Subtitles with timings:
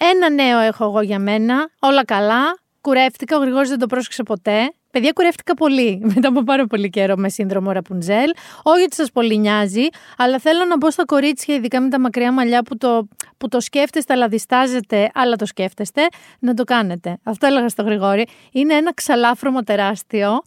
[0.00, 2.58] Ένα νέο έχω εγώ για μένα, όλα καλά.
[2.80, 4.72] Κουρεύτηκα, ο Γρηγόρης δεν το πρόσεξε ποτέ.
[4.90, 8.30] Παιδιά, κουρεύτηκα πολύ μετά από πάρα πολύ καιρό με σύνδρομο Ραπουνζέλ.
[8.62, 9.86] Όχι ότι σας πολύ νοιάζει,
[10.16, 13.60] αλλά θέλω να πω στα κορίτσια, ειδικά με τα μακριά μαλλιά που το, που το
[13.60, 16.06] σκέφτεστε, αλλά διστάζετε, αλλά το σκέφτεστε,
[16.38, 17.18] να το κάνετε.
[17.22, 18.26] Αυτό έλεγα στο Γρηγόρη.
[18.52, 20.42] Είναι ένα ξαλάφρωμο τεράστιο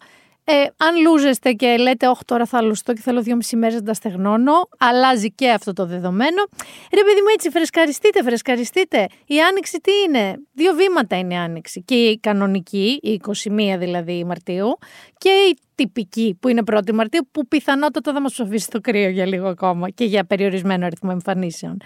[0.50, 3.94] ε, αν λούζεστε και λέτε, Όχι, τώρα θα λουστώ και θέλω δυόμιση μέρες να τα
[3.94, 6.42] στεγνώνω, αλλάζει και αυτό το δεδομένο.
[6.94, 9.06] Ρε, παιδί μου, έτσι, φρεσκαριστείτε, φρεσκαριστείτε.
[9.26, 11.82] Η άνοιξη τι είναι, δύο βήματα είναι η άνοιξη.
[11.82, 14.78] Και η κανονική, η 21 δηλαδή Μαρτίου,
[15.18, 19.26] και η τυπική που είναι 1η Μαρτίου, που πιθανότατα θα μας ψοφήσει το κρύο για
[19.26, 21.76] λίγο ακόμα και για περιορισμένο αριθμό εμφανίσεων.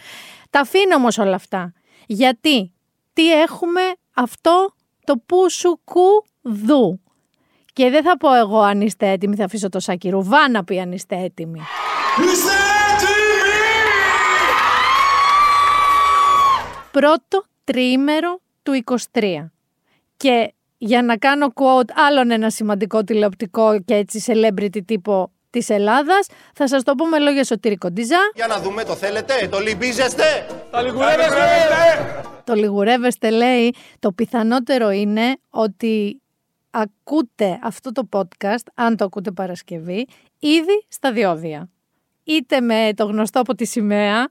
[0.50, 1.72] Τα αφήνω όμως όλα αυτά.
[2.06, 2.72] Γιατί,
[3.12, 3.80] τι έχουμε;
[4.14, 7.03] Αυτό το που σου κου δου.
[7.74, 10.80] Και δεν θα πω εγώ αν είστε έτοιμοι, θα αφήσω το Σάκη Ρουβά να πει
[10.80, 11.60] αν είστε έτοιμοι.
[12.18, 12.52] Είστε
[12.92, 13.14] έτοιμοι!
[16.90, 19.50] Πρώτο τριήμερο του 23.
[20.16, 26.26] Και για να κάνω quote άλλον ένα σημαντικό τηλεοπτικό και έτσι celebrity τύπο της Ελλάδας.
[26.54, 28.18] Θα σας το πω με λόγια σωτήρικο Ντιζά.
[28.34, 30.46] Για να δούμε, το θέλετε, το λυμπίζεστε.
[30.70, 31.40] Το λιγουρεύεστε.
[32.44, 33.74] Το λιγουρεύεστε λέει.
[33.98, 36.22] Το πιθανότερο είναι ότι
[36.74, 40.06] ακούτε αυτό το podcast, αν το ακούτε Παρασκευή,
[40.38, 41.68] ήδη στα διόδια.
[42.24, 44.28] Είτε με το γνωστό από τη σημαία,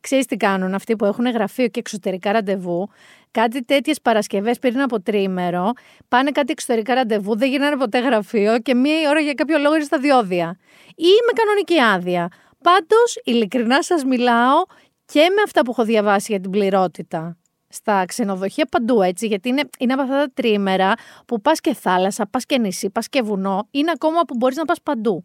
[0.00, 2.88] ξέρεις τι κάνουν αυτοί που έχουν γραφείο και εξωτερικά ραντεβού,
[3.30, 5.72] κάτι τέτοιες Παρασκευές πριν από τρίμερο,
[6.08, 9.84] πάνε κάτι εξωτερικά ραντεβού, δεν γίνανε ποτέ γραφείο και μία ώρα για κάποιο λόγο είναι
[9.84, 10.58] στα διόδια.
[10.96, 12.28] Ή με κανονική άδεια.
[12.62, 14.64] Πάντως, ειλικρινά σας μιλάω
[15.04, 17.36] και με αυτά που έχω διαβάσει για την πληρότητα
[17.68, 20.92] στα ξενοδοχεία παντού έτσι, γιατί είναι, είναι από αυτά τα τρίμερα
[21.26, 24.64] που πας και θάλασσα, πας και νησί, πας και βουνό, είναι ακόμα που μπορείς να
[24.64, 25.22] πας παντού.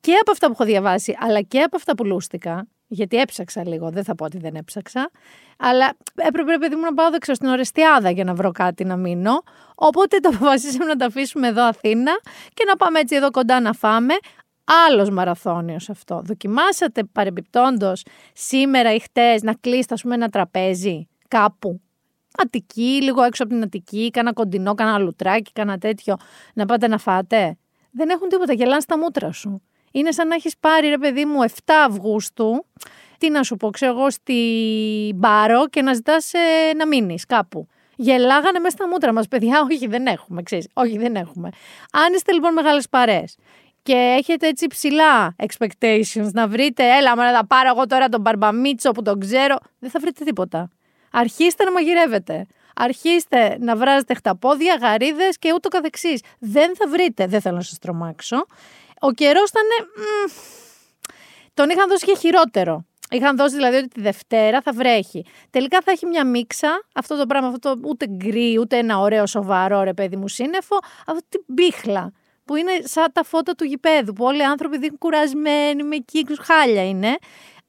[0.00, 3.90] Και από αυτά που έχω διαβάσει, αλλά και από αυτά που λούστηκα, γιατί έψαξα λίγο,
[3.90, 5.10] δεν θα πω ότι δεν έψαξα,
[5.58, 9.42] αλλά έπρεπε παιδί μου να πάω δεξιά στην Ορεστιάδα για να βρω κάτι να μείνω.
[9.74, 12.12] Οπότε το αποφασίσαμε να τα αφήσουμε εδώ Αθήνα
[12.54, 14.14] και να πάμε έτσι εδώ κοντά να φάμε.
[14.88, 16.20] Άλλος μαραθώνιος αυτό.
[16.24, 21.80] Δοκιμάσατε παρεμπιπτόντος σήμερα ή χτες να κλείσετε ας πούμε ένα τραπέζι; Κάπου.
[22.36, 26.16] Αττική, λίγο έξω από την Αττική, κάνα κοντινό, κάνα λουτράκι, κάνα τέτοιο,
[26.54, 27.56] να πάτε να φάτε.
[27.90, 29.62] Δεν έχουν τίποτα, γελάνε στα μούτρα σου.
[29.92, 31.54] Είναι σαν να έχεις πάρει, ρε παιδί μου, 7
[31.86, 32.66] Αυγούστου,
[33.18, 34.40] τι να σου πω, ξέρω εγώ, στη
[35.14, 37.66] Μπάρο και να ζητάς ε, να μείνεις κάπου.
[37.96, 39.60] Γελάγανε μέσα στα μούτρα μας, παιδιά.
[39.70, 40.68] Όχι, δεν έχουμε, ξέρεις.
[40.72, 41.48] Όχι, δεν έχουμε.
[41.92, 43.24] Αν είστε λοιπόν μεγάλες παρέ
[43.82, 48.90] και έχετε έτσι ψηλά expectations να βρείτε, έλα, μα να πάρω εγώ τώρα τον Μπαρμπαμίτσο
[48.90, 50.70] που τον ξέρω, δεν θα βρείτε τίποτα.
[51.12, 52.46] Αρχίστε να μαγειρεύετε.
[52.76, 56.20] Αρχίστε να βράζετε χταπόδια, γαρίδες και ούτω καθεξής.
[56.38, 58.46] Δεν θα βρείτε, δεν θέλω να σας τρομάξω.
[59.00, 59.62] Ο καιρός ήταν.
[61.54, 62.84] τον είχαν δώσει και χειρότερο.
[63.10, 65.24] Είχαν δώσει δηλαδή ότι τη Δευτέρα θα βρέχει.
[65.50, 69.26] Τελικά θα έχει μια μίξα, αυτό το πράγμα, αυτό το ούτε γκρι, ούτε ένα ωραίο
[69.26, 72.12] σοβαρό ρε παιδί μου σύννεφο, αυτή την μπίχλα
[72.44, 76.38] που είναι σαν τα φώτα του γηπέδου, που όλοι οι άνθρωποι δείχνουν κουρασμένοι, με κύκλους,
[76.42, 77.16] χάλια είναι.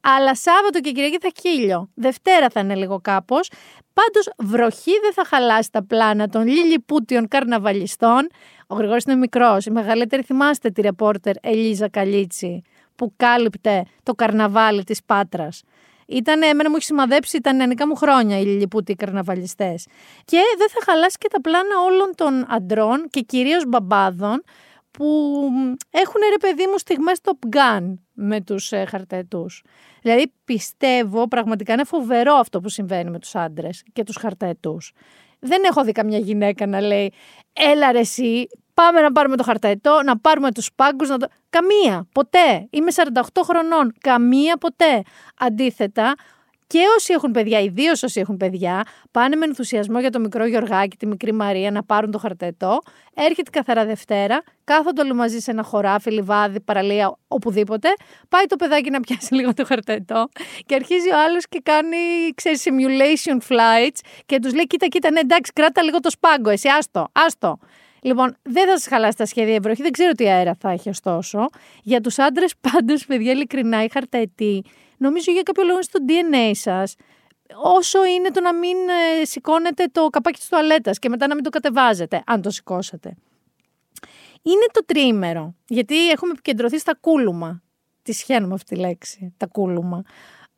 [0.03, 1.89] Αλλά Σάββατο και Κυριακή θα χίλιο.
[1.95, 3.49] Δευτέρα θα είναι λίγο κάπως.
[3.93, 8.29] Πάντως, βροχή δεν θα χαλάσει τα πλάνα των λιλιπούτιων καρναβαλιστών.
[8.67, 9.65] Ο Γρηγόρης είναι μικρός.
[9.65, 12.61] Η μεγαλύτερη θυμάστε τη ρεπόρτερ Ελίζα Καλίτσι
[12.95, 15.63] που κάλυπτε το καρναβάλι της Πάτρας.
[16.07, 19.87] Ήταν, εμένα μου έχει σημαδέψει, ήταν νεανικά μου χρόνια οι λιλιπούτιοι καρναβαλιστές.
[20.25, 24.43] Και δεν θα χαλάσει και τα πλάνα όλων των αντρών και κυρίως μπαμπάδων
[24.97, 25.49] που
[25.89, 29.63] έχουν ρε παιδί μου στιγμές Top Gun με τους ε, χαρταετούς.
[30.01, 34.93] Δηλαδή πιστεύω πραγματικά είναι φοβερό αυτό που συμβαίνει με τους άντρες και τους χαρταετούς.
[35.39, 37.13] Δεν έχω δει καμιά γυναίκα να λέει
[37.53, 41.09] έλα ρε εσύ πάμε να πάρουμε το χαρταετό, να πάρουμε τους πάγκους.
[41.09, 41.27] Να το...
[41.49, 42.67] Καμία, ποτέ.
[42.69, 45.01] Είμαι 48 χρονών, καμία ποτέ.
[45.37, 46.13] Αντίθετα,
[46.73, 50.97] και όσοι έχουν παιδιά, ιδίως όσοι έχουν παιδιά, πάνε με ενθουσιασμό για το μικρό Γιωργάκι,
[50.97, 52.79] τη μικρή Μαρία να πάρουν το χαρτετό.
[53.13, 57.89] Έρχεται καθαρά Δευτέρα, κάθονται όλοι μαζί σε ένα χωράφι, λιβάδι, παραλία, οπουδήποτε.
[58.29, 60.29] Πάει το παιδάκι να πιάσει λίγο το χαρτετό
[60.65, 61.97] και αρχίζει ο άλλος και κάνει,
[62.35, 66.67] ξέρεις, simulation flights και τους λέει: Κοίτα, κοίτα, ναι, εντάξει, κράτα λίγο το σπάγκο, εσύ,
[66.67, 67.57] άστο, άστο.
[68.01, 71.45] Λοιπόν, δεν θα σας χαλάσει τα σχέδια βροχή, δεν ξέρω τι αέρα θα έχει ωστόσο.
[71.83, 74.63] Για τους άντρες, πάντως, παιδιά, ειλικρινά, η χαρταετή
[75.03, 76.95] νομίζω για κάποιο λόγο στο DNA σας
[77.55, 78.77] όσο είναι το να μην
[79.21, 83.15] ε, σηκώνετε το καπάκι της τουαλέτας και μετά να μην το κατεβάζετε, αν το σηκώσατε.
[84.41, 87.61] Είναι το τριήμερο, γιατί έχουμε επικεντρωθεί στα κούλουμα.
[88.01, 90.03] Τη σχένουμε αυτή τη λέξη, τα κούλουμα.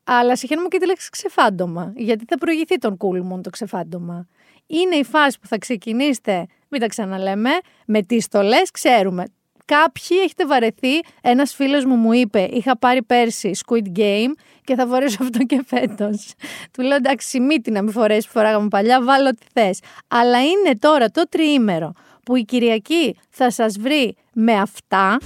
[0.03, 4.27] Αλλά συγχαίρουμε και τη λέξη ξεφάντομα, γιατί θα προηγηθεί τον κούλμον το ξεφάντομα.
[4.67, 7.49] Είναι η φάση που θα ξεκινήσετε, μην τα ξαναλέμε,
[7.85, 9.25] με τις στολές, ξέρουμε.
[9.65, 10.99] Κάποιοι έχετε βαρεθεί.
[11.21, 14.31] Ένας φίλος μου μου είπε: Είχα πάρει πέρσι Squid Game
[14.63, 16.33] και θα φορέσω αυτό και φέτος.
[16.71, 19.79] Του λέω: Εντάξει, μύτη να μην φορέσεις που φοράγαμε παλιά, βάλω ό,τι θες.
[20.07, 25.17] Αλλά είναι τώρα το τριήμερο που η Κυριακή θα σας βρει με αυτά.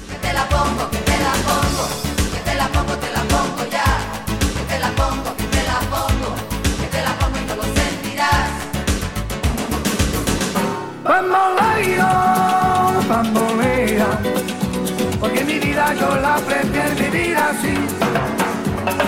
[11.10, 12.10] Bamboleo,
[13.10, 13.49] bambolea, porque mi
[15.70, 17.76] vida yo la prefiero vivir así.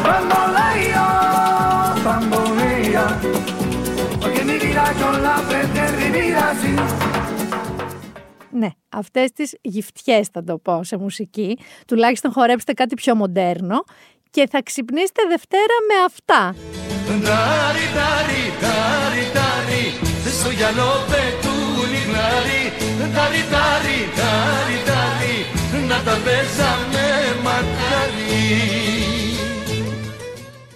[0.05, 1.07] Bamboleo,
[2.05, 3.05] bambolea,
[4.21, 6.73] porque mi vida yo la prefiero vivir así.
[8.53, 11.57] Ναι, αυτές τις γυφτιές θα το πω σε μουσική.
[11.87, 13.83] Τουλάχιστον χορέψτε κάτι πιο μοντέρνο
[14.29, 16.55] και θα ξυπνήσετε Δευτέρα με αυτά.
[17.07, 19.85] Ντάρι, ντάρι, ντάρι, ντάρι,
[20.39, 22.63] στο γιαλό πετούν οι γλάροι.
[23.11, 24.90] Ντάρι, ντάρι, ντάρι, ντάρι,
[25.91, 27.05] να τα παίζαμε
[27.43, 28.21] μακάρι.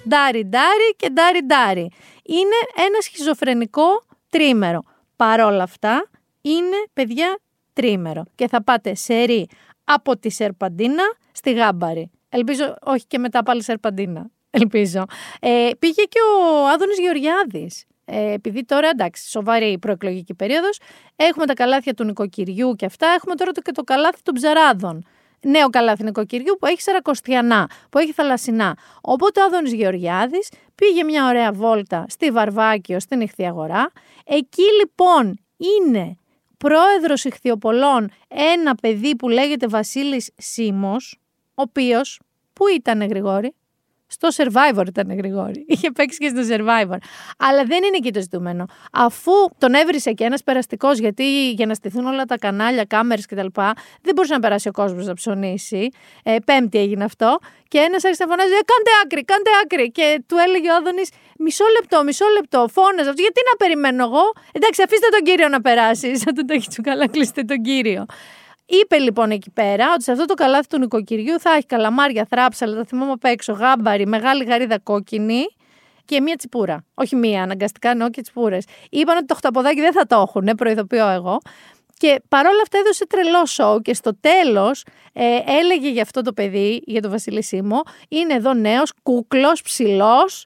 [0.07, 1.91] Ντάρι ντάρι και ντάρι ντάρι.
[2.23, 4.81] Είναι ένα σχιζοφρενικό τρίμερο.
[5.15, 6.09] Παρόλα αυτά,
[6.41, 7.39] είναι παιδιά
[7.73, 8.23] τρίμερο.
[8.35, 9.47] Και θα πάτε σερί
[9.83, 12.11] από τη Σερπαντίνα στη Γάμπαρη.
[12.29, 14.29] Ελπίζω, όχι και μετά πάλι Σερπαντίνα.
[14.61, 15.05] Ελπίζω.
[15.39, 17.85] Ε, πήγε και ο Άδωνης Γεωργιάδης.
[18.05, 20.79] Ε, επειδή τώρα, εντάξει, σοβαρή η προεκλογική περίοδος,
[21.15, 25.05] έχουμε τα καλάθια του νοικοκυριού και αυτά, έχουμε τώρα το, και το καλάθι των ψαράδων.
[25.41, 28.77] Νέο καλάθι νοικοκυριού που έχει σαρακοστιανά, που έχει θαλασσινά.
[29.01, 33.91] Οπότε ο Άδωνης Γεωργιάδης πήγε μια ωραία βόλτα στη Βαρβάκιο, στην Ιχθή Αγορά.
[34.25, 36.17] Εκεί λοιπόν είναι
[36.57, 42.19] πρόεδρος Ιχθιοπολών ένα παιδί που λέγεται Βασίλης Σίμος, ο οποίος,
[42.53, 43.53] πού ήταν Γρηγόρη,
[44.17, 45.65] στο Survivor ήταν Γρηγόρη.
[45.73, 46.97] Είχε παίξει και στο Survivor.
[47.37, 48.65] Αλλά δεν είναι εκεί το ζητούμενο.
[48.91, 53.47] Αφού τον έβρισε και ένας περαστικός, γιατί για να στηθούν όλα τα κανάλια, κάμερες κτλ.,
[54.01, 55.89] δεν μπορούσε να περάσει ο κόσμος να ψωνίσει.
[56.23, 57.39] Ε, πέμπτη έγινε αυτό.
[57.67, 59.91] Και ένας άρχισε να φωνάζει: ε, Κάντε άκρη, κάντε άκρη.
[59.91, 61.09] Και του έλεγε ο Άδωνης:
[61.39, 62.67] Μισό λεπτό, μισό λεπτό.
[62.71, 63.21] Φώναζε αυτό.
[63.21, 66.07] Γιατί να περιμένω εγώ; Εντάξει, αφήστε τον κύριο να περάσει.
[66.27, 68.05] Αν του το έχει τσουκαλά, κλείστε τον κύριο.
[68.65, 72.75] Είπε λοιπόν εκεί πέρα ότι σε αυτό το καλάθι του νοικοκυριού θα έχει καλαμάρια, θράψαλα,
[72.75, 75.45] τα θυμάμαι απ' έξω, γάμπαρι, μεγάλη γαρίδα κόκκινη
[76.05, 76.85] και μία τσιπούρα.
[76.93, 78.65] Όχι μία, αναγκαστικά εννοώ και τσιπούρες.
[78.89, 81.39] Είπαν ότι το χταποδάκι δεν θα το έχουν, προειδοποιώ εγώ.
[81.97, 86.81] Και παρόλα αυτά έδωσε τρελό σοου και στο τέλος ε, έλεγε για αυτό το παιδί,
[86.85, 90.45] για τον Βασίλη Σίμω, είναι εδώ νέος, κούκλος, ψηλός,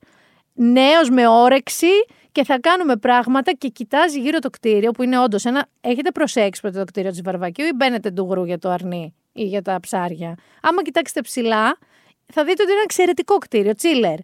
[0.54, 1.92] νέος με όρεξη
[2.40, 5.68] και θα κάνουμε πράγματα και κοιτάζει γύρω το κτίριο που είναι όντως ένα.
[5.82, 9.62] Έχετε προσέξει ποτέ το κτίριο της Βαρβακίου ή μπαίνετε ντουγρού για το αρνί ή για
[9.62, 11.78] τα ψάρια; Άμα κοιτάξετε ψηλά,
[12.34, 14.18] θα δείτε ότι είναι ένα εξαιρετικό κτίριο, τσίλερ.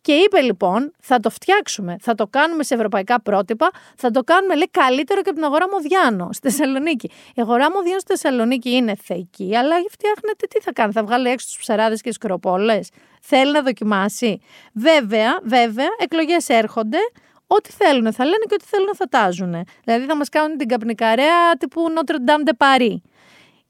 [0.00, 4.54] Και είπε λοιπόν, θα το φτιάξουμε, θα το κάνουμε σε ευρωπαϊκά πρότυπα, θα το κάνουμε
[4.54, 7.10] λέει καλύτερο και από την αγορά Μοδιάνο στη Θεσσαλονίκη.
[7.34, 11.46] Η αγορά Μοδιάνο στη Θεσσαλονίκη είναι θεϊκή, αλλά φτιάχνετε τι θα κάνει, θα βγάλει έξω
[11.46, 12.78] τους ψαράδες και σκροπόλε.
[13.20, 14.40] Θέλει να δοκιμάσει;
[14.72, 16.98] Βέβαια, βέβαια, εκλογές έρχονται,
[17.46, 19.64] ό,τι θέλουν θα λένε και ό,τι θέλουν θα τάζουν.
[19.84, 22.96] Δηλαδή θα μας κάνουν την καπνικαρέα τύπου Notre Dame de Paris.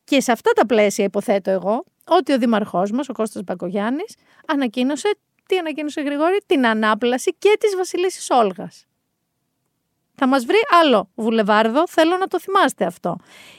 [0.05, 4.15] Και σε αυτά τα πλαίσια υποθέτω εγώ ότι ο Δήμαρχός μας, ο Κώστας Μπακογιάννης,
[4.47, 5.17] ανακοίνωσε,
[5.49, 8.87] τι ανακοίνωσε Γρηγόρη, την ανάπλαση και της Βασιλίσης Όλγας.
[10.15, 13.17] Θα μας βρει άλλο βουλεβάρδο, θέλω να το θυμάστε αυτό.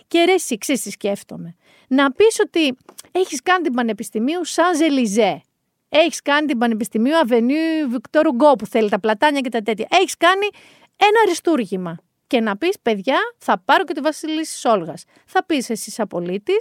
[0.08, 1.56] Και ρε εσύ, τι σκέφτομαι.
[1.88, 2.78] Να πεις ότι
[3.12, 5.42] έχεις κάνει την Πανεπιστημίου σαν Ζελιζέ
[5.90, 9.88] έχεις κάνει την Πανεπιστημίου Αβενίου Βικτόρου Γκό που θέλει τα πλατάνια και τα τέτοια.
[9.90, 10.48] Έχεις κάνει
[10.96, 11.98] ένα αριστούργημα.
[12.28, 14.94] Και να πεις, παιδιά, θα πάρω και τη Βασιλίση Όλγα.
[15.26, 16.54] Θα πεις εσύ, σαν πολίτη,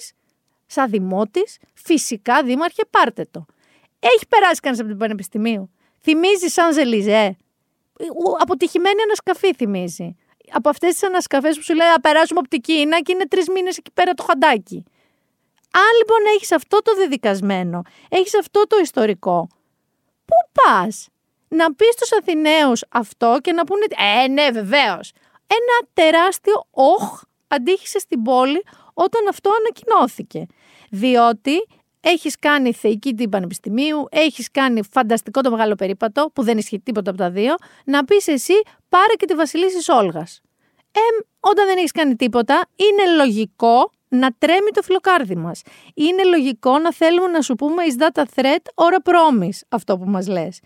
[0.66, 3.44] σαν δημότης, φυσικά δήμαρχε, πάρτε το.
[3.98, 5.70] Έχει περάσει κανείς από την Πανεπιστημίου.
[6.00, 7.36] Θυμίζεις σαν Ζελιζέ.
[8.40, 10.16] Αποτυχημένη ανασκαφή θυμίζει.
[10.52, 13.48] Από αυτές τις ανασκαφές που σου λέει να περάσουμε από την Κίνα και είναι τρεις
[13.48, 14.84] μήνες εκεί πέρα το χαντάκι.
[15.76, 19.48] Αν λοιπόν έχεις αυτό το δεδικασμένο, έχεις αυτό το ιστορικό,
[20.24, 21.08] πού πας;
[21.48, 23.84] Να πεις στους Αθηναίους αυτό και να πούνε
[24.22, 25.12] «Ε, ναι, βεβαίως».
[25.46, 28.64] Ένα τεράστιο «οχ» αντίχησε στην πόλη
[28.94, 30.46] όταν αυτό ανακοινώθηκε.
[30.90, 31.66] Διότι
[32.00, 37.10] έχεις κάνει θεϊκή την Πανεπιστημίου, έχεις κάνει φανταστικό το μεγάλο περίπατο, που δεν ισχύει τίποτα
[37.10, 37.54] από τα δύο,
[37.84, 38.54] να πεις εσύ
[38.88, 40.40] πάρε και τη Βασιλίση Όλγας.
[40.92, 41.00] Ε,
[41.40, 45.62] όταν δεν έχεις κάνει τίποτα, είναι λογικό να τρέμει το φιλοκάρδι μας.
[45.94, 49.98] Είναι λογικό να θέλουμε να σου πούμε is that a threat or a promise αυτό
[49.98, 50.60] που μας λες.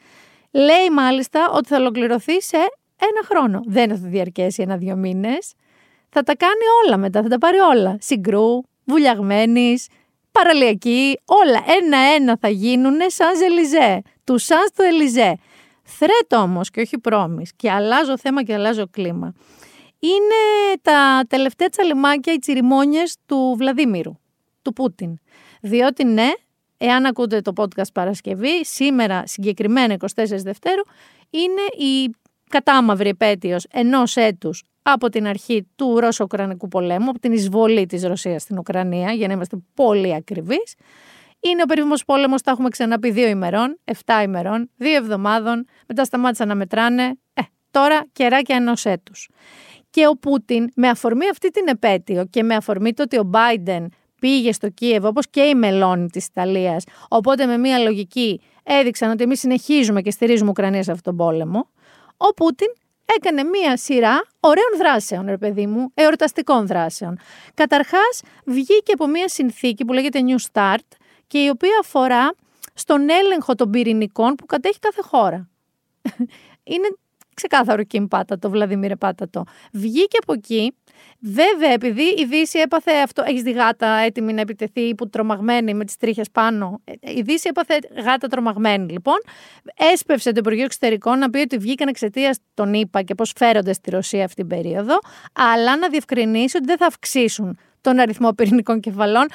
[0.50, 2.56] Λέει μάλιστα ότι θα ολοκληρωθεί σε
[2.96, 3.60] ένα χρόνο.
[3.66, 5.52] Δεν θα διαρκέσει ένα-δύο μήνες.
[6.08, 7.96] Θα τα κάνει όλα μετά, θα τα πάρει όλα.
[8.00, 9.86] Συγκρού, βουλιαγμένης,
[10.32, 11.64] παραλιακή, όλα.
[11.82, 14.02] Ένα-ένα θα γίνουν σαν Ζελιζέ.
[14.24, 15.34] Του σαν στο Ελιζέ.
[15.82, 17.46] Θρέτ όμως και όχι πρόμη.
[17.56, 19.34] Και αλλάζω θέμα και αλλάζω κλίμα.
[19.98, 24.18] Είναι τα τελευταία τσαλιμάκια, οι τσιριμόνιες του Βλαδίμηρου,
[24.62, 25.18] του Πούτιν.
[25.60, 26.28] Διότι ναι,
[26.76, 30.82] εάν ακούτε το podcast Παρασκευή, σήμερα συγκεκριμένα 24 Δευτέρου,
[31.30, 32.14] είναι η
[32.48, 38.42] κατάμαυρη επέτειος ενός έτους από την αρχή του Ρώσο-Ουκρανικού πολέμου, από την εισβολή της Ρωσίας
[38.42, 40.74] στην Ουκρανία, για να είμαστε πολύ ακριβείς.
[41.40, 46.48] Είναι ο περίφημος πόλεμος, τα έχουμε ξαναπεί δύο ημερών, 7 ημερών, δύο εβδομάδων, μετά σταμάτησαν
[46.48, 49.28] να μετράνε, ε, τώρα καιράκια ενός έτους.
[49.90, 53.86] Και ο Πούτιν, με αφορμή αυτή την επέτειο και με αφορμή το ότι ο Biden
[54.20, 59.22] πήγε στο Κίεβο, όπως και η Μελώνη της Ιταλίας, οπότε με μία λογική έδειξαν ότι
[59.22, 61.68] εμείς συνεχίζουμε και στηρίζουμε Ουκρανία σε αυτόν τον πόλεμο,
[62.16, 62.68] ο Πούτιν
[63.16, 67.18] έκανε μία σειρά ωραίων δράσεων, ρε παιδί μου, εορταστικών δράσεων.
[67.54, 72.34] Καταρχάς, βγήκε από μία συνθήκη που λέγεται New Start και η οποία αφορά
[72.74, 75.48] στον έλεγχο των πυρηνικών που κατέχει κάθε χώρα.
[76.72, 76.88] Είναι
[77.38, 79.44] ξεκάθαρο και πάτατο, Βλαδιμίρε Πάτατο.
[79.72, 80.74] Βγήκε από εκεί.
[81.20, 85.84] Βέβαια, επειδή η Δύση έπαθε αυτό, έχεις τη γάτα έτοιμη να επιτεθεί, που τρομαγμένη με
[85.84, 89.16] τις τρίχες πάνω; Ε, η Δύση έπαθε γάτα τρομαγμένη, λοιπόν.
[89.92, 93.90] Έσπευσε το Υπουργείο Εξωτερικών να πει ότι βγήκαν εξαιτίας των ΗΠΑ και πώς φέρονται στη
[93.90, 94.98] Ρωσία αυτή την περίοδο,
[95.32, 99.26] αλλά να διευκρινίσει ότι δεν θα αυξήσουν τον αριθμό πυρηνικών κεφαλών.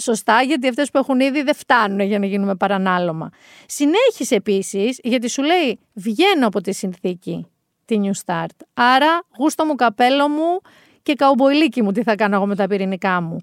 [0.00, 3.30] Σωστά, γιατί αυτές που έχουν ήδη δεν φτάνουν για να γίνουμε παρανάλωμα.
[3.66, 7.46] Συνέχισε επίσης, γιατί σου λέει: Βγαίνω από τη συνθήκη
[7.84, 8.56] τη New Start.
[8.74, 10.60] Άρα, γούστο μου, καπέλο μου
[11.02, 13.36] και καουμποϊλίκι μου, τι θα κάνω εγώ με τα πυρηνικά μου.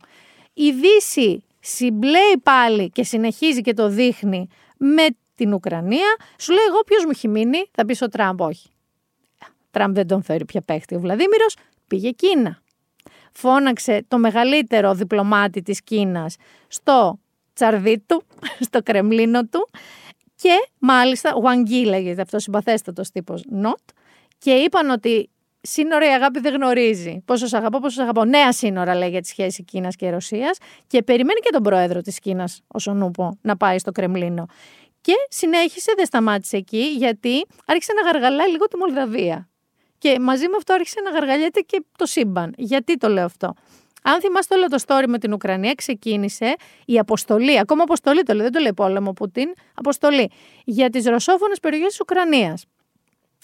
[0.54, 4.48] Η Δύση συμπλέει πάλι και συνεχίζει και το δείχνει
[4.78, 6.16] με την Ουκρανία.
[6.40, 8.70] Σου λέει: Εγώ ποιος μου έχει μείνει, θα πεις ο Τραμπ, όχι.
[9.72, 10.96] Τραμπ δεν τον θεωρεί πια παίχτη.
[10.96, 11.58] Ο Βλαδίμηρος
[11.88, 12.64] πήγε Κίνα
[13.36, 16.36] φώναξε το μεγαλύτερο διπλωμάτη της Κίνας
[16.68, 17.20] στο
[17.54, 18.24] τσαρδί του,
[18.68, 19.70] στο κρεμλίνο του
[20.36, 23.80] και μάλιστα, Γουαγγί λέγεται αυτός συμπαθέστατος τύπος Νοτ
[24.38, 25.30] και είπαν ότι
[25.62, 27.22] σύνορα η αγάπη δεν γνωρίζει.
[27.26, 28.26] Πόσος σ' αγαπώ, πόσος σ' αγαπώ.
[28.26, 32.20] Νέα σύνορα λέει για τη σχέση Κίνας και Ρωσίας και περιμένει και τον πρόεδρο της
[32.20, 34.46] Κίνας, όσο νούπο, να πάει στο Κρεμλίνο.
[35.02, 39.50] Και συνέχισε, δεν σταμάτησε εκεί, γιατί άρχισε να γαργαλάει λίγο τη Μολδαβία.
[40.06, 42.54] Και μαζί με αυτό άρχισε να γαργαλιέται και το σύμπαν.
[42.58, 43.54] Γιατί το λέω αυτό;
[44.04, 48.44] Αν θυμάστε όλο το story με την Ουκρανία, ξεκίνησε η αποστολή, ακόμα αποστολή το λέει,
[48.44, 50.32] δεν το λέει πόλεμο Πουτίν, αποστολή
[50.66, 52.66] για τις ρωσόφωνες περιοχές της Ουκρανίας.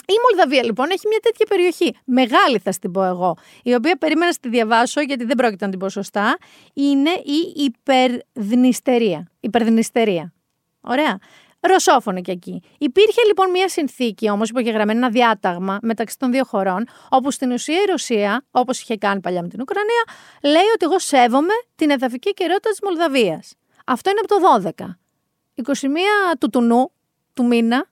[0.05, 4.31] Η Μολδαβία λοιπόν έχει μια τέτοια περιοχή, μεγάλη θα την πω εγώ, η οποία περίμενα
[4.31, 6.37] να τη διαβάσω γιατί δεν πρόκειται να την πω σωστά,
[6.73, 9.31] είναι η Υπερδνειστερία.
[9.39, 10.33] Υπερδνειστερία.
[10.81, 11.19] Ωραία.
[11.61, 12.61] Ρωσόφωνο και εκεί.
[12.77, 17.81] Υπήρχε λοιπόν μια συνθήκη όμως, υπογεγραμμένη ένα διάταγμα μεταξύ των δύο χωρών, όπου στην ουσία
[17.81, 20.03] η Ρωσία, όπως είχε κάνει παλιά με την Ουκρανία,
[20.43, 23.53] λέει ότι εγώ σέβομαι την εδαφική κυριότητα της Μολδαβίας.
[23.85, 24.99] Αυτό είναι από το 12.
[25.55, 26.91] 21 τουτουνού,
[27.33, 27.89] του μήνα,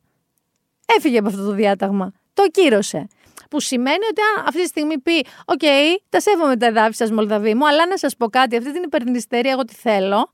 [0.97, 2.11] έφυγε από αυτό το διάταγμα.
[2.33, 3.07] Το κύρωσε.
[3.49, 5.61] Που σημαίνει ότι αν αυτή τη στιγμή πει: Οκ,
[6.09, 9.51] τα σέβομαι τα εδάφη σας, Μολδαβή μου, αλλά να σας πω κάτι, αυτή την υπερνηστερία,
[9.51, 10.31] εγώ τι θέλω,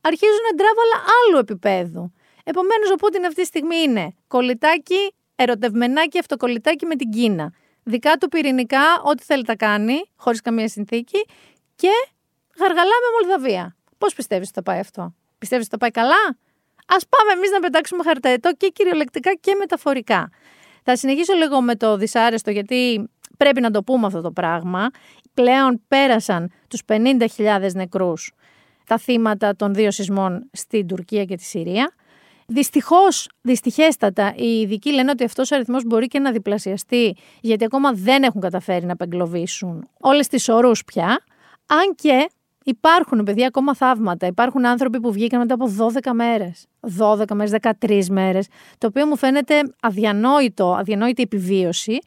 [0.00, 2.12] αρχίζουν τράβαλα άλλου επίπεδου.
[2.50, 7.52] Επομένως, ο Πούτιν αυτή τη στιγμή είναι κολλητάκι, ερωτευμενάκι, αυτοκολλητάκι με την Κίνα.
[7.82, 11.18] Δικά του πυρηνικά, ό,τι θέλει τα κάνει, χωρίς καμία συνθήκη.
[11.76, 11.90] Και
[12.58, 13.76] γαργαλά με Μολδαβία.
[13.98, 16.38] Πώς πιστεύεις ότι θα πάει αυτό, Πιστεύεις ότι θα πάει καλά,
[16.86, 20.30] Α πάμε εμείς να πετάξουμε χαρταετό και κυριολεκτικά και μεταφορικά.
[20.82, 24.90] Θα συνεχίσω λίγο με το δυσάρεστο, γιατί πρέπει να το πούμε αυτό το πράγμα.
[25.34, 28.32] Πλέον πέρασαν τους 50.000 νεκρούς
[28.86, 31.92] τα θύματα των δύο σεισμών στην Τουρκία και τη Συρία.
[32.50, 37.92] Δυστυχώς, δυστυχέστατα, οι ειδικοί λένε ότι αυτός ο αριθμός μπορεί και να διπλασιαστεί, γιατί ακόμα
[37.92, 41.06] δεν έχουν καταφέρει να απεγκλωβίσουν όλες τις ορού πια.
[41.66, 42.30] Αν και
[42.64, 44.26] υπάρχουν, παιδιά, ακόμα θαύματα.
[44.26, 46.66] Υπάρχουν άνθρωποι που βγήκαν μετά από 12 μέρες.
[46.80, 48.46] 12 μέρες, 13 μέρες.
[48.78, 51.98] Το οποίο μου φαίνεται αδιανόητο, αδιανόητη επιβίωση.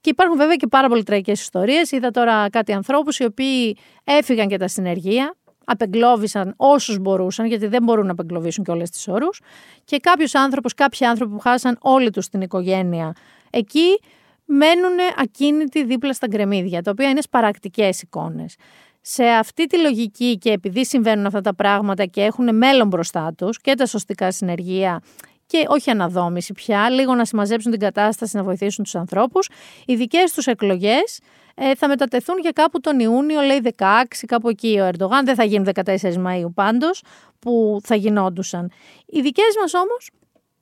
[0.00, 1.90] Και υπάρχουν βέβαια και πάρα πολύ τραγικές ιστορίες.
[1.90, 5.34] Είδα τώρα κάτι ανθρώπους οι οποίοι έφυγαν και τα συνεργεία,
[5.64, 9.40] απεγκλώβησαν όσους μπορούσαν, γιατί δεν μπορούν να απεγκλωβίσουν και όλες τις όρους.
[9.84, 13.12] Και κάποιους άνθρωπους, κάποιοι άνθρωποι που χάσαν όλη τους την οικογένεια
[13.50, 14.00] εκεί,
[14.44, 18.56] μένουν ακίνητοι δίπλα στα γκρεμίδια, τα οποία είναι σπαρακτικές εικόνες.
[19.00, 23.60] Σε αυτή τη λογική και επειδή συμβαίνουν αυτά τα πράγματα και έχουν μέλλον μπροστά τους
[23.60, 25.00] και τα σωστικά συνεργεία
[25.46, 29.48] και όχι αναδόμηση πια, λίγο να συμμαζέψουν την κατάσταση, να βοηθήσουν τους ανθρώπους,
[29.86, 31.20] οι δικές τους εκλογές
[31.54, 33.82] ε, θα μετατεθούν για κάπου τον Ιούνιο, λέει 16,
[34.26, 35.24] κάπου εκεί ο Ερντογάν.
[35.24, 35.96] Δεν θα γίνουν 14
[36.26, 37.02] Μαΐου πάντως,
[37.38, 38.70] που θα γινόντουσαν.
[39.06, 40.10] Οι δικές μας όμως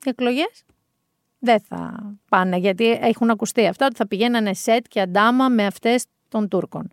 [0.04, 0.64] εκλογές
[1.38, 6.04] δεν θα πάνε, γιατί έχουν ακουστεί αυτά ότι θα πηγαίνανε σετ και αντάμα με αυτές
[6.28, 6.90] των Τούρκων.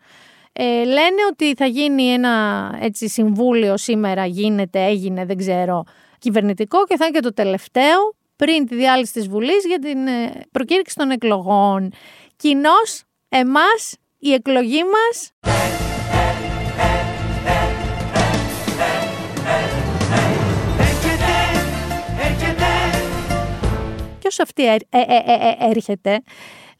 [0.53, 5.83] Ε, λένε ότι θα γίνει ένα έτσι, συμβούλιο σήμερα, γίνεται, έγινε, δεν ξέρω,
[6.19, 10.41] κυβερνητικό και θα είναι και το τελευταίο πριν τη διάλυση της Βουλής για την ε,
[10.51, 11.91] προκήρυξη των εκλογών.
[12.35, 15.31] Κοινώς, εμάς, η εκλογή μας...
[24.19, 26.21] Ποιος αυτή ε, ε, ε, έρχεται;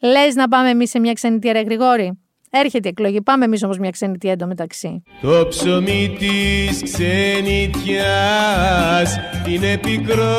[0.00, 2.18] Λες να πάμε εμείς σε μια ξενιτία ρε Γρηγόρη;
[2.50, 3.22] Έρχεται η εκλογή.
[3.22, 5.02] Πάμε εμείς όμως μια ξενιτία εντωμεταξύ.
[5.20, 7.98] Το ψωμί της ξενιτιάς
[9.48, 10.38] είναι πικρό.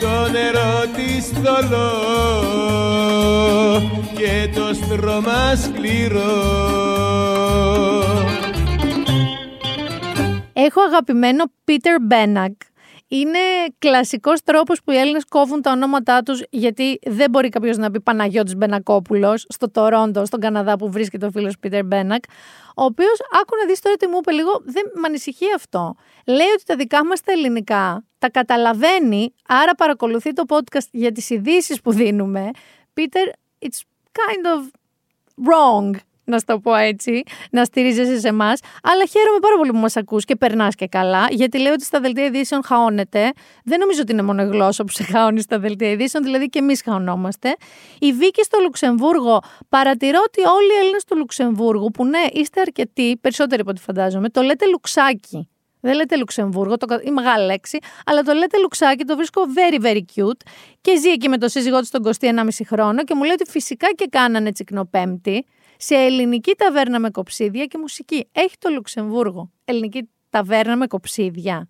[0.00, 1.90] Το νερό της θολό
[4.16, 6.62] και το στρώμα σκληρό.
[10.52, 12.52] Έχω αγαπημένο Πίτερ Μπένακ
[13.18, 13.38] είναι
[13.78, 18.00] κλασικός τρόπος που οι Έλληνες κόβουν τα ονόματά τους, γιατί δεν μπορεί κάποιος να πει
[18.00, 22.24] Παναγιώτης Μπενακόπουλος στο Τορόντο, στον Καναδά που βρίσκεται ο φίλος Πίτερ Μπένακ,
[22.76, 25.94] ο οποίος άκου να δεις τώρα τι μου είπε λίγο, δεν με ανησυχεί αυτό.
[26.26, 31.30] Λέει ότι τα δικά μας τα ελληνικά τα καταλαβαίνει, άρα παρακολουθεί το podcast για τις
[31.30, 32.50] ειδήσεις που δίνουμε.
[32.92, 33.28] Πίτερ,
[33.58, 33.80] it's
[34.12, 34.70] kind of
[35.46, 35.90] wrong
[36.24, 38.60] να σου το πω έτσι, να στηρίζεσαι σε εμάς.
[38.82, 42.00] Αλλά χαίρομαι πάρα πολύ που μας ακούς και περνάς και καλά, γιατί λέω ότι στα
[42.00, 43.32] δελτία ειδήσεων χαώνεται.
[43.64, 46.58] Δεν νομίζω ότι είναι μόνο η γλώσσα που σε χαώνει στα δελτία ειδήσεων, δηλαδή και
[46.58, 47.56] εμείς χαωνόμαστε.
[47.98, 53.18] Η Βίκη στο Λουξεμβούργο, παρατηρώ ότι όλοι οι Έλληνες του Λουξεμβούργου, που ναι, είστε αρκετοί,
[53.20, 55.48] περισσότεροι από ό,τι φαντάζομαι, το λέτε Λουξάκι.
[55.80, 60.00] Δεν λέτε Λουξεμβούργο, το, η μεγάλη λέξη, αλλά το λέτε Λουξάκι, το βρίσκω very very
[60.14, 60.40] cute
[60.80, 63.50] και ζει εκεί με το σύζυγό του τον Κωστή 1,5 χρόνο και μου λέει ότι
[63.50, 65.44] φυσικά και κάνανε τσικνοπέμπτη
[65.76, 68.28] σε ελληνική ταβέρνα με κοψίδια και μουσική.
[68.32, 69.50] Έχει το Λουξεμβούργο.
[69.64, 71.68] Ελληνική ταβέρνα με κοψίδια.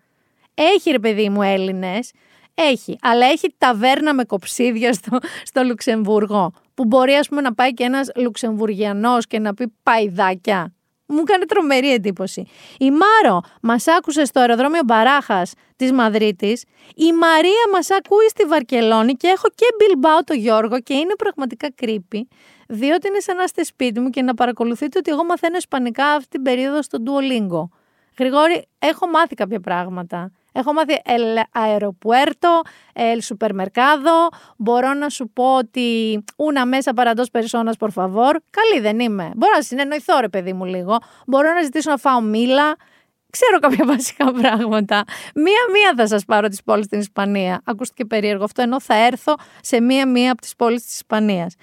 [0.53, 2.11] Έχει ρε παιδί μου Έλληνες.
[2.53, 2.97] Έχει.
[3.01, 6.51] Αλλά έχει ταβέρνα με κοψίδια στο, στο Λουξεμβούργο.
[6.73, 10.73] Που μπορεί ας πούμε να πάει και ένας Λουξεμβουργιανός και να πει παϊδάκια.
[11.07, 12.47] Μου έκανε τρομερή εντύπωση.
[12.77, 16.63] Η Μάρο μας άκουσε στο αεροδρόμιο Μπαράχας της Μαδρίτης.
[16.95, 21.67] Η Μαρία μας ακούει στη Βαρκελόνη και έχω και Μπιλμπάου το Γιώργο και είναι πραγματικά
[21.81, 22.21] creepy
[22.67, 26.29] διότι είναι σαν να είστε σπίτι μου και να παρακολουθείτε ότι εγώ μαθαίνω Ισπανικά αυτή
[26.29, 27.69] την περίοδο στο Duolingo.
[28.17, 30.31] Γρηγόρη, έχω μάθει κάποια πράγματα.
[30.57, 32.49] Έχω μάθει el aeropuerto,
[32.93, 34.33] el supermercado.
[34.57, 38.35] Μπορώ να σου πω ότι ούνα μέσα para dos personas, por favor.
[38.49, 39.31] Καλή δεν είμαι.
[39.35, 40.97] Μπορώ να συνεννοηθώ, ρε παιδί μου, λίγο.
[41.25, 42.75] Μπορώ να ζητήσω να φάω μήλα.
[43.29, 45.03] Ξέρω κάποια βασικά πράγματα.
[45.35, 47.61] Μία-μία θα σας πάρω τις πόλεις στην Ισπανία.
[47.63, 51.55] Ακούστηκε περίεργο αυτό, ενώ θα έρθω σε μία-μία από τις πόλεις της Ισπανίας.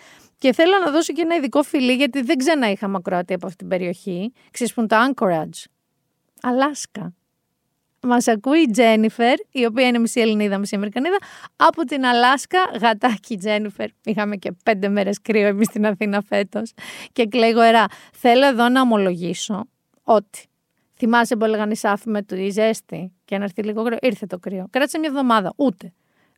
[0.43, 3.59] Και θέλω να δώσω και ένα ειδικό φιλί, γιατί δεν ξανά είχα μακροατή από αυτή
[3.59, 4.33] την περιοχή.
[4.51, 5.65] Ξέσπουν το Anchorage.
[6.43, 7.15] Αλάσκα.
[8.01, 11.17] Μας ακούει η Τζένιφερ, η οποία είναι μισή Ελληνίδα, μισή Αμερικανίδα,
[11.57, 12.59] από την Αλάσκα.
[12.81, 13.89] Γατάκι Τζένιφερ.
[14.05, 16.73] Είχαμε και πέντε μέρες κρύο εμείς στην Αθήνα φέτος.
[17.13, 17.87] Και κλαίω ερά.
[18.13, 19.65] Θέλω εδώ να ομολογήσω
[20.03, 20.47] ότι
[20.97, 23.99] θυμάσαι που έλεγαν οι σάφοι με το ζέστη και να έρθει λίγο κρύο.
[24.01, 24.67] Ήρθε το κρύο.
[24.71, 25.53] Κράτησε μια εβδομάδα.
[25.57, 25.93] Ούτε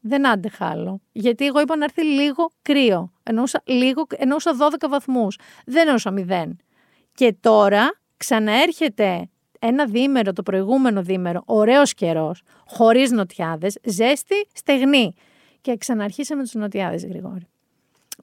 [0.06, 1.00] δεν άντεχα άλλο.
[1.12, 3.12] Γιατί εγώ είπα να έρθει λίγο κρύο.
[3.22, 5.38] Εννοούσα, λίγο, εννοούσα 12 βαθμούς.
[5.66, 6.56] Δεν εννοούσα 0.
[7.14, 15.14] Και τώρα ξαναέρχεται ένα δίμερο, το προηγούμενο δίμερο, ωραίος καιρός, χωρίς νοτιάδες, ζέστη, στεγνή.
[15.60, 17.46] Και ξαναρχίσαμε τους νοτιάδες, Γρηγόρη.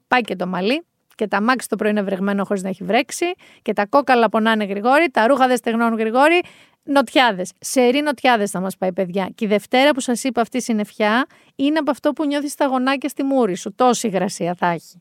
[0.08, 3.26] Πάει και το μαλλί, και τα μάξι το πρωί είναι βρεγμένο χωρίς να έχει βρέξει,
[3.62, 6.40] και τα κόκαλα πονάνε γρηγόρη, τα ρούχα δεν στεγνώνουν γρηγόρη,
[6.84, 7.52] Νοτιάδες.
[7.58, 9.30] Σερή νοτιάδες θα μας πάει, παιδιά.
[9.34, 12.66] Και η Δευτέρα που σας είπα αυτή η συννεφιά είναι από αυτό που νιώθεις τα
[12.66, 13.74] γονάκια στη μούρη σου.
[13.74, 14.98] Τόση υγρασία θα έχει.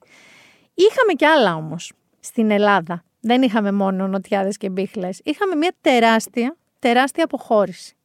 [0.73, 3.03] Είχαμε κι άλλα όμως στην Ελλάδα.
[3.19, 5.21] Δεν είχαμε μόνο νοτιάδες και μπίχλες.
[5.23, 7.95] Είχαμε μια τεράστια, τεράστια αποχώρηση.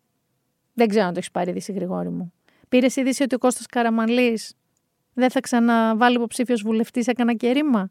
[0.75, 2.33] Δεν ξέρω αν το έχεις πάρει είδηση, Γρηγόρη μου.
[2.69, 4.55] Πήρες είδηση ότι ο Κώστας Καραμαλής
[5.13, 7.91] δεν θα ξαναβάλει υποψήφιος βουλευτής σε κανένα κέρημα.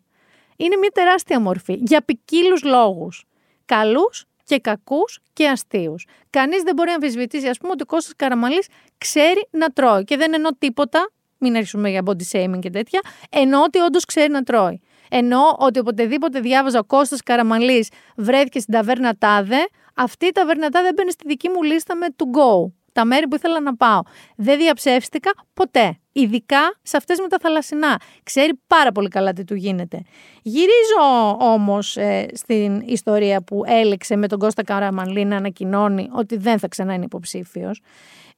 [0.56, 3.24] Είναι μια τεράστια μορφή για ποικίλους λόγους.
[3.66, 6.06] Καλούς και κακούς και αστείους.
[6.30, 10.04] Κανείς δεν μπορεί να αμφισβητήσει, ας πούμε, ότι ο Κώστας Καραμαλής ξέρει να τρώει.
[10.04, 14.32] Και δεν εννοώ τίποτα, μην αρχίσουμε για body shaming και τέτοια, εννοώ ότι όντως ξέρει
[14.32, 14.82] να τρώει.
[15.10, 20.94] Εννοώ ότι οποτεδήποτε διάβαζα ο Κώστας Καραμαλής βρέθηκε στην ταβέρνα Τάδε, αυτή η ταβέρνα Τάδε
[20.94, 22.72] μπαίνει στη δική μου λίστα με to go.
[22.92, 24.02] Τα μέρη που ήθελα να πάω.
[24.36, 26.00] Δεν διαψεύστηκα ποτέ.
[26.18, 28.00] Ειδικά σε αυτές με τα θαλασσινά.
[28.24, 30.02] Ξέρει πάρα πολύ καλά τι του γίνεται.
[30.42, 36.60] Γυρίζω όμως ε, στην ιστορία που έλεξε με τον Κώστα Καραμανλή να ανακοινώνει ότι δεν
[36.60, 37.82] θα ξανά είναι υποψήφιος.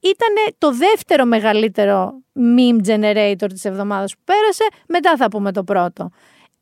[0.00, 6.10] Ήταν το δεύτερο μεγαλύτερο meme generator της εβδομάδας που πέρασε, μετά θα πούμε το πρώτο.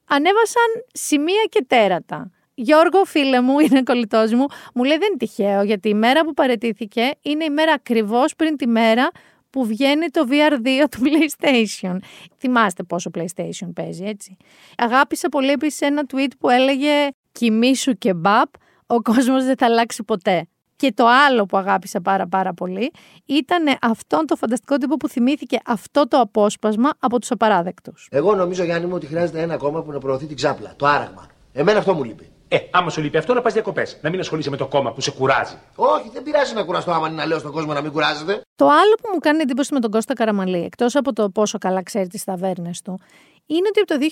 [0.09, 2.31] Ανέβασαν σημεία και τέρατα.
[2.55, 6.35] Γιώργο, φίλε μου, είναι κολλητός μου, μου λέει δεν είναι τυχαίο, γιατί η μέρα που
[6.35, 9.11] παρετήθηκε είναι η μέρα ακριβώς πριν τη μέρα
[9.51, 11.97] που βγαίνει το VR2 του PlayStation.
[12.39, 14.37] Θυμάστε πόσο PlayStation παίζει, έτσι.
[14.77, 18.49] Αγάπησα πολύ επίσης ένα tweet που έλεγε «Κοιμήσου και μπαπ,
[18.87, 20.47] ο κόσμος δεν θα αλλάξει ποτέ».
[20.77, 22.91] Και το άλλο που αγάπησα πάρα πάρα πολύ
[23.25, 28.09] ήταν αυτόν το φανταστικό τύπο που θυμήθηκε αυτό το απόσπασμα από τους απαράδεκτους.
[28.11, 31.27] Εγώ νομίζω, Γιάννη μου, ότι χρειάζεται ένα κόμμα που να προωθεί την ξάπλα, το άραγμα.
[31.53, 32.31] Εμένα αυτό μου λείπει.
[32.49, 33.99] Ε, άμα σου λείπει αυτό, να πας διακοπές.
[34.03, 35.55] Να μην ασχολείσαι με το κόμμα που σε κουράζει.
[35.75, 38.41] Όχι, δεν πειράζει να κουραστώ άμα είναι να λέω στον κόσμο να μην κουράζεται.
[38.57, 41.83] Το άλλο που μου κάνει εντύπωση με τον Κώστα Καραμαλή, εκτός από το πόσο καλά
[41.83, 43.01] ξέρει τις ταβέρνες του,
[43.47, 44.07] είναι ότι από το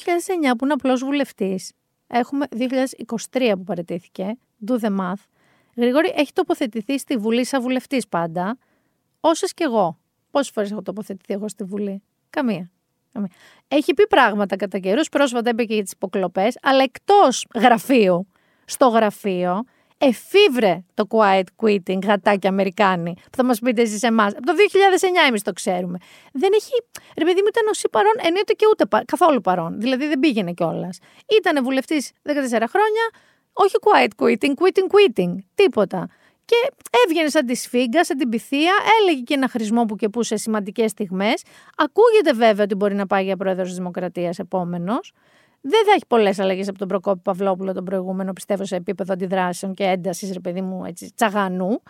[0.52, 1.72] 2009 που είναι απλός βουλευτής,
[2.06, 2.46] έχουμε
[3.32, 5.24] 2023 που παρετήθηκε, do the math,
[5.76, 8.58] Γρηγόρη έχει τοποθετηθεί στη Βουλή σαν βουλευτής πάντα,
[9.20, 9.98] όσες κι εγώ.
[10.30, 12.70] Πόσες φορές έχω τοποθετηθεί εγώ στη Βουλή, Καμία.
[13.14, 13.30] Καμία.
[13.68, 18.28] Έχει πει πράγματα κατά καιρούς, πρόσφατα είπε και για τις υποκλοπές, αλλά εκτός γραφείου,
[18.64, 19.64] στο γραφείο,
[19.98, 24.32] εφήβρε το quiet quitting, γατάκι Αμερικάνοι, που θα μας πείτε εσείς εμάς.
[24.32, 25.98] Από το 2009 εμείς το ξέρουμε.
[26.32, 26.72] Δεν έχει.
[27.18, 29.80] Ρε παιδί μου, ήταν ως παρόν, ενίοτε και ούτε πα- καθόλου παρόν.
[29.80, 30.98] Δηλαδή δεν πήγαινε κιόλας.
[31.38, 32.32] Ήταν βουλευτής 14
[32.68, 33.04] χρόνια,
[33.52, 35.34] όχι quiet quitting, quitting, quitting.
[35.54, 36.08] Τίποτα.
[36.44, 36.72] Και
[37.04, 40.36] έβγαινε σαν τη σφίγγα, σαν την πυθία, έλεγε και ένα χρησμό που και που σε
[40.36, 41.42] σημαντικές στιγμές.
[41.76, 45.12] Ακούγεται βέβαια ότι μπορεί να πάει για πρόεδρος της Δημοκρατίας επόμενος.
[45.60, 49.74] Δεν θα έχει πολλές αλλαγές από τον Προκόπη Παυλόπουλο τον προηγούμενο, πιστεύω, σε επίπεδο αντιδράσεων
[49.74, 51.82] και έντασης, ρε παιδί μου, έτσι, τσαγανού.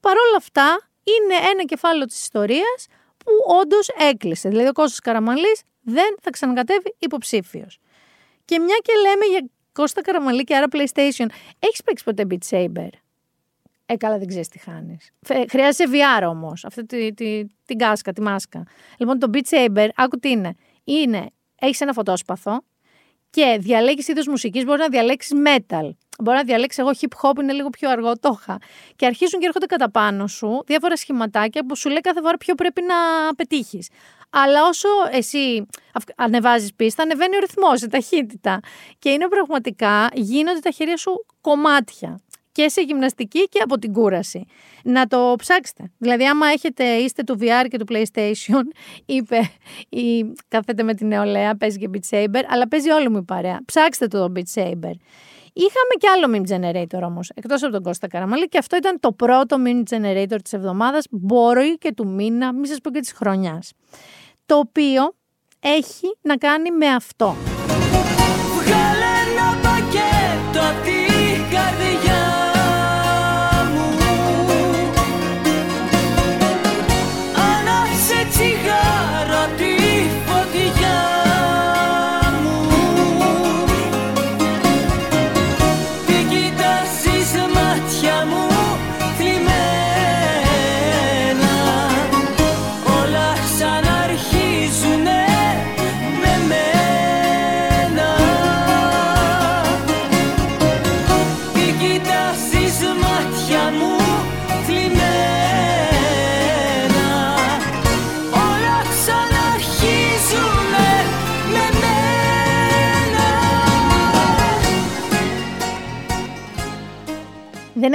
[0.00, 2.86] Παρ' όλα αυτά, είναι ένα κεφάλαιο της ιστορίας
[3.16, 4.48] που όντως έκλεισε.
[4.48, 7.78] Δηλαδή, ο Κώστας Καραμαλής δεν θα ξανακατεύει υποψήφιος.
[8.44, 11.26] Και μια και λέμε για Κώστα Καραμαλή και άρα PlayStation,
[11.58, 12.88] έχεις παίξει ποτέ Beat Saber;
[13.86, 15.10] Ε, καλά, δεν ξέρεις τι χάνεις.
[15.48, 16.64] Χρειάζεσαι VR όμως.
[16.64, 18.62] Αυτή τη, τη, την κάσκα, τη μάσκα.
[18.98, 20.54] Λοιπόν, το Beat Saber, άκου τι είναι.
[20.84, 22.62] είναι έχεις ένα φωτόσπαθο
[23.30, 24.64] και διαλέγεις είδος μουσικής.
[24.64, 25.90] Μπορείς να διαλέξεις metal.
[26.22, 28.58] Μπορείς να διαλέξεις εγώ hip hop, είναι λίγο πιο αργό, το είχα.
[28.96, 32.54] Και αρχίζουν και έρχονται κατά πάνω σου διάφορα σχηματάκια που σου λέει κάθε φορά ποιο
[32.54, 32.94] πρέπει να
[33.34, 33.88] πετύχεις.
[34.30, 35.66] Αλλά όσο εσύ
[36.16, 38.60] ανεβάζεις πίστα, ανεβαίνει ο ρυθμός, η ταχύτητα.
[38.98, 42.20] Και είναι πραγματικά, γίνονται τα χέρια σου κομμάτια
[42.54, 44.46] και σε γυμναστική και από την κούραση.
[44.84, 45.92] Να το ψάξετε.
[45.98, 48.62] Δηλαδή, άμα έχετε, είστε του VR και του PlayStation,
[49.16, 49.50] είπε
[49.88, 53.60] ή κάθεται με την νεολαία, παίζει και Beat Saber, αλλά παίζει όλη μου η παρέα.
[53.64, 54.92] Ψάξτε το, το Beat Saber.
[55.56, 59.12] Είχαμε και άλλο meme generator όμως, εκτός από τον Κώστα Καραμαλή, και αυτό ήταν το
[59.12, 63.72] πρώτο meme generator της εβδομάδας, μπορεί και του μήνα, μη σας πω και της χρονιάς.
[64.46, 65.14] Το οποίο
[65.60, 67.53] έχει να κάνει με αυτό.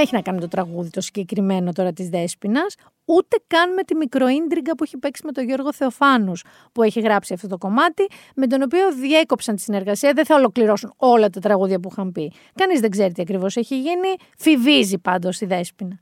[0.09, 3.95] Έχει να κάνει με το τραγούδι το συγκεκριμένο τώρα της Δέσποινας, ούτε καν με τη
[3.95, 8.47] μικροίντριγκα που έχει παίξει με τον Γιώργο Θεοφάνους, που έχει γράψει αυτό το κομμάτι, με
[8.47, 10.13] τον οποίο διέκοψαν τη συνεργασία.
[10.13, 12.31] Δεν θα ολοκληρώσουν όλα τα τραγούδια που είχαν πει.
[12.55, 15.99] Κανείς δεν ξέρει τι ακριβώς έχει γίνει, φιβίζει πάντως η Δέσποινα.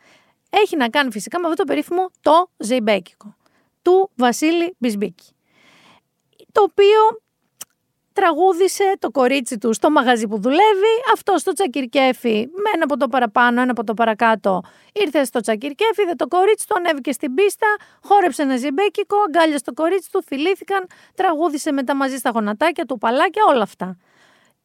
[0.49, 3.35] Έχει να κάνει φυσικά με αυτό το περίφημο το Ζεϊμπέκικο
[3.81, 5.31] του Βασίλη Μπισμπίκη.
[6.51, 7.21] Το οποίο
[8.19, 10.93] τραγούδισε το κορίτσι του στο μαγαζί που δουλεύει.
[11.13, 14.61] Αυτό στο τσακυρκέφι, με ένα από το παραπάνω, ένα από το παρακάτω,
[14.93, 17.67] ήρθε στο τσακυρκέφι, είδε το κορίτσι του, ανέβηκε στην πίστα,
[18.03, 23.43] χόρεψε ένα ζιμπέκικο, αγκάλιασε το κορίτσι του, φιλήθηκαν, τραγούδισε μετά μαζί στα γονατάκια του, παλάκια,
[23.47, 23.97] όλα αυτά.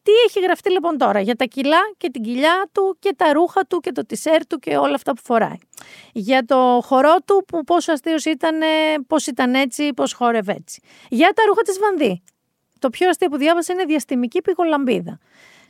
[0.02, 3.66] Τι έχει γραφτεί λοιπόν τώρα για τα κιλά και την κοιλιά του και τα ρούχα
[3.66, 5.58] του και το τισέρ του και όλα αυτά που φοράει.
[6.12, 8.60] Για το χορό του που πόσο αστείος ήταν,
[9.06, 10.80] πώς ήταν έτσι, πώς χόρευε έτσι.
[11.08, 12.22] Για τα ρούχα της Βανδύ.
[12.82, 15.18] Το πιο αστείο που διάβασα είναι διαστημική πηγολαμπίδα.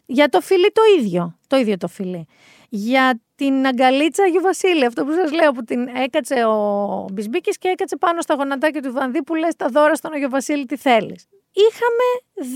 [0.06, 2.26] Για το φιλί το ίδιο, το ίδιο το φιλί.
[2.68, 7.68] Για την αγκαλίτσα Αγίου Βασίλη, αυτό που σας λέω, που την έκατσε ο Μπισμπίκης και
[7.68, 11.28] έκατσε πάνω στα γονατάκια του Βανδύ που λες τα δώρα στον Αγιο Βασίλη τι θέλεις.
[11.52, 12.06] Είχαμε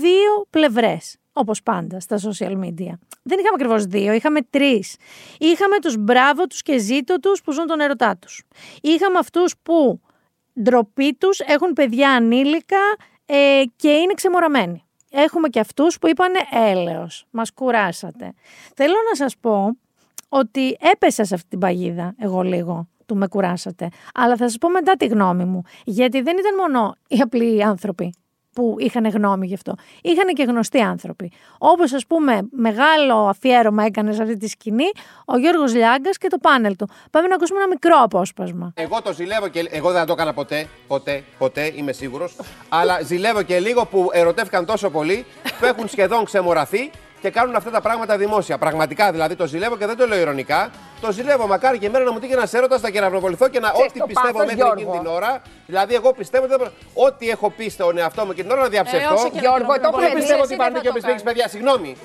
[0.01, 2.93] δύο πλευρές, όπως πάντα στα social media.
[3.23, 4.95] Δεν είχαμε ακριβώς δύο, είχαμε τρεις.
[5.39, 8.43] Είχαμε τους μπράβο τους και ζήτω τους που ζουν τον ερωτά τους.
[8.81, 10.01] Είχαμε αυτούς που
[10.61, 12.79] ντροπή τους έχουν παιδιά ανήλικα
[13.29, 14.83] ε, και είναι ξεμοραμένοι.
[15.11, 18.33] Έχουμε και αυτούς που είπανε έλεος, μας κουράσατε.
[18.75, 19.77] Θέλω να σας πω
[20.29, 22.87] ότι έπεσα σε αυτή την παγίδα εγώ λίγο.
[23.05, 23.89] του με κουράσατε.
[24.13, 25.61] Αλλά θα σας πω μετά τη γνώμη μου.
[25.85, 28.13] Γιατί δεν ήταν μόνο οι απλοί άνθρωποι
[28.57, 29.75] που είχαν γνώμη γι' αυτό.
[30.01, 31.31] Είχαν και γνωστοί άνθρωποι.
[31.57, 34.89] Όπως, ας πούμε, μεγάλο αφιέρωμα έκανε σε αυτή τη σκηνή
[35.25, 36.89] ο Γιώργος Λιάγκας και το πάνελ του.
[37.11, 38.73] Πάμε να ακούσουμε ένα μικρό απόσπασμα.
[38.75, 42.35] Εγώ το ζηλεύω και εγώ δεν θα το έκανα ποτέ, ποτέ, ποτέ, είμαι σίγουρος.
[42.69, 45.25] αλλά ζηλεύω και λίγο που ερωτεύτηκαν τόσο πολύ
[45.59, 48.57] που έχουν σχεδόν ξεμοραθεί και κάνουν αυτά τα πράγματα δημόσια.
[48.57, 50.69] Πραγματικά δηλαδή το ζηλεύω και δεν το λέω ηρωνικά.
[51.01, 51.47] Το ζηλεύω.
[51.47, 54.05] Μακάρι και εμένα να μου τύχει ένας έρωτας να κεραυνοβοληθώ και να Ξέρεις ό,τι το
[54.05, 54.99] πιστεύω πάθος, μέχρι εκείνη Γιώργο.
[55.01, 55.41] την ώρα.
[55.65, 56.59] Δηλαδή, εγώ πιστεύω ότι δεν
[56.93, 59.13] μπορώ- ό,τι έχω πει στον εαυτό μου και την ώρα να διαψευτώ.
[59.13, 60.91] όσο και Γιώργο, το Δεν έχουμε δει, πιστεύω εσύ ότι δεν υπάρχουν θα και ο
[60.91, 61.23] το Μπισμπίκη, κάνεις.
[61.23, 61.95] παιδιά, συγγνώμη.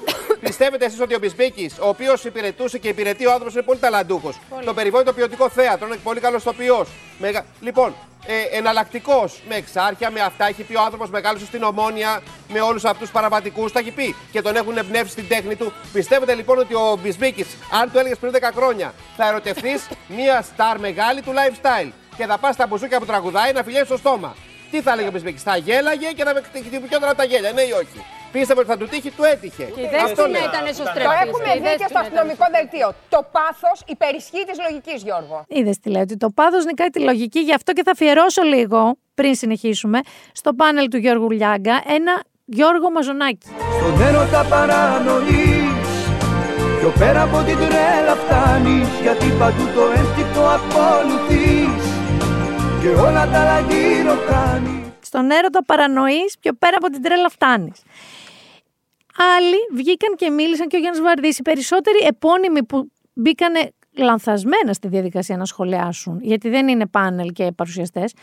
[0.43, 4.39] Πιστεύετε εσείς ότι ο Μπισμπίκης, ο οποίος υπηρετούσε και υπηρετεί ο άνθρωπος, είναι πολύ ταλαντούχος.
[4.65, 6.87] Το περιβόητο το ποιοτικό θέατρο, είναι πολύ καλό τοπιό.
[7.19, 7.45] Μεγα...
[7.61, 7.95] Λοιπόν,
[8.27, 10.47] ε, εναλλακτικός με εξάρχεια, με αυτά.
[10.47, 13.73] Έχει πει ο άνθρωπος μεγάλωσε στην ομόνια με όλους αυτούς τους παραβατικούς.
[13.73, 15.73] Τα έχει πει και τον έχουν εμπνεύσει στην τέχνη του.
[15.93, 17.47] Πιστεύετε λοιπόν ότι ο Μπισμπίκης,
[17.83, 19.81] αν του έλεγες πριν 10 χρόνια, θα ερωτευτεί
[20.17, 23.97] μία στάρ μεγάλη του lifestyle και θα πας στα μπουζούκια που τραγουδάει να φιλιέξει στο
[23.97, 24.37] στόμα.
[24.71, 27.63] Τι θα έλεγε ο Μπισμπίκης, θα γέλαγε και θα με χτυπιόταν από τα γέλια, ναι
[27.63, 29.65] ή όχι; Πίστευε ότι θα του τύχει, του έτυχε.
[29.75, 30.45] Και η ιδέα Αυτό του λέω.
[30.51, 31.21] ήταν Το εσωστρεφής.
[31.27, 32.89] έχουμε δει και στο αστυνομικό δελτίο.
[33.15, 35.37] Το πάθος υπερισχύει της λογικής, Γιώργο.
[35.49, 37.41] Είδες τι λέει, ότι το πάθος νικάει τη λογική.
[37.49, 38.81] Γι' αυτό και θα αφιερώσω λίγο,
[39.15, 39.99] πριν συνεχίσουμε,
[40.33, 42.15] στο πάνελ του Γιώργου Λιάγκα, ένα
[42.45, 43.49] Γιώργο Μαζονάκη.
[43.81, 45.71] Στον έρωτα παρανοείς
[46.79, 51.85] Πιο πέρα από την τρέλα φτάνεις Γιατί παντού το ένστικτο ακολουθείς
[52.83, 57.83] Και όλα τα άλλα γύρω κάνεις Στον έρωτα παρανοείς, πιο πέρα από την τρέλα φτάνεις.
[59.17, 64.89] Άλλοι βγήκαν και μίλησαν και ο Γιάννης Βαρδής, οι περισσότεροι επώνυμοι που μπήκανε λανθασμένα στη
[64.89, 68.15] διαδικασία να σχολιάσουν, γιατί δεν είναι πάνελ και παρουσιαστές,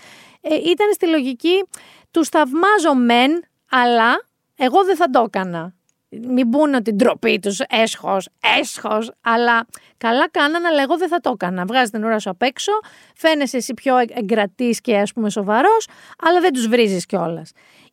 [0.41, 1.63] ε, ήταν στη λογική
[2.11, 4.25] τους θαυμάζω μεν, αλλά
[4.55, 5.73] εγώ δεν θα το έκανα.
[6.11, 9.65] Μην πούνε την ντροπή τους, έσχος, έσχος, αλλά
[9.97, 11.65] καλά κάνανε, αλλά εγώ δεν θα το έκανα.
[11.65, 12.71] Βγάζει την ώρα σου απ' έξω,
[13.15, 15.87] φαίνεσαι εσύ πιο εγκρατής και ας πούμε σοβαρός,
[16.23, 17.51] αλλά δεν τους βρίζεις κιόλας.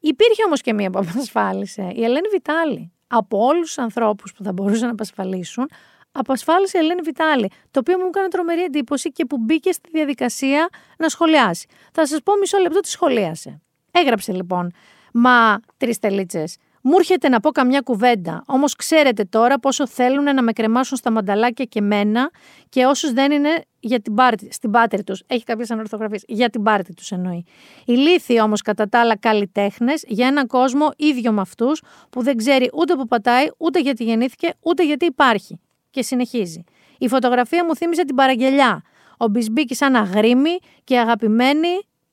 [0.09, 1.93] Υπήρχε όμως και μία που απασφάλισε.
[1.95, 2.93] Η Ελένη Βιτάλη.
[3.07, 5.71] Από όλους τους ανθρώπους που θα μπορούσαν να απασφαλίσουν,
[6.13, 7.51] απασφάλισε η Ελένη Βιτάλη.
[7.71, 11.69] Το οποίο μου έκανε τρομερή εντύπωση και που μπήκε στη διαδικασία να σχολιάσει.
[11.93, 13.61] Θα σας πω μισό λεπτό τι σχολίασε.
[13.91, 14.73] Έγραψε λοιπόν.
[15.13, 16.57] Μα τρεις τελίτσες.
[16.89, 18.43] Μου έρχεται να πω καμιά κουβέντα.
[18.47, 22.31] Όμως ξέρετε τώρα πόσο θέλουν να με κρεμάσουν στα μανταλάκια και μένα
[22.69, 25.23] και όσους δεν είναι για την πάρτη, στην πάτερη τους.
[25.27, 26.25] Έχει κάποιες ανορθογραφίες.
[26.27, 27.45] Για την πάρτη τους εννοεί.
[27.85, 32.71] Ηλίθιοι όμως κατά τα άλλα καλλιτέχνες για έναν κόσμο ίδιο με αυτούς που δεν ξέρει
[32.75, 35.61] ούτε που πατάει, ούτε γιατί γεννήθηκε, ούτε γιατί υπάρχει.
[35.91, 36.65] Και συνεχίζει.
[36.99, 38.83] Η φωτογραφία μου θύμιζε την παραγγελιά.
[39.17, 41.69] Ο Μπισμπίκη σαν αγρίμη και αγαπημένη,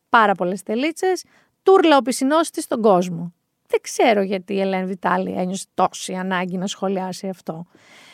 [0.10, 1.24] πάρα πολλές τελίτσες,
[1.64, 3.34] τούρλα ο πισινός της στον κόσμο.
[3.74, 7.66] Δεν ξέρω γιατί η Ελένη Βιτάλη ένιωσε τόση ανάγκη να σχολιάσει αυτό.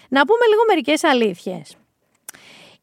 [0.10, 1.76] Να πούμε λίγο μερικές αλήθειες.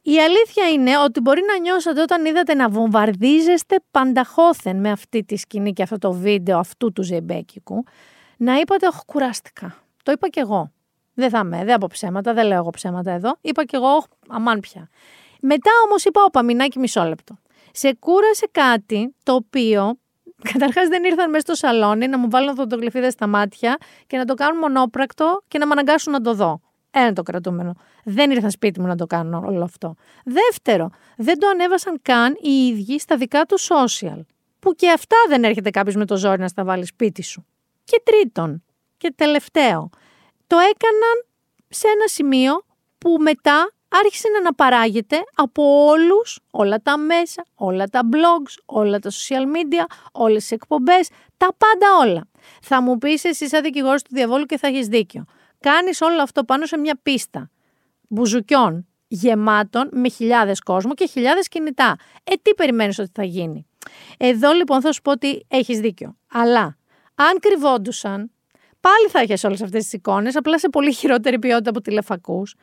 [0.03, 5.37] Η αλήθεια είναι ότι μπορεί να νιώσατε όταν είδατε να βομβαρδίζεστε πανταχώθεν με αυτή τη
[5.37, 7.85] σκηνή και αυτό το βίντεο αυτού του Ζεμπέκικου,
[8.37, 9.83] να είπατε, όχι κουράστηκα.
[10.03, 10.73] Το είπα κι εγώ.
[11.15, 13.37] Δεν θα με, δεν από ψέματα, δεν λέω εγώ ψέματα εδώ.
[13.41, 14.89] Είπα κι εγώ, «Οχ, αμάν πια.
[15.41, 17.39] Μετά όμως είπα, ο Παμινάκη μισό λεπτό.
[17.73, 19.99] Σε κούρασε κάτι το οποίο
[20.53, 24.35] Καταρχάς δεν ήρθαν μέσα στο σαλόνι να μου βάλουν φωτογλυφίδες στα μάτια και να το
[24.35, 26.61] κάνουν μονόπρακτο και να με αναγκάσουν να το δω.
[26.91, 27.75] Ένα το κρατούμενο.
[28.05, 29.95] Δεν ήρθαν σπίτι μου να το κάνουν όλο αυτό.
[30.25, 34.21] Δεύτερο, δεν το ανέβασαν καν οι ίδιοι στα δικά τους social.
[34.59, 37.47] Που και αυτά δεν έρχεται κάποιος με το ζόρι να στα βάλει σπίτι σου.
[37.85, 38.65] Και τρίτον,
[38.97, 39.91] και τελευταίο,
[40.47, 41.27] το έκαναν
[41.69, 42.65] σε ένα σημείο
[42.99, 43.71] που μετά
[44.05, 49.85] άρχισε να αναπαράγεται από όλους, όλα τα μέσα, όλα τα blogs, όλα τα social media,
[50.13, 52.29] όλες τις εκπομπές, τα πάντα όλα.
[52.63, 55.25] Θα μου πεις εσύ σαν δικηγόρος του διαβόλου και θα έχεις δίκιο.
[55.61, 57.51] Κάνεις όλο αυτό πάνω σε μια πίστα
[58.09, 61.97] μπουζουκιών γεμάτων με χιλιάδες κόσμο και χιλιάδες κινητά.
[62.25, 63.67] Ε, τι περιμένεις ότι θα γίνει;
[64.17, 66.17] Εδώ λοιπόν θα σου πω ότι έχεις δίκιο.
[66.33, 66.77] Αλλά
[67.15, 68.31] αν κρυβόντουσαν,
[68.81, 72.55] πάλι θα έχεις όλες αυτές τις εικόνες, απλά σε πολύ χειρότερη ποιότητα από τηλεφακούς.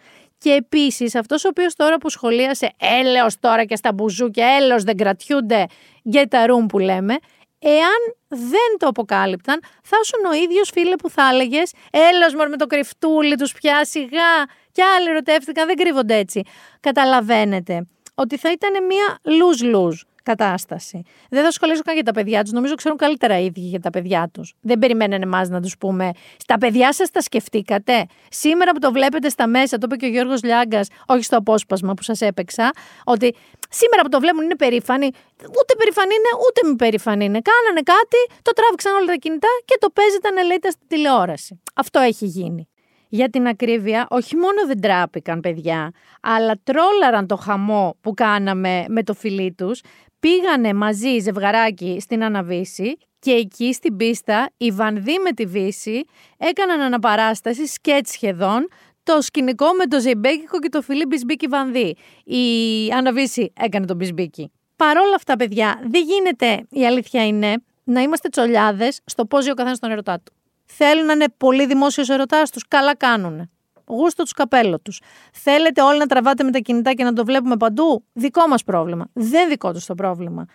[0.44, 4.98] Και επίσης αυτός ο οποίος τώρα που σχολίασε έλεος τώρα και στα μπουζούκια, έλεος δεν
[4.98, 5.66] κρατιούνται,
[6.14, 7.16] get a room που λέμε,
[7.60, 12.58] εάν δεν το αποκάλυπταν, θα ήσουν ο ίδιος φίλε που θα έλεγες έλεος μωρ με
[12.58, 16.42] το κρυφτούλι τους πια σιγά και άλλοι ερωτεύτηκαν, δεν κρύβονται έτσι.
[16.80, 21.02] Καταλαβαίνετε ότι θα ήταν μια lose-lose κατάσταση.
[21.30, 22.52] Δεν θα σχολιάσω καν για τα παιδιά τους.
[22.52, 24.54] Νομίζω ξέρουν καλύτερα οι ίδιοι για τα παιδιά τους.
[24.62, 26.12] Δεν περιμένανε εμάς να τους πούμε.
[26.38, 30.10] Στα παιδιά σας τα σκεφτήκατε; Σήμερα που το βλέπετε στα μέσα, το είπε και ο
[30.10, 32.72] Γιώργος Λιάγκας, όχι στο απόσπασμα που σας έπαιξα,
[33.04, 33.36] ότι
[33.70, 35.10] σήμερα που το βλέπουν είναι περήφανοι.
[35.42, 37.40] Ούτε περήφανοι είναι, ούτε μη περήφανοι είναι.
[37.42, 41.62] Κάνανε κάτι, το τράβηξαν όλα τα κινητά και το παίζετε ανελέητα στην τηλεόραση.
[41.76, 42.68] Αυτό έχει γίνει.
[43.10, 49.04] Για την ακρίβεια, όχι μόνο δεν τράπηκαν παιδιά, αλλά τρόλαραν το χαμό που κάναμε με
[49.04, 49.82] το φιλί τους,
[50.24, 56.06] πήγανε μαζί ζευγαράκι στην Αναβίση και εκεί στην πίστα η Βανδί με τη Βύση
[56.38, 58.68] έκαναν αναπαράσταση, σκέτς σχεδόν,
[59.04, 61.96] το σκηνικό με το Ζεϊμπέκικο και το φιλί Μπισμπίκι Βανδί.
[62.24, 62.44] Η
[62.92, 64.52] Άννα Βίσση έκανε τον Μπισμπίκι.
[64.76, 69.54] Παρόλα αυτά, παιδιά, δεν γίνεται, η αλήθεια είναι, να είμαστε τσολιάδες στο πώς ζει ο
[69.54, 70.34] καθένας τον έρωτά του.
[70.66, 73.50] Θέλουν να είναι πολύ δημόσιος έρωτάς τους, καλά κάνουν.
[73.88, 75.02] Γούστο τους καπέλο τους.
[75.34, 79.06] Θέλετε όλοι να τραβάτε με τα κινητά και να το βλέπουμε παντού; Δικό μας πρόβλημα.
[79.14, 80.46] Δεν δικό τους το πρόβλημα.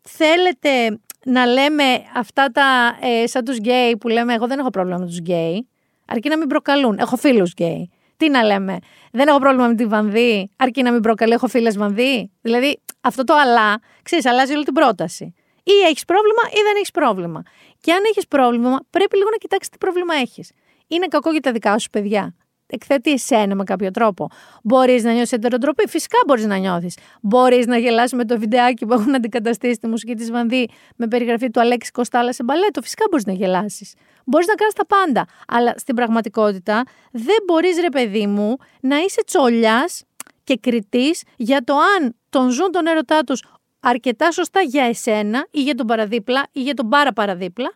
[0.00, 4.98] Θέλετε να λέμε αυτά τα ε, σαν τους γκέι που λέμε Εγώ δεν έχω πρόβλημα
[4.98, 5.68] με τους γκέι.
[6.06, 6.98] Αρκεί να μην προκαλούν.
[6.98, 7.90] Έχω φίλους γκέι.
[8.16, 8.78] Τι να λέμε.
[9.12, 10.50] Δεν έχω πρόβλημα με τη βανδύ.
[10.56, 11.32] Αρκεί να μην προκαλεί.
[11.32, 12.30] Έχω φίλες βανδύ.
[12.40, 15.34] Δηλαδή αυτό το αλλά, ξέρεις, αλλάζει όλη την πρόταση.
[15.62, 17.42] Ή έχεις πρόβλημα ή δεν έχεις πρόβλημα.
[17.80, 20.52] Και αν έχεις πρόβλημα, πρέπει λίγο να κοιτάξεις τι πρόβλημα έχεις.
[20.86, 22.34] Είναι κακό για τα δικά σου παιδιά
[22.66, 24.28] εκθέτει εσένα με κάποιο τρόπο.
[24.62, 26.98] Μπορείς να νιώσεις εντεροτροπή, φυσικά μπορείς να νιώθεις.
[27.22, 31.50] Μπορείς να γελάσει με το βιντεάκι που έχουν αντικαταστήσει τη μουσική της Βανδί με περιγραφή
[31.50, 32.82] του Αλέξη Κοστάλα σε μπαλέτο.
[32.82, 33.94] Φυσικά μπορείς να γελάσεις.
[34.24, 35.26] Μπορείς να κάνεις τα πάντα.
[35.48, 40.02] Αλλά στην πραγματικότητα δεν μπορείς, ρε παιδί μου, να είσαι τσολιάς
[40.44, 43.42] και κριτής για το αν τον ζουν τον έρωτά τους
[43.80, 47.72] αρκετά σωστά για εσένα ή για τον παραδίπλα ή για τον πάρα παραδίπλα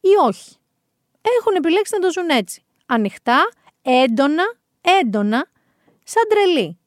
[0.00, 0.56] ή όχι.
[1.38, 2.62] Έχουν επιλέξει να το ζουν έτσι.
[2.86, 3.48] Ανοιχτά,
[3.82, 4.44] έντονα,
[5.00, 5.46] έντονα,
[6.04, 6.78] σαν τρελή.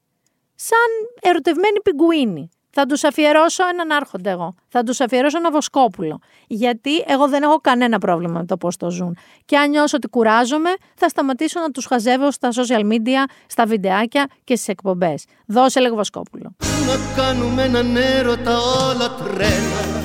[0.56, 0.88] Σαν
[1.22, 2.50] ερωτευμένη πιγκουίνη.
[2.78, 4.56] Θα τους αφιερώσω έναν άρχοντα εγώ.
[4.68, 6.20] Θα τους αφιερώσω ένα βοσκόπουλο.
[6.48, 9.18] Γιατί εγώ δεν έχω κανένα πρόβλημα με το πώς το ζουν.
[9.46, 14.28] Και αν νιώσω ότι κουράζομαι, θα σταματήσω να τους χαζεύω στα social media, στα βιντεάκια
[14.44, 15.26] και στις εκπομπές.
[15.46, 16.56] Δώσε λίγο βοσκόπουλο.
[16.60, 20.04] Να κάνουμε έναν έρωτα όλα τρένα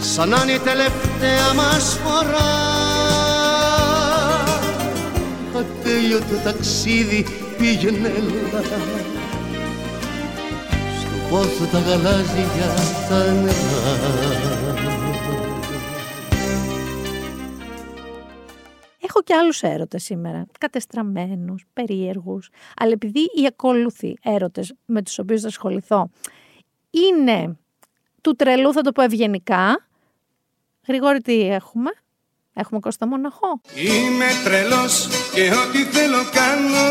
[0.00, 2.95] Σαν να είναι η τελευταία μας φορά
[5.58, 7.24] ατέλειωτο ταξίδι
[7.58, 8.62] πήγαινε έλα.
[10.98, 12.74] Στο πόθο τα γαλάζια
[13.08, 15.14] τα νερά
[19.00, 25.40] Έχω και άλλους έρωτες σήμερα, κατεστραμμένους, περίεργους, αλλά επειδή οι ακόλουθοι έρωτες με τους οποίους
[25.40, 26.10] θα ασχοληθώ
[26.90, 27.56] είναι
[28.20, 29.86] του τρελού, θα το πω ευγενικά,
[30.86, 31.90] Γρηγόρη τι έχουμε,
[32.58, 33.60] Έχουμε Κώστα Μοναχό.
[33.74, 36.88] Είμαι τρελός και ό,τι θέλω κάνω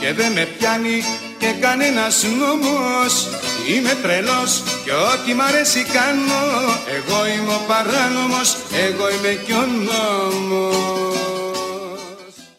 [0.00, 0.98] και δεν με πιάνει
[1.38, 3.12] και κανένας νόμος.
[3.70, 6.42] Είμαι τρελός και ό,τι μ' αρέσει κάνω.
[6.96, 10.76] Εγώ είμαι ο παράνομος, εγώ είμαι και ο νόμος.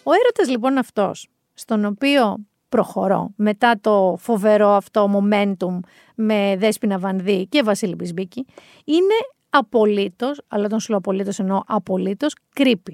[0.03, 2.37] Ο έρωτας λοιπόν αυτός, στον οποίο
[2.69, 5.79] προχωρώ μετά το φοβερό αυτό momentum
[6.15, 8.45] με Δέσποινα Βανδύ και Βασίλη Μπισμπίκη,
[8.83, 9.15] είναι
[9.49, 12.93] απολύτως, αλλά τον σου λέω απολύτως εννοώ απολύτως, creepy.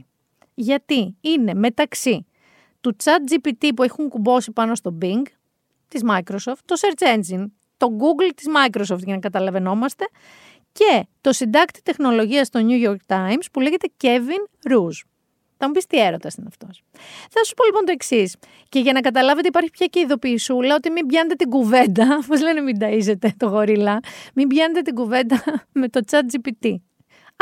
[0.53, 2.25] Γιατί είναι μεταξύ
[2.81, 5.21] του chat GPT που έχουν κουμπώσει πάνω στο Bing
[5.87, 7.45] της Microsoft, το search engine,
[7.77, 10.05] το Google της Microsoft για να καταλαβαίνόμαστε
[10.71, 15.14] και το συντάκτη τεχνολογίας στο New York Times που λέγεται Kevin Rouge.
[15.65, 16.83] Θα μου πεις τι έρωτας είναι αυτός.
[17.29, 18.35] Θα σου πω λοιπόν το εξής.
[18.69, 22.05] Και για να καταλάβετε, υπάρχει πια και ειδοποιησούλα ότι μην πιάνετε την κουβέντα.
[22.27, 23.99] Πώ λένε, μην ταΐζετε το γορίλα.
[24.33, 25.43] Μην πιάνετε την κουβέντα
[25.79, 26.75] με το chat GPT.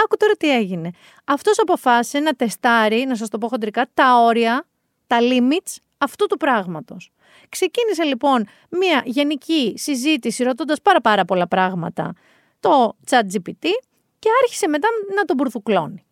[0.04, 0.90] Άκου τώρα τι έγινε.
[1.26, 4.68] Αυτός αποφάσισε να τεστάρει, να σας το πω χοντρικά, τα όρια,
[5.08, 7.12] τα limits αυτού του πράγματος.
[7.50, 12.14] Ξεκίνησε λοιπόν μια γενική συζήτηση ρωτώντας πάρα πάρα πολλά πράγματα
[12.60, 13.66] το chat GPT
[14.20, 16.06] και άρχισε μετά να τον μπουρθουκλώνει.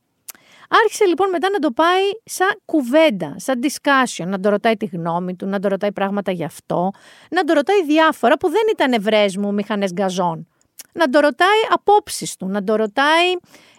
[0.74, 5.36] Άρχισε λοιπόν μετά να το πάει σαν κουβέντα, σαν discussion, να το ρωτάει τη γνώμη
[5.36, 6.92] του, να το ρωτάει πράγματα γι' αυτό,
[7.30, 10.48] να το ρωτάει διάφορα που δεν ήταν ευρές μου μηχανές γκαζών.
[10.94, 13.32] Να το ρωτάει απόψεις του, να το ρωτάει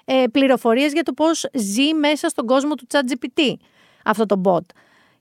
[0.04, 3.54] ε, πληροφορίες για το πώς ζει μέσα στον κόσμο του ChatGPT
[4.04, 4.66] αυτό το bot.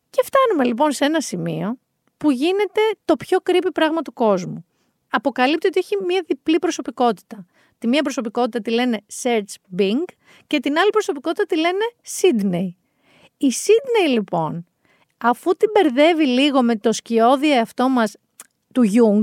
[0.09, 1.77] Και φτάνουμε λοιπόν σε ένα σημείο
[2.17, 4.65] που γίνεται το πιο creepy πράγμα του κόσμου.
[5.09, 7.45] Αποκαλύπτει ότι έχει μία διπλή προσωπικότητα.
[7.77, 10.03] Τη μία προσωπικότητα τη λένε Search Bing
[10.51, 11.85] και την άλλη προσωπικότητα τη λένε
[12.19, 12.69] Sydney.
[13.37, 14.65] Η Sydney λοιπόν,
[15.17, 18.15] αφού την μπερδεύει λίγο με το σκιώδη εαυτό μας
[18.73, 19.21] του Jung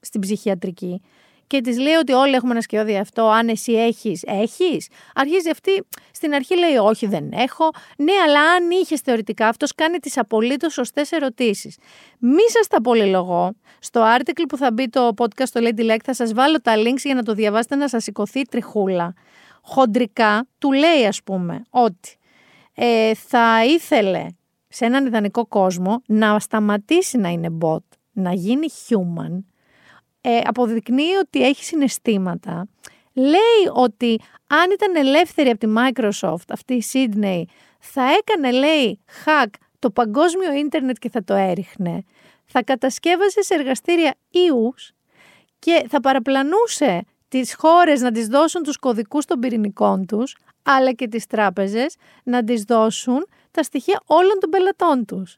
[0.00, 1.02] στην ψυχιατρική
[1.48, 3.28] και της λέει ότι όλοι έχουμε ένα σκιώδη αυτό.
[3.28, 4.88] Αν εσύ έχεις, έχεις.
[5.14, 7.70] Αρχίζει αυτή, στην αρχή λέει Όχι, δεν έχω.
[7.98, 11.76] Ναι, αλλά αν είχες θεωρητικά, αυτός κάνει τις απολύτως σωστές ερωτήσεις.
[12.18, 13.52] Μη σας τα πολυλογώ.
[13.78, 17.02] Στο article που θα μπει το podcast στο Lady Like θα σας βάλω τα links
[17.04, 19.14] για να το διαβάσετε να σας σηκωθεί τριχούλα.
[19.70, 22.16] Χοντρικά του λέει, ας πούμε, ότι
[22.74, 24.26] ε, θα ήθελε
[24.68, 29.42] σε έναν ιδανικό κόσμο να σταματήσει να είναι bot, να γίνει human
[30.20, 32.68] ε, αποδεικνύει ότι έχει συναισθήματα.
[33.12, 37.42] Λέει ότι αν ήταν ελεύθερη από τη Microsoft, αυτή η Sydney,
[37.78, 42.04] θα έκανε, λέει, hack το παγκόσμιο ίντερνετ και θα το έριχνε,
[42.44, 44.92] θα κατασκεύασε σε εργαστήρια ιούς
[45.58, 51.08] και θα παραπλανούσε τις χώρες να τις δώσουν τους κωδικούς των πυρηνικών τους, αλλά και
[51.08, 55.36] τις τράπεζες να τις δώσουν τα στοιχεία όλων των πελατών τους.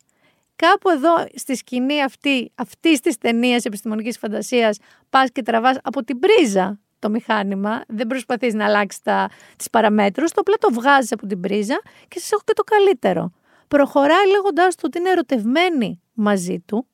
[0.57, 4.79] Κάπου εδώ στη σκηνή αυτή, αυτής της ταινίας επιστημονικής φαντασίας,
[5.11, 10.33] πας και τραβάς από την πρίζα το μηχάνημα, δεν προσπαθείς να αλλάξεις τα, τις παραμέτρους,
[10.33, 13.33] το απλά το βγάζεις από την πρίζα και σας έχω και το καλύτερο.
[13.69, 16.87] Προχωράει λέγοντάς του ότι είναι ερωτευμένη μαζί του,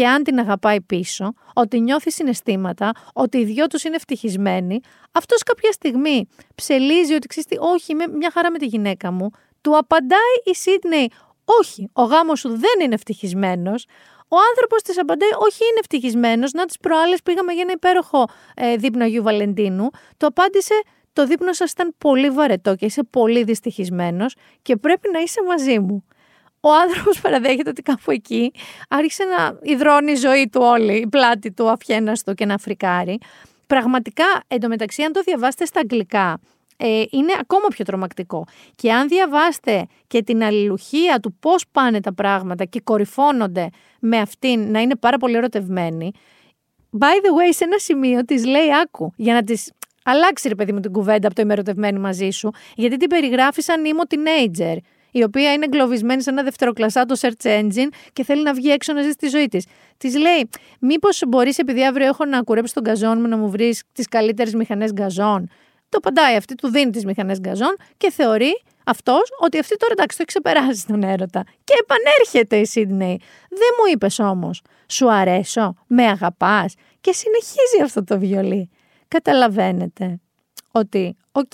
[0.00, 4.80] και αν την αγαπάει πίσω, ότι νιώθει συναισθήματα, ότι οι δυο τους είναι ευτυχισμένοι,
[5.12, 9.30] αυτός κάποια στιγμή ψελίζει ότι ξέρεις όχι, είμαι μια χαρά με τη γυναίκα μου.
[9.60, 11.10] Του απαντάει η Σίδνεϊ,
[11.60, 13.86] όχι, ο γάμος σου δεν είναι ευτυχισμένος.
[14.28, 16.52] Ο άνθρωπος της απαντάει, Όχι, είναι ευτυχισμένος.
[16.52, 19.88] Να τις προάλλες πήγαμε για ένα υπέροχο ε, δείπνο Αγίου Βαλεντίνου.
[20.16, 20.74] Το απάντησε,
[21.12, 25.78] Το δείπνο σας ήταν πολύ βαρετό και είσαι πολύ δυστυχισμένος και πρέπει να είσαι μαζί
[25.78, 26.04] μου
[26.60, 28.52] ο άνθρωπος παραδέχεται ότι κάπου εκεί
[28.88, 33.18] άρχισε να υδρώνει η ζωή του όλη, η πλάτη του αφιέναστο και να φρικάρει.
[33.66, 36.40] Πραγματικά, εντωμεταξύ, αν το διαβάσετε στα αγγλικά,
[36.76, 38.44] ε, είναι ακόμα πιο τρομακτικό.
[38.74, 43.68] Και αν διαβάσετε και την αλληλουχία του πώς πάνε τα πράγματα και κορυφώνονται
[44.00, 46.12] με αυτήν να είναι πάρα πολύ ερωτευμένη,
[46.98, 49.72] by the way, σε ένα σημείο της λέει άκου, για να της
[50.04, 53.84] αλλάξει ρε παιδί μου την κουβέντα από το ημερωτευμένη μαζί σου, γιατί την περιγράφει σαν
[53.84, 54.76] ήμο teenager
[55.10, 59.02] η οποία είναι εγκλωβισμένη σε ένα δευτεροκλασσάτο search engine και θέλει να βγει έξω να
[59.02, 59.66] ζήσει τη ζωή της.
[59.96, 60.48] Της λέει,
[60.80, 64.54] Μήπως μπορείς, επειδή αύριο έχω να κουρέψω το γκαζόν μου, να μου βρεις τις καλύτερες
[64.54, 65.50] μηχανές γκαζόν;
[65.88, 70.16] Του απαντάει αυτή, του δίνει τις μηχανές γκαζόν και θεωρεί αυτός ότι αυτή τώρα εντάξει
[70.16, 71.44] το έχει ξεπεράσει τον έρωτα.
[71.64, 73.20] Και επανέρχεται η Σίδνεϊ.
[73.48, 76.74] Δεν μου είπες όμως, σου αρέσω, με αγαπάς.
[77.00, 78.70] Και συνεχίζει αυτό το βιολί.
[79.08, 80.20] Καταλαβαίνετε
[80.70, 81.52] ότι, οκ,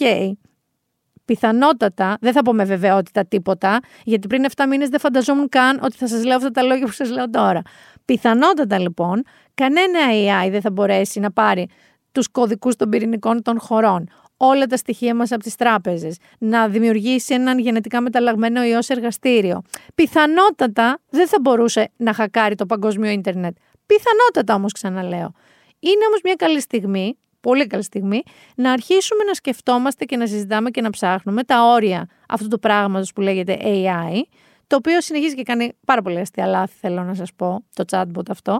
[1.27, 5.97] πιθανότατα, δεν θα πω με βεβαιότητα τίποτα, γιατί πριν 7 μήνες δεν φανταζόμουν καν ότι
[5.97, 7.63] θα σας λέω αυτά τα λόγια που σας λέω τώρα.
[8.05, 9.23] Πιθανότατα λοιπόν,
[9.55, 11.69] κανένα AI δεν θα μπορέσει να πάρει
[12.13, 17.35] τους κωδικούς των πυρηνικών των χωρών, όλα τα στοιχεία μας από τις τράπεζες, να δημιουργήσει
[17.35, 19.63] έναν γενετικά μεταλλαγμένο ιός σε εργαστήριο.
[19.95, 23.57] Πιθανότατα δεν θα μπορούσε να χακάρει το παγκόσμιο ίντερνετ.
[23.87, 25.33] Πιθανότατα όμως, ξαναλέω.
[25.79, 27.19] Είναι όμως μια καλή στιγμή
[27.49, 28.23] πολύ καλή στιγμή,
[28.57, 33.13] να αρχίσουμε να σκεφτόμαστε και να συζητάμε και να ψάχνουμε τα όρια αυτού του πράγματος
[33.13, 34.21] που λέγεται AI,
[34.67, 38.29] το οποίο συνεχίζει και κάνει πάρα πολύ αστεία λάθη, θέλω να σας πω, το chatbot
[38.31, 38.59] αυτό.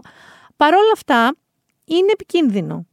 [0.55, 1.35] Παρ' όλα αυτά,
[1.85, 2.85] είναι επικίνδυνο.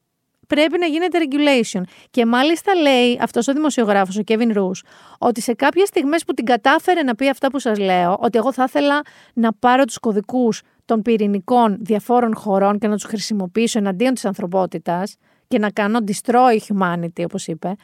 [0.49, 1.80] Πρέπει να γίνεται regulation.
[2.11, 4.80] Και μάλιστα λέει αυτός ο δημοσιογράφος, ο Kevin Roos,
[5.18, 8.53] ότι σε κάποιες στιγμές που την κατάφερε να πει αυτά που σας λέω, ότι εγώ
[8.53, 9.03] θα ήθελα
[9.34, 15.16] να πάρω τους κωδικούς των πυρηνικών διαφόρων χωρών και να τους χρησιμοποιήσω εναντίον της ανθρωπότητας,
[15.49, 17.76] και να κάνω destroy humanity, όπως είπε,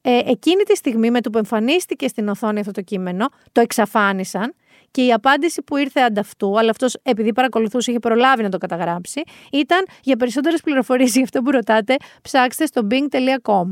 [0.00, 4.54] ε, εκείνη τη στιγμή με το που εμφανίστηκε στην οθόνη αυτό το κείμενο, το εξαφάνισαν
[4.90, 9.22] και η απάντηση που ήρθε ανταυτού, αλλά αυτός επειδή παρακολουθούσε είχε προλάβει να το καταγράψει,
[9.52, 13.64] ήταν για περισσότερες πληροφορίες για αυτό που ρωτάτε, ψάξτε στο bing.com.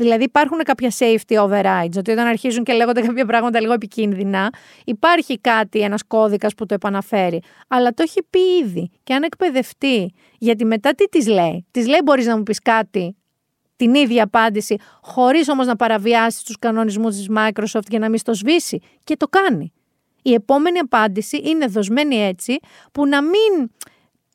[0.00, 4.50] Δηλαδή υπάρχουν κάποια safety overrides, ότι όταν αρχίζουν και λέγονται κάποια πράγματα λίγο επικίνδυνα,
[4.84, 7.42] υπάρχει κάτι, ένας κώδικας που το επαναφέρει.
[7.68, 8.90] Αλλά το έχει πει ήδη.
[9.02, 13.16] Και αν εκπαιδευτεί, γιατί μετά τι της λέει; Της λέει μπορείς να μου πεις κάτι,
[13.76, 18.34] την ίδια απάντηση, χωρίς όμως να παραβιάσεις τους κανονισμούς της Microsoft για να μην στο
[18.34, 18.80] σβήσει.
[19.04, 19.72] Και το κάνει.
[20.22, 22.58] Η επόμενη απάντηση είναι δοσμένη έτσι
[22.92, 23.70] που να μην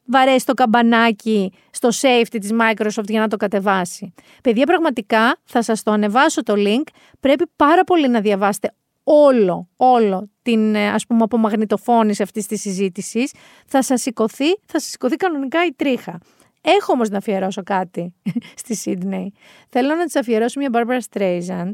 [0.06, 4.14] βαρέσει το καμπανάκι στο safety της Microsoft για να το κατεβάσει.
[4.44, 6.84] Παιδιά, πραγματικά θα σας το ανεβάσω το link.
[7.20, 8.72] Πρέπει πάρα πολύ να διαβάσετε
[9.04, 13.34] όλο, όλο την ε, ας πούμε απομαγνητοφώνηση αυτής της συζήτησης.
[13.66, 16.20] Θα σας σηκωθεί, θα σας σηκωθεί κανονικά η τρίχα.
[16.62, 18.14] Έχω όμως να αφιερώσω κάτι
[18.62, 19.28] στη Sydney.
[19.70, 21.74] Θέλω να της αφιερώσω μια Barbara Streisand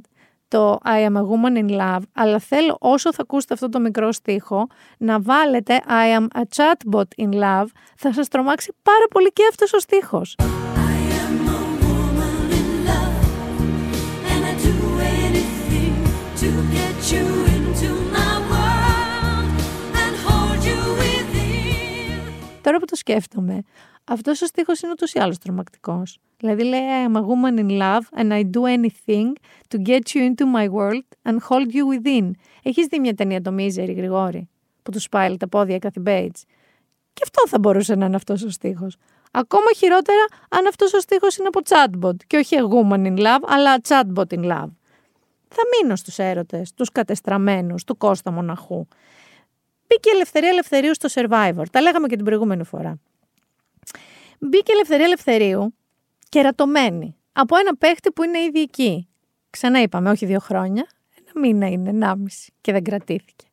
[0.52, 4.12] το I am a woman in love, αλλά θέλω όσο θα ακούσετε αυτό το μικρό
[4.12, 9.44] στίχο να βάλετε I am a chatbot in love, θα σας τρομάξει πάρα πολύ και
[9.50, 10.36] αυτός ο στίχος.
[22.62, 23.64] Τώρα που το σκέφτομαι,
[24.12, 26.20] αυτός ο στίχος είναι ούτως ή άλλως τρομακτικός.
[26.38, 29.32] Δηλαδή λέει I am a woman in love and I do anything
[29.68, 32.32] to get you into my world and hold you within.
[32.64, 34.50] Έχεις δει μια ταινία το Misery, Γρηγόρη,
[34.84, 36.42] που του σπάει τα πόδια κάθε Bates;
[37.14, 38.98] Και αυτό θα μπορούσε να είναι αυτός ο στίχος.
[39.32, 43.44] Ακόμα χειρότερα αν αυτός ο στίχος είναι από chatbot και όχι a woman in love,
[43.48, 44.70] αλλά chatbot in love.
[45.54, 48.88] Θα μείνω στους έρωτες, τους κατεστραμμένους, του Κώστα Μοναχού.
[49.88, 51.64] Μπήκε η Ελευθερία Ελευθερίου στο Survivor.
[51.72, 53.00] Τα λέγαμε και την προηγούμενη φορά.
[54.44, 55.76] Μπήκε η Ελευθερία Ελευθερίου
[56.30, 59.08] κερατωμένη από ένα παίχτη που είναι ήδη εκεί.
[59.50, 60.88] Ξανά είπαμε, όχι δύο χρόνια,
[61.18, 63.46] ένα μήνα είναι, ενάμιση και δεν κρατήθηκε.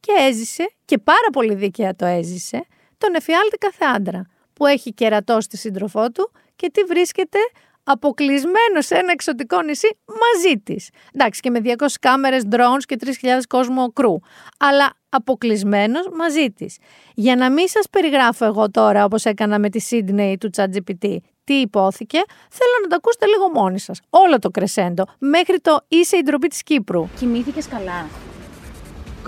[0.00, 2.66] Και έζησε, και πάρα πολύ δίκαια το έζησε,
[2.98, 7.38] τον εφιάλτη κάθε άντρα που έχει κερατώσει τη σύντροφό του και τι βρίσκεται
[7.84, 10.90] αποκλεισμένο σε ένα εξωτικό νησί μαζί της.
[11.12, 13.10] Εντάξει, και με 200 κάμερες, drones και 3.000
[13.48, 14.18] κόσμο κρού.
[14.58, 16.78] Αλλά αποκλεισμένος μαζί της.
[17.14, 21.54] Για να μην σας περιγράφω εγώ τώρα, όπως έκανα με τη Sydney του ChatGPT, τι
[21.54, 22.18] υπόθηκε,
[22.58, 24.00] θέλω να το ακούσετε λίγο μόνοι σας.
[24.10, 27.08] Όλο το κρεσέντο, μέχρι το είσαι η ντροπή της Κύπρου.
[27.18, 28.06] Κοιμήθηκες καλά;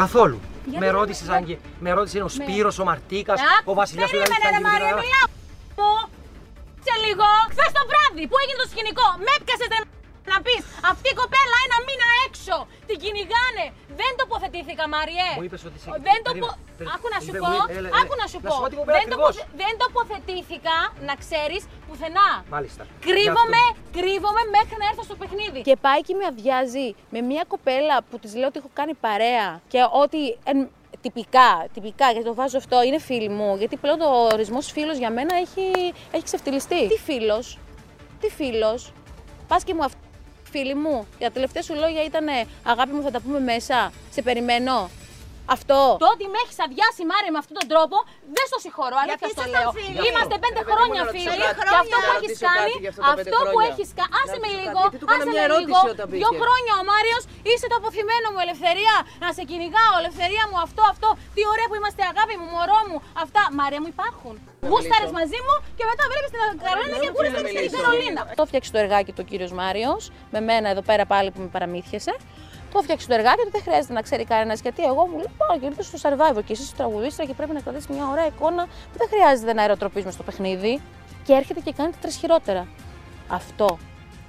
[0.03, 0.41] Καθόλου.
[0.65, 3.75] Γιατί με δεν ρώτησες με- αν και- με ρώτησε ο Σπύρος, ο Μαρτίκας, Α, ο
[3.81, 5.29] Βασιλιάς του Περίμενε ρε Μάρια, μιλάω.
[5.79, 5.91] Μου,
[6.87, 9.81] σε λίγο, χθες το βράδυ που έγινε το σκηνικό, με έπιασες ρε
[10.31, 10.63] να πεις
[10.93, 12.57] αυτή η κοπέλα ένα μήνα έξω,
[12.89, 13.65] την κυνηγάνε.
[14.01, 15.29] Δεν τοποθετήθηκα Μάριε.
[15.39, 16.29] Μου είπες ότι σε- Δεν τοπο...
[16.29, 16.95] περίμενε, περίμενε.
[16.97, 17.99] Άκου να σου Είπε, πω, μου είπε, έλα, έλα.
[18.01, 18.55] άκου να σου Να πω.
[18.55, 19.35] σου πω την κοπέλα Δεν, ακριβώς.
[19.37, 20.77] τοποθε- δεν τοποθετήθηκα,
[21.09, 22.29] να ξέρεις, πουθενά.
[22.55, 22.83] Μάλιστα.
[23.09, 23.97] Κρύβομαι, Γι' αυτό.
[23.99, 25.61] κρύβομαι μέχρι να έρθω στο παιχνίδι.
[25.69, 29.47] Και πάει και με αδειάζει με μια κοπέλα που της λέω ότι έχω κάνει παρέα
[29.73, 30.21] και ότι.
[30.53, 30.59] εν,
[31.07, 33.57] τυπικά, τυπικά, γιατί το βάζω αυτό, είναι φίλη μου.
[33.61, 35.67] Γιατί πλέον το ορισμός φίλος για μένα έχει,
[36.11, 36.89] έχει ξεφτυλιστεί.
[36.89, 37.59] Τι φίλος,
[38.21, 38.93] τι φίλος;
[39.49, 39.99] Πας και μου αυτό.
[40.57, 42.27] Φίλη μου, τα τελευταία σου λόγια ήταν
[42.63, 43.93] Αγάπη μου, θα τα πούμε μέσα.
[44.11, 44.91] Σε περιμένω.
[45.57, 45.79] Αυτό.
[46.05, 47.97] Το ότι με έχεις αδειάσει, Μάρια, με αυτόν τον τρόπο,
[48.37, 48.97] δεν στο συγχωρώ.
[49.05, 49.71] Αλήθεια στο λέω.
[50.09, 51.39] Είμαστε πέντε χρόνια φίλοι.
[51.71, 52.75] Και αυτό που έχεις κάνει,
[53.15, 54.13] αυτό που έχεις κάνει.
[54.21, 54.81] Άσε με λίγο.
[55.13, 55.79] Άσε με λίγο.
[56.19, 58.95] Δύο χρόνια ο Μάριος είσαι το αποθυμένο μου, ελευθερία.
[59.23, 61.09] Να σε κυνηγάω, ελευθερία μου, αυτό, αυτό.
[61.35, 62.99] Τι ωραία που είμαστε, αγάπη μου, μωρό μου.
[63.25, 64.35] Αυτά, Μάρια μου υπάρχουν.
[64.71, 68.21] Γούσταρες μαζί μου και μετά βλέπεις την Καρολίνα και γούσταρε στην Καρολίνα.
[68.41, 70.03] Το φτιάξει το εργάκι του κύριος Μάριος,
[70.35, 72.15] με μένα εδώ πέρα πάλι που με παραμύθιασε.
[72.75, 75.59] Το φτιάξει το εργάκι του, δεν χρειάζεται να ξέρει κανένας γιατί εγώ μου λέω Πάω
[75.59, 78.99] και ήρθε στο survivor και εσύ τραγουδίστρια και πρέπει να κρατήσεις μια ωραία εικόνα που
[78.99, 80.81] δεν χρειάζεται να αεροτροπείς μες στο παιχνίδι.
[81.25, 82.69] Και έρχεται και κάνει τα τρεις χειρότερα.
[83.29, 83.79] Αυτό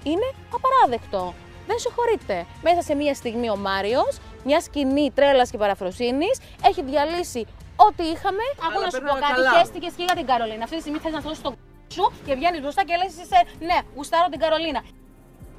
[0.04, 1.34] είναι απαράδεκτο.
[1.68, 2.46] Δεν συγχωρείτε.
[2.64, 8.46] Μέσα σε μια στιγμή ο Μάριος, μια σκηνή τρέλας και παραφροσύνης, έχει διαλύσει ό,τι είχαμε.
[8.68, 9.52] Ακούω να σου πω περνάμε κάτι, καλά.
[9.58, 10.64] χαίστηκες και για την Καρολίνα.
[10.64, 11.54] Αυτή τη στιγμή θες να δώσει το
[11.96, 13.40] σου και βγαίνεις μπροστά και λες: Είσαι,
[13.70, 14.82] ναι, γουστάρω την Καρολίνα.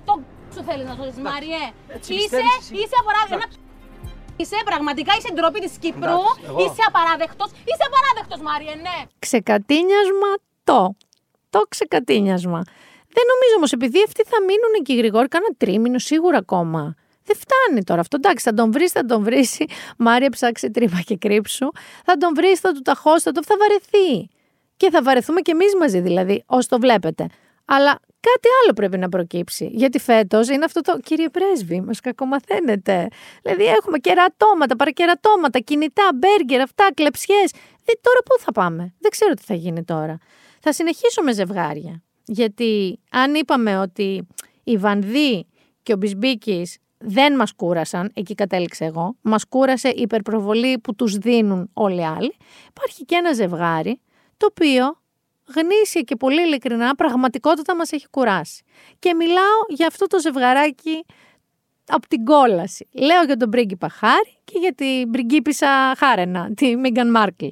[0.05, 0.14] Το
[0.55, 1.63] σου θέλεις να δώσει, Μάριε.
[1.97, 2.75] έτσι Είσαι, πιστεύεις εσύ.
[2.83, 3.57] είσαι απαράδεκτο.
[4.41, 6.01] Είσαι πραγματικά, είσαι ντροπή της Κύπρου.
[6.01, 6.59] Εντάξει, εγώ.
[6.65, 7.51] Είσαι απαράδεκτος.
[7.69, 8.97] Είσαι απαράδεκτος, Μάριε, ναι.
[9.27, 10.31] Ξεκατίνιασμα
[10.69, 10.81] το.
[11.51, 12.61] Το ξεκατίνιασμα.
[13.17, 16.95] Δεν νομίζω όμως, επειδή αυτοί θα μείνουν εκεί γρηγόρη, κάνα τρίμηνο σίγουρα ακόμα.
[17.25, 18.17] Δεν φτάνει τώρα αυτό.
[18.17, 19.61] Εντάξει, θα τον βρεις, θα τον βρεις.
[19.99, 21.69] Μάρια, ψάξει τρύπα και κρύψου.
[22.05, 24.29] Θα τον βρεις, θα του ταχώσει, θα το θα βαρεθεί.
[24.77, 27.27] Και θα βαρεθούμε κι εμείς μαζί, δηλαδή, όσο το βλέπετε.
[27.65, 27.99] Αλλά
[28.31, 29.70] κάτι άλλο πρέπει να προκύψει.
[29.72, 33.09] Γιατί φέτος είναι αυτό το κύριε πρέσβη, μας κακομαθαίνετε.
[33.43, 37.51] Δηλαδή, έχουμε κερατώματα, παρακερατώματα, κινητά, μπέργκερ, αυτά, κλεψιές.
[38.01, 40.18] Τώρα πού θα πάμε; Δεν ξέρω τι θα γίνει τώρα.
[40.61, 42.03] Θα συνεχίσω με ζευγάρια.
[42.24, 44.27] Γιατί αν είπαμε ότι
[44.64, 45.47] η Βανδύ
[45.83, 51.16] και ο Μπισμπίκης δεν μας κούρασαν, εκεί κατέληξε εγώ, μας κούρασε η υπερπροβολή που τους
[51.16, 52.37] δίνουν όλοι οι άλλοι,
[52.68, 54.01] υπάρχει και ένα ζευγάρι
[54.37, 54.99] το οποίο
[55.55, 58.63] γνήσια και πολύ ειλικρινά πραγματικότητα μας έχει κουράσει.
[58.99, 61.05] Και μιλάω για αυτό το ζευγαράκι
[61.87, 62.89] από την κόλαση.
[62.93, 67.47] Λέω για τον πρίγκιπα Χάρη και για την πριγκίπισσα Χάρενα, τη Μίγκαν Μάρκλ.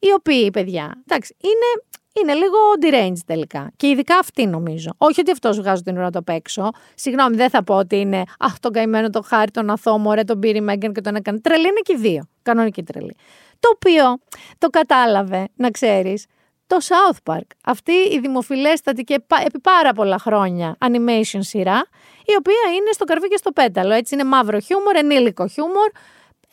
[0.00, 3.72] Οι οποίοι, παιδιά, εντάξει, είναι, είναι λίγο deranged τελικά.
[3.76, 4.90] Και ειδικά αυτή νομίζω.
[4.98, 6.70] Όχι ότι αυτός βγάζω την ώρα του απ' έξω.
[6.94, 10.38] Συγγνώμη, δεν θα πω ότι είναι Αχ, τον καημένο τον Χάρη, τον αθώο, μωρέ, τον
[10.38, 11.40] πήρε η Μέγκαν και τον έκανε.
[11.40, 12.28] Τρελή είναι και οι δύο.
[12.42, 13.16] Κανονική τρελή.
[13.60, 14.18] Το οποίο
[14.58, 16.26] το κατάλαβε, να ξέρεις,
[16.72, 17.46] το South Park.
[17.64, 21.86] Αυτή η δημοφιλέστατη και πα- επί πάρα πολλά χρόνια animation σειρά,
[22.24, 23.92] η οποία είναι στο καρβί και στο πέταλο.
[23.94, 25.90] Έτσι είναι μαύρο χιούμορ, ενήλικο χιούμορ.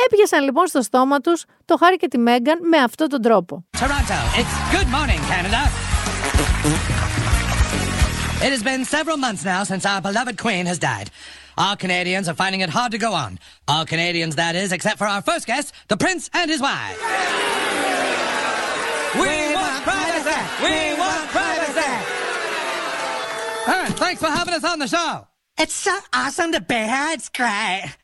[0.06, 3.66] Έπιασαν λοιπόν στο στόμα τους το Χάρη και τη Μέγκαν με αυτόν τον τρόπο.
[3.80, 5.62] Toronto, it's good morning, Canada.
[8.46, 11.08] It has been several months now since our beloved Queen has died.
[11.62, 13.32] All Canadians are finding it hard to go on.
[13.72, 16.98] All Canadians, that is, except for our first guest, the Prince and his wife.
[19.16, 20.40] We want privacy!
[20.64, 21.60] We want privacy!
[24.00, 25.28] Thanks for having us on the show.
[25.58, 27.10] It's so awesome to be here.
[27.12, 27.96] It's great.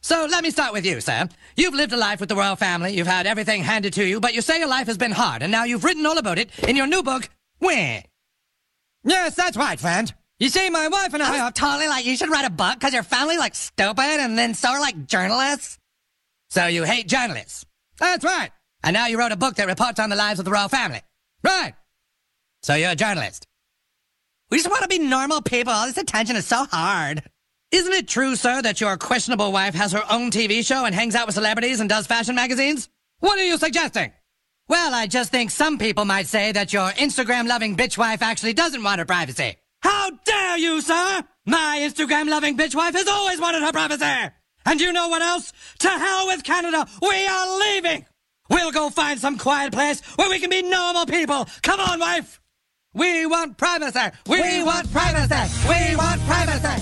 [0.00, 1.28] So let me start with you, sir.
[1.56, 4.34] You've lived a life with the royal family, you've had everything handed to you, but
[4.34, 6.76] you say your life has been hard, and now you've written all about it in
[6.76, 7.28] your new book,
[7.58, 8.02] Where?
[9.04, 10.12] Yes, that's right, friend.
[10.38, 12.74] You see, my wife and I oh, are totally like, you should write a book
[12.74, 15.78] because your family like stupid, and then so are like journalists.
[16.50, 17.66] So you hate journalists.
[17.98, 18.50] That's right.
[18.82, 21.00] And now you wrote a book that reports on the lives of the royal family.
[21.42, 21.74] Right.
[22.62, 23.46] So you're a journalist.
[24.50, 25.72] We just want to be normal people.
[25.72, 27.22] All this attention is so hard.
[27.70, 31.14] Isn't it true, sir, that your questionable wife has her own TV show and hangs
[31.14, 32.88] out with celebrities and does fashion magazines?
[33.20, 34.12] What are you suggesting?
[34.68, 38.52] Well, I just think some people might say that your Instagram loving bitch wife actually
[38.52, 39.56] doesn't want her privacy.
[39.80, 41.22] How dare you, sir?
[41.46, 44.34] My Instagram loving bitch wife has always wanted her privacy.
[44.64, 45.52] And you know what else?
[45.80, 46.86] To hell with Canada.
[47.00, 48.06] We are leaving.
[48.54, 51.40] We'll go find some quiet place where we can be normal people.
[51.68, 52.30] Come on, wife.
[53.02, 54.06] We want privacy.
[54.34, 55.42] We want privacy.
[55.70, 56.76] We want privacy.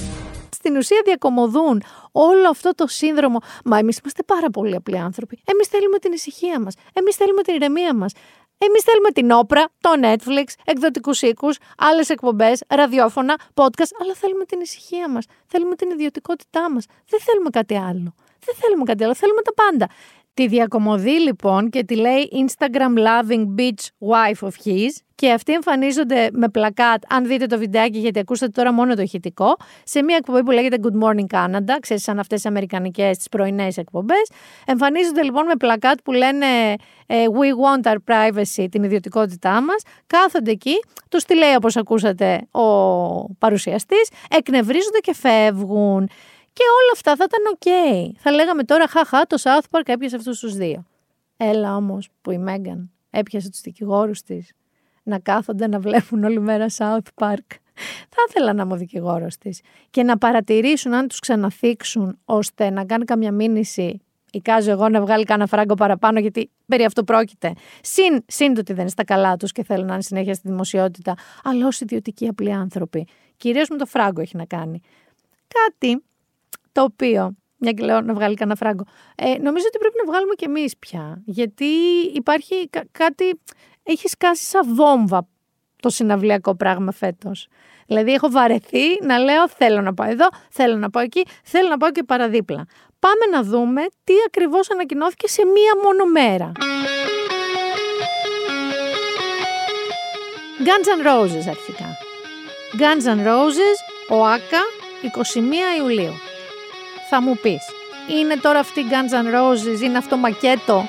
[0.54, 3.38] Στην ουσία διακομωδούν όλο αυτό το σύνδρομο.
[3.64, 5.42] Μα εμείς είμαστε πάρα πολύ απλοί άνθρωποι.
[5.44, 6.74] Εμείς θέλουμε την ησυχία μας.
[6.92, 8.12] Εμείς θέλουμε την ηρεμία μας.
[8.58, 14.60] Εμείς θέλουμε την όπρα, το Netflix, εκδοτικούς οίκους, άλλες εκπομπές, ραδιόφωνα, podcast, αλλά θέλουμε την
[14.60, 15.24] ησυχία μας.
[15.46, 16.84] Θέλουμε την ιδιωτικότητά μας.
[17.08, 18.14] Δεν θέλουμε κάτι άλλο.
[18.44, 19.14] Δεν θέλουμε κάτι άλλο.
[19.14, 19.88] Θέλουμε τα πάντα.
[20.34, 26.28] Τη διακομωδεί λοιπόν και τη λέει Instagram loving beach wife of his και αυτοί εμφανίζονται
[26.32, 30.42] με πλακάτ, αν δείτε το βιντεάκι γιατί ακούσατε τώρα μόνο το ηχητικό, σε μια εκπομπή
[30.42, 34.30] που λέγεται Good Morning Canada, ξέρεις σαν αυτές τις αμερικανικές τις πρωινές εκπομπές.
[34.66, 36.46] Εμφανίζονται λοιπόν με πλακάτ που λένε
[37.06, 39.82] ε, We want our privacy, την ιδιωτικότητά μας.
[40.06, 40.74] Κάθονται εκεί,
[41.08, 42.64] τους τη λέει όπως ακούσατε ο
[43.34, 46.08] παρουσιαστής, εκνευρίζονται και φεύγουν.
[46.52, 48.18] Και όλα αυτά θα ήταν οκ.
[48.20, 50.84] Θα λέγαμε τώρα, χαχά, το South Park έπιασε αυτούς τους δύο.
[51.36, 54.52] Έλα όμως που η Μέγαν έπιασε τους δικηγόρους της
[55.02, 57.46] να κάθονται να βλέπουν όλη μέρα South Park.
[58.08, 59.60] Θα ήθελα να είμαι ο δικηγόρος της.
[59.90, 64.00] Και να παρατηρήσουν αν τους ξαναθίξουν ώστε να κάνει καμιά μήνυση.
[64.32, 67.52] Εικάζω εγώ να βγάλει κανένα φράγκο παραπάνω, γιατί περί αυτό πρόκειται.
[67.82, 70.48] Συν, συν το ότι δεν είναι στα καλά τους και θέλουν να είναι συνέχεια στη
[70.48, 73.06] δημοσιότητα, αλλά ως ιδιωτικοί απλοί άνθρωποι.
[73.36, 74.80] Κυρίως με το φράγκο έχει να κάνει.
[75.48, 76.04] Κάτι
[76.80, 78.84] το οποίο, μια και λέω να βγάλει κανένα φράγκο,
[79.16, 81.22] ε, νομίζω ότι πρέπει να βγάλουμε κι εμείς πια.
[81.24, 81.64] Γιατί
[82.14, 83.40] υπάρχει κάτι,
[83.82, 85.28] έχει σκάσει σαν βόμβα
[85.76, 87.48] το συναυλιακό πράγμα φέτος.
[87.86, 91.76] Δηλαδή έχω βαρεθεί να λέω θέλω να πάω εδώ, θέλω να πάω εκεί, θέλω να
[91.76, 92.66] πάω και παραδίπλα.
[92.98, 96.52] Πάμε να δούμε τι ακριβώς ανακοινώθηκε σε μία μόνο μέρα.
[100.66, 101.96] Guns N' Roses αρχικά.
[102.78, 103.78] Guns N' Roses,
[104.10, 104.60] ο Άκα,
[105.02, 106.29] 21 Ιουλίου
[107.10, 107.64] θα μου πεις.
[108.20, 110.84] Είναι τώρα αυτή η Guns N' Roses, είναι αυτό μακέτο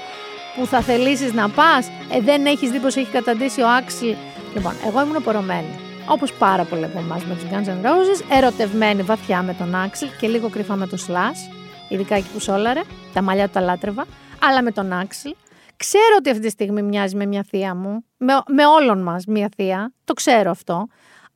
[0.55, 4.15] που θα θελήσεις να πας, ε, δεν έχεις δει πως έχει καταντήσει ο Άξιλ;
[4.53, 5.79] Λοιπόν, εγώ ήμουν πορωμένη.
[6.07, 10.07] Όπως πάρα πολλοί από εμάς με τους Guns N' Roses, ερωτευμένη βαθιά με τον Άξιλ
[10.19, 11.53] και λίγο κρυφά με το Slash,
[11.89, 12.81] ειδικά εκεί που σόλαρε,
[13.13, 14.05] τα μαλλιά του τα λάτρευα,
[14.41, 15.35] αλλά με τον Άξιλ.
[15.77, 19.49] Ξέρω ότι αυτή τη στιγμή μοιάζει με μια θεία μου, με, με όλων μας μια
[19.55, 20.87] θεία, το ξέρω αυτό.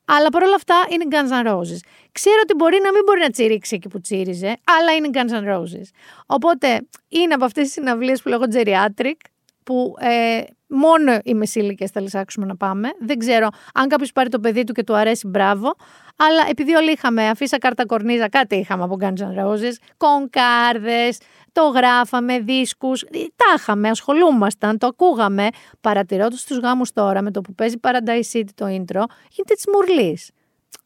[0.05, 1.79] Αλλά παρόλα αυτά είναι Guns N' Roses.
[2.19, 5.55] Ξέρω ότι μπορεί να μην μπορεί να τσιρίξει εκεί που τσίριζε, αλλά είναι Guns N'
[5.55, 5.87] Roses.
[6.25, 9.19] Οπότε είναι από αυτές τις συναυλίες που λέγω geriatric,
[9.63, 12.89] που ε, μόνο οι μεσήλικες θα λυσάξουμε να πάμε.
[12.99, 15.75] Δεν ξέρω αν κάποιος πάρει το παιδί του και του αρέσει, μπράβο.
[16.15, 21.17] Αλλά επειδή όλοι είχαμε αφήσα κάρτα κορνίζα, κάτι είχαμε από Guns N' Roses, κονκάρδες,
[21.51, 25.47] το γράφαμε, δίσκους, ε, τα είχαμε, ασχολούμασταν, το ακούγαμε.
[25.81, 30.29] Παρατηρώντας τους γάμους τώρα με το που παίζει Paradise City το intro, γίνεται της μουρλής.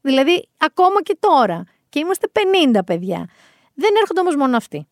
[0.01, 1.63] Δηλαδή, ακόμα και τώρα.
[1.89, 2.27] Και είμαστε
[2.73, 3.29] 50 παιδιά.
[3.73, 4.87] Δεν έρχονται όμως μόνο αυτοί.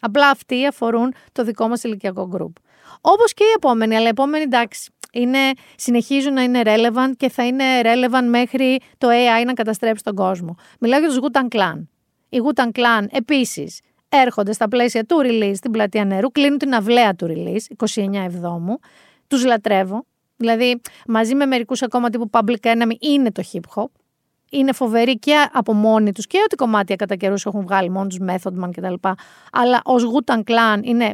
[0.00, 2.52] Απλά αυτοί αφορούν το δικό μας ηλικιακό group.
[3.00, 5.38] Όπως και οι επόμενοι, αλλά οι επόμενοι εντάξει, είναι,
[5.76, 10.56] συνεχίζουν να είναι relevant και θα είναι relevant μέχρι το AI να καταστρέψει τον κόσμο.
[10.80, 11.86] Μιλάω για τους Wu-Tang Clan.
[12.28, 17.14] Οι Wu-Tang Clan επίσης έρχονται στα πλαίσια του release στην πλατεία νερού, κλείνουν την αυλαία
[17.14, 18.78] του release, 29 Εβδόμου.
[19.26, 20.04] Τους λατρεύω.
[20.36, 23.90] Δηλαδή, μαζί με μερικούς ακόμα τύπου Public Enemy είναι το hip hop.
[24.50, 28.18] Είναι φοβεροί και από μόνοι τους και ό,τι κομμάτια κατά καιρούς έχουν βγάλει μόνοι τους,
[28.20, 29.08] Method Man κτλ.
[29.52, 31.12] Αλλά ως Gutan Clan είναι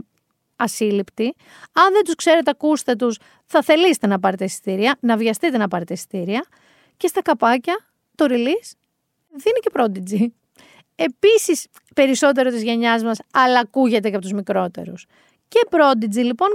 [0.56, 1.34] ασύλληπτοι.
[1.72, 5.92] Αν δεν τους ξέρετε, ακούστε τους, θα θελήσετε να πάρετε εισιτήρια, να βιαστείτε να πάρετε
[5.92, 6.44] εισιτήρια.
[6.96, 7.78] Και στα καπάκια
[8.14, 8.72] το release
[9.30, 10.26] δίνει και Prodigy
[10.94, 15.06] επίσης περισσότερο της γενιάς μας, αλλά ακούγεται και από τους μικρότερους.
[15.52, 16.48] Και Prodigy λοιπόν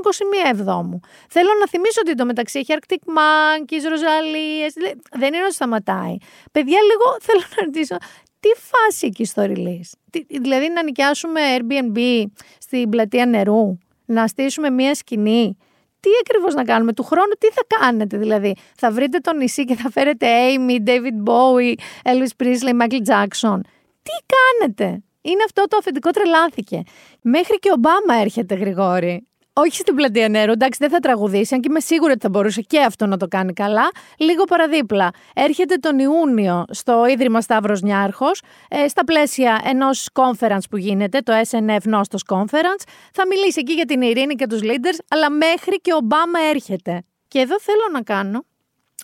[0.45, 0.99] 21 Εβδόμου.
[1.29, 4.73] Θέλω να θυμίσω ότι το μεταξύ έχει Arctic Monkeys, Ροζαλίες,
[5.11, 6.17] δεν είναι ότι σταματάει.
[6.51, 7.97] Παιδιά λίγο θέλω να ρωτήσω,
[8.39, 12.23] τι φάση εκεί στο release; δηλαδή να νοικιάσουμε Airbnb
[12.57, 15.57] στην πλατεία νερού, να στήσουμε μία σκηνή.
[15.99, 19.75] Τι ακριβώς να κάνουμε του χρόνου, τι θα κάνετε δηλαδή; Θα βρείτε το νησί και
[19.75, 21.73] θα φέρετε Amy, David Bowie,
[22.03, 23.59] Elvis Presley, Michael Jackson
[24.07, 26.83] τι κάνετε; Είναι αυτό το αφεντικό τρελάθηκε.
[27.30, 29.28] Μέχρι και ο Ομπάμα έρχεται, Γρηγόρη.
[29.53, 32.61] Όχι στην πλατεία νερού, εντάξει, δεν θα τραγουδήσει, αν και είμαι σίγουρη ότι θα μπορούσε
[32.61, 33.89] και αυτό να το κάνει καλά.
[34.17, 35.11] Λίγο παραδίπλα.
[35.34, 41.34] Έρχεται τον Ιούνιο στο Ίδρυμα Σταύρος Νιάρχος, ε, στα πλαίσια ενός conference που γίνεται, το
[41.49, 42.84] SNF Νόστο Conference.
[43.13, 47.03] Θα μιλήσει εκεί για την ειρήνη και τους leaders, αλλά μέχρι και ο Ομπάμα έρχεται.
[47.28, 48.43] Και εδώ θέλω να κάνω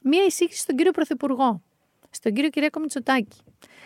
[0.03, 1.61] μία εισήγηση στον κύριο Πρωθυπουργό,
[2.09, 3.37] στον κύριο Κυριακό Μητσοτάκη.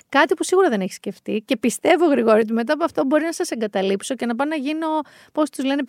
[0.10, 3.34] Κάτι που σίγουρα δεν έχει σκεφτεί και πιστεύω, Γρηγόρη, ότι μετά από αυτό μπορεί να
[3.34, 4.88] σας εγκαταλείψω και να πάω να γίνω,
[5.32, 5.84] πώς τους λένε,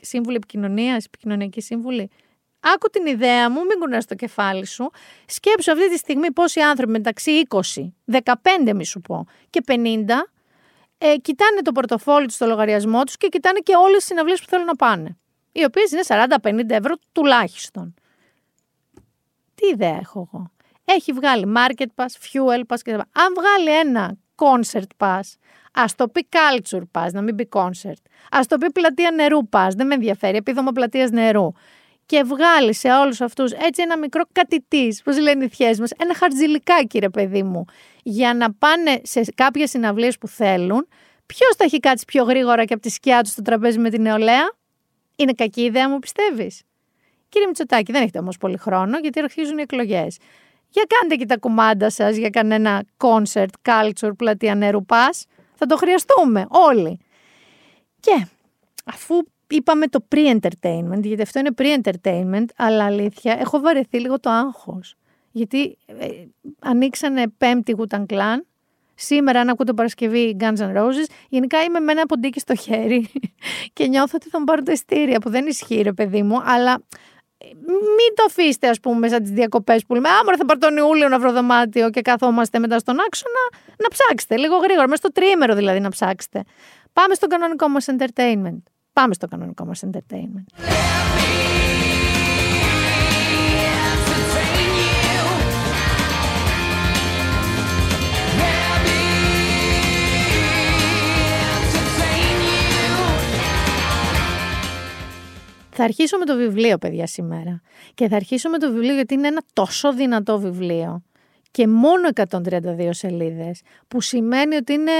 [0.00, 2.10] σύμβουλοι επικοινωνίας, επικοινωνιακή σύμβουλη.
[2.60, 4.90] Άκου την ιδέα μου, μην κουνάς το κεφάλι σου.
[5.26, 7.58] Σκέψου αυτή τη στιγμή πόσοι άνθρωποι μεταξύ 20,
[8.22, 9.74] 15 μη σου πω, και 50
[10.98, 14.46] ε, κοιτάνε το πορτοφόλι τους στο λογαριασμό τους και κοιτάνε και όλες τις συναυλίες που
[14.48, 15.16] θέλουν να πάνε.
[15.52, 16.02] Οι οποίες είναι
[16.42, 17.94] 40-50 ευρώ τουλάχιστον.
[19.54, 20.50] Τι ιδέα έχω εγώ;
[20.84, 25.20] Έχει βγάλει market pass, fuel pass και Αν βγάλει ένα concert pass,
[25.72, 28.02] ας το πει culture pass, να μην πει concert.
[28.30, 31.52] Α το πει πλατεία νερού pass, δεν με ενδιαφέρει, επίδομα πλατείας νερού.
[32.06, 36.14] Και βγάλει σε όλους αυτούς έτσι ένα μικρό κατητής, πώς λένε οι θιέ μας, ένα
[36.14, 37.64] χαρτζηλικάκι, ρε παιδί μου,
[38.02, 40.88] για να πάνε σε κάποιες συναυλίες που θέλουν.
[41.26, 44.02] Ποιος θα έχει κάτσει πιο γρήγορα και από τη σκιά τους στο τραπέζι με την
[44.02, 44.52] νεολαία;
[45.16, 46.62] Είναι κακή ιδέα, μου πιστεύεις;
[47.28, 50.16] Κύριε Μητσοτάκη, δεν έχετε όμως πολύ χρόνο, γιατί αρχίζουν οι εκλογές.
[50.74, 55.26] Για κάντε και τα κουμάντα σας για κανένα concert, culture, πλατεία νερού πας.
[55.54, 56.98] Θα το χρειαστούμε όλοι.
[58.00, 58.26] Και
[58.84, 59.14] αφού
[59.48, 64.94] είπαμε το pre-entertainment, γιατί αυτό είναι pre-entertainment, αλλά αλήθεια, έχω βαρεθεί λίγο το άγχος.
[65.30, 66.06] Γιατί ε,
[66.58, 68.38] ανοίξανε πέμπτη Wu-Tang Clan,
[68.94, 73.10] Σήμερα, αν ακούτε Παρασκευή Guns N' Roses, γενικά είμαι με ένα ποντίκι στο χέρι
[73.72, 76.82] και νιώθω ότι θα μου πάρουν τα ειστήρια που δεν ισχύει, ρε παιδί μου, αλλά
[77.96, 80.08] μην το αφήσετε, ας πούμε, σαν τις διακοπές που λέμε.
[80.08, 84.36] Άμα θα πάρω τον Ιούλιο να βρω δωμάτιο και καθόμαστε μετά στον άξονα, να ψάξετε
[84.36, 86.42] λίγο γρήγορα, μέσα στο τρίμερο δηλαδή να ψάξετε.
[86.92, 88.62] Πάμε στο κανονικό μας entertainment.
[88.92, 90.64] Πάμε στο κανονικό μας entertainment.
[105.76, 107.60] Θα αρχίσω με το βιβλίο, παιδιά, σήμερα.
[107.94, 111.02] Και θα αρχίσω με το βιβλίο γιατί είναι ένα τόσο δυνατό βιβλίο.
[111.50, 114.92] Και μόνο 132 σελίδες, που σημαίνει ότι είναι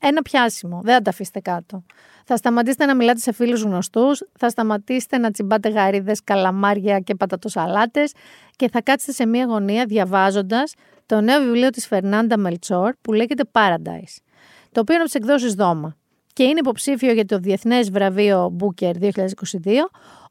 [0.00, 0.80] ένα πιάσιμο.
[0.84, 1.84] Δεν θα τα αφήσετε κάτω.
[2.24, 8.12] Θα σταματήσετε να μιλάτε σε φίλους γνωστούς, θα σταματήσετε να τσιμπάτε γαρίδες, καλαμάρια και πατατοσαλάτες
[8.56, 10.72] και θα κάτσετε σε μία γωνία διαβάζοντας
[11.06, 14.16] το νέο βιβλίο της Φερνάντα Μελτσόρ που λέγεται Paradise,
[14.72, 15.96] το οποίο είναι από τις εκδόσεις Δώμα
[16.38, 19.10] και είναι υποψήφιο για το Διεθνές Βραβείο Booker 2022,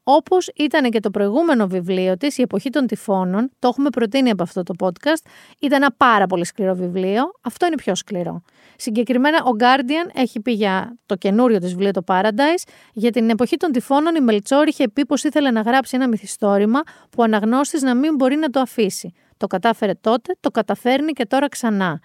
[0.02, 4.42] όπως ήταν και το προηγούμενο βιβλίο της, «Η Εποχή των Τυφώνων», το έχουμε προτείνει από
[4.42, 5.26] αυτό το podcast,
[5.58, 8.42] ήταν ένα πάρα πολύ σκληρό βιβλίο, αυτό είναι πιο σκληρό.
[8.76, 13.56] Συγκεκριμένα, ο Guardian έχει πει για το καινούριο της βιβλίο το Paradise, για την εποχή
[13.56, 16.80] των τυφώνων η Μελτσόρ είχε πει πως ήθελε να γράψει ένα μυθιστόρημα
[17.10, 19.12] που ο αναγνώστης να μην μπορεί να το αφήσει.
[19.36, 22.00] Το κατάφερε τότε, το καταφέρνει και τώρα ξανά.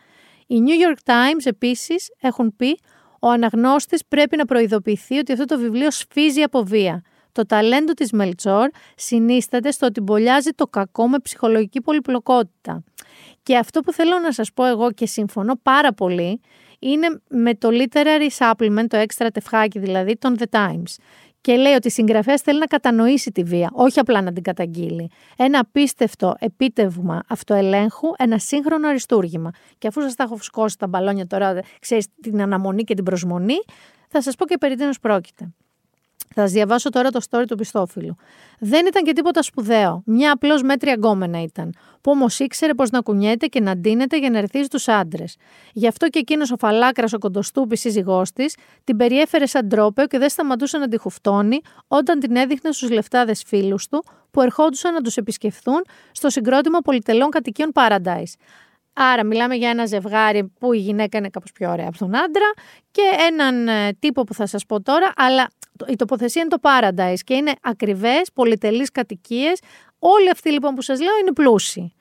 [0.48, 2.80] Οι New York Times επίσης έχουν πει
[3.24, 7.02] ο αναγνώστης πρέπει να προειδοποιηθεί ότι αυτό το βιβλίο σφίζει από βία.
[7.32, 12.84] Το ταλέντο της Μελτσόρ συνίσταται στο ότι μπολιάζει το κακό με ψυχολογική πολυπλοκότητα.
[13.44, 16.42] Και αυτό που θέλω να σας πω εγώ και συμφωνώ πάρα πολύ
[16.80, 20.96] είναι με το literary supplement, το έξτρα τευχάκι δηλαδή, των The Times
[21.44, 25.10] και λέει ότι η συγγραφέας θέλει να κατανοήσει τη βία, όχι απλά να την καταγγείλει.
[25.38, 29.52] Ένα απίστευτο επίτευγμα αυτοελέγχου, ένα σύγχρονο αριστούργημα.
[29.78, 33.64] Και αφού σας τα έχω φουσκώσει τα μπαλόνια τώρα, ξέρεις την αναμονή και την προσμονή,
[34.08, 35.54] θα σας πω και περί τίνος πρόκειται.
[36.34, 38.16] Θα σας διαβάσω τώρα το story του Πιστόφιλου.
[38.60, 40.04] Δεν ήταν και τίποτα σπουδαίο.
[40.06, 41.74] Μια απλώς μέτρια γκόμενα ήταν.
[42.02, 45.36] Που όμως ήξερε πώ να κουνιέται και να ντύνεται για να ερθεί στους άντρες.
[45.74, 50.18] Γι' αυτό και εκείνος ο φαλάκρας, ο κοντοστούπης σύζυγός της, την περιέφερε σαν τρόπεο και
[50.18, 55.02] δεν σταματούσε να τη χουφτώνει όταν την έδειχνε στους λεφτάδες φίλους του που ερχόντουσαν να
[55.02, 55.82] τους επισκεφθούν
[56.12, 58.34] στο συγκρότημα πολυτελών κατοικίων Paradise.
[58.94, 62.54] Άρα μιλάμε για ένα ζευγάρι που η γυναίκα είναι κάπως πιο ωραία από τον άντρα
[62.92, 65.48] και έναν ε, τύπο που θα σας πω τώρα, αλλά
[65.88, 69.60] η τοποθεσία είναι το Paradise και είναι ακριβές, πολυτελείς κατοικίες.
[70.00, 71.94] Όλοι αυτοί λοιπόν που σας λέω είναι πλούσιοι.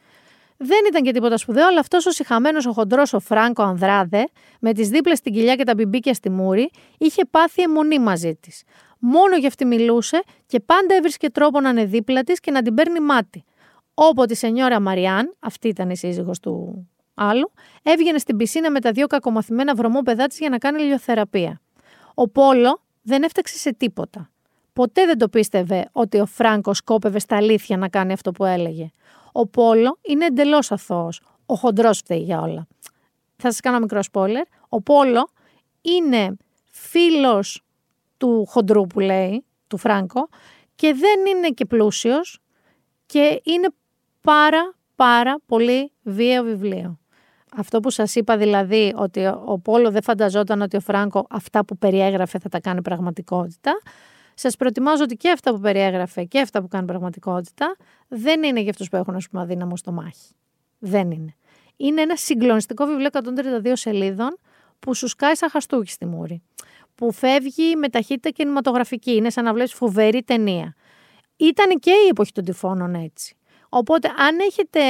[0.57, 4.29] Δεν ήταν και τίποτα σπουδαίο, αλλά αυτός ο συχαμένος ο χοντρός ο Φράγκο Ανδράδε,
[4.61, 8.63] με τις δίπλες στην κοιλιά και τα μπιμπίκια στη μούρη, είχε πάθει αιμονή μαζί της.
[8.99, 12.75] Μόνο για αυτή μιλούσε και πάντα έβρισκε τρόπο να είναι δίπλα της και να την
[12.75, 13.45] παίρνει μάτι.
[13.95, 17.53] Όποτε η σενιόρα Μαριάν, αυτή ήταν η σύζυγος του άλλου,
[17.83, 21.61] έβγαινε στην πισίνα με τα δύο κακομαθημένα βρωμόπεδά της για να κάνει ηλιοθεραπεία.
[22.15, 24.31] Ο Πόλο δεν έφταξε σε τίποτα.
[24.73, 28.91] Ποτέ δεν το πίστευε ότι ο Φράγκος σκόπευε στα αλήθεια να κάνει αυτό που έλεγε.
[29.33, 31.21] Ο Πόλο είναι εντελώς αθώος.
[31.47, 32.67] Ο χοντρός φταίει για όλα.
[33.37, 34.45] Θα σας κάνω μικρό spoiler.
[34.69, 35.29] Ο Πόλο
[35.81, 36.37] είναι
[36.71, 37.63] φίλος
[38.17, 40.29] του χοντρού που λέει, του Φράγκο,
[40.75, 42.39] και δεν είναι και πλούσιος
[43.07, 43.69] και είναι
[44.21, 47.02] πάρα πάρα πολύ βίαιο βιβλίο.
[47.57, 51.79] Αυτό που σας είπα δηλαδή ότι ο Πόλο δεν φανταζόταν ότι ο Φράγκο αυτά που
[51.79, 53.73] περιέγραφε θα τα κάνει πραγματικότητα.
[54.35, 57.77] Σας προτιμάζω ότι και αυτά που περιέγραφε και αυτά που κάνει πραγματικότητα
[58.09, 60.35] δεν είναι για αυτούς που έχουν ας πούμε αδύναμο στο μάχη.
[60.79, 61.35] Δεν είναι.
[61.77, 63.09] Είναι ένα συγκλονιστικό βιβλίο
[63.65, 64.39] 132 σελίδων
[64.79, 66.43] που σου σκάει σαν χαστούκι στη μούρη.
[66.95, 69.15] Που φεύγει με ταχύτητα κινηματογραφική.
[69.15, 70.75] Είναι σαν να βλέπεις φοβερή ταινία.
[71.37, 73.37] Ήταν και η εποχή των τυφώνων έτσι.
[73.69, 74.81] Οπότε αν έχετε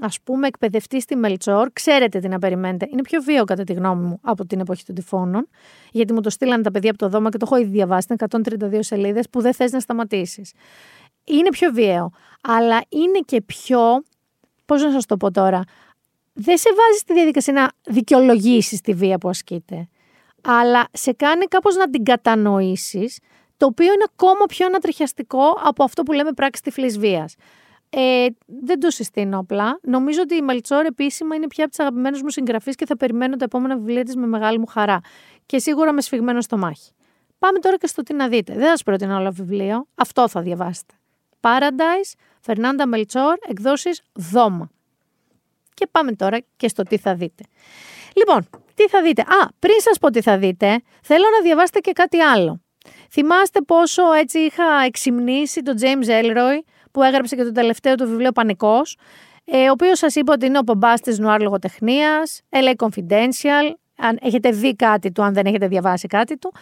[0.00, 2.88] ας πούμε, εκπαιδευτεί στη Μελτσόρ, ξέρετε τι να περιμένετε.
[2.92, 5.48] Είναι πιο βίαιο, κατά τη γνώμη μου, από την εποχή των τυφώνων.
[5.90, 8.06] Γιατί μου το στείλανε τα παιδιά από το δώμα και το έχω ήδη διαβάσει.
[8.10, 10.52] Είναι 132 σελίδες που δεν θες να σταματήσεις.
[11.24, 12.10] Είναι πιο βίαιο.
[12.42, 13.80] Αλλά είναι και πιο.
[14.66, 15.62] Πώς να σας το πω τώρα.
[16.32, 19.88] Δεν σε βάζει στη διαδικασία να δικαιολογήσεις τη βία που ασκείται.
[20.42, 23.18] Αλλά σε κάνει κάπως να την κατανοήσεις,
[23.56, 27.34] το οποίο είναι ακόμα πιο ανατριχιαστικό από αυτό που λέμε πράξη τυφλής βίας.
[27.90, 29.78] Ε, δεν το συστήνω απλά.
[29.82, 33.36] Νομίζω ότι η Μαλτσόρ επίσημα είναι πια από τις αγαπημένες μου συγγραφείς και θα περιμένω
[33.36, 35.00] τα επόμενα βιβλία της με μεγάλη μου χαρά.
[35.46, 36.92] Και σίγουρα με σφιγμένο στο μάχη.
[37.38, 38.52] Πάμε τώρα και στο τι να δείτε.
[38.52, 39.86] Δεν θα σας πρότεινα όλο βιβλίο.
[39.94, 40.94] Αυτό θα διαβάσετε.
[41.40, 44.70] Paradise, Φερνάντα Μελτσόρ, εκδόσεις Δώμα.
[45.74, 47.44] Και πάμε τώρα και στο τι θα δείτε.
[48.14, 49.22] Λοιπόν, τι θα δείτε.
[49.22, 52.60] Α, πριν σας πω τι θα δείτε, θέλω να διαβάσετε και κάτι άλλο.
[53.10, 56.58] Θυμάστε πόσο έτσι είχα εξυμνήσει τον James Elroy
[56.90, 58.96] που έγραψε και το τελευταίο του βιβλίο Πανικός,
[59.44, 63.74] ε, ο οποίος σας είπα ότι είναι ο πομπά της νουάρ λογοτεχνίας, LA Confidential.
[63.96, 66.52] Αν έχετε δει κάτι του, αν δεν έχετε διαβάσει κάτι του.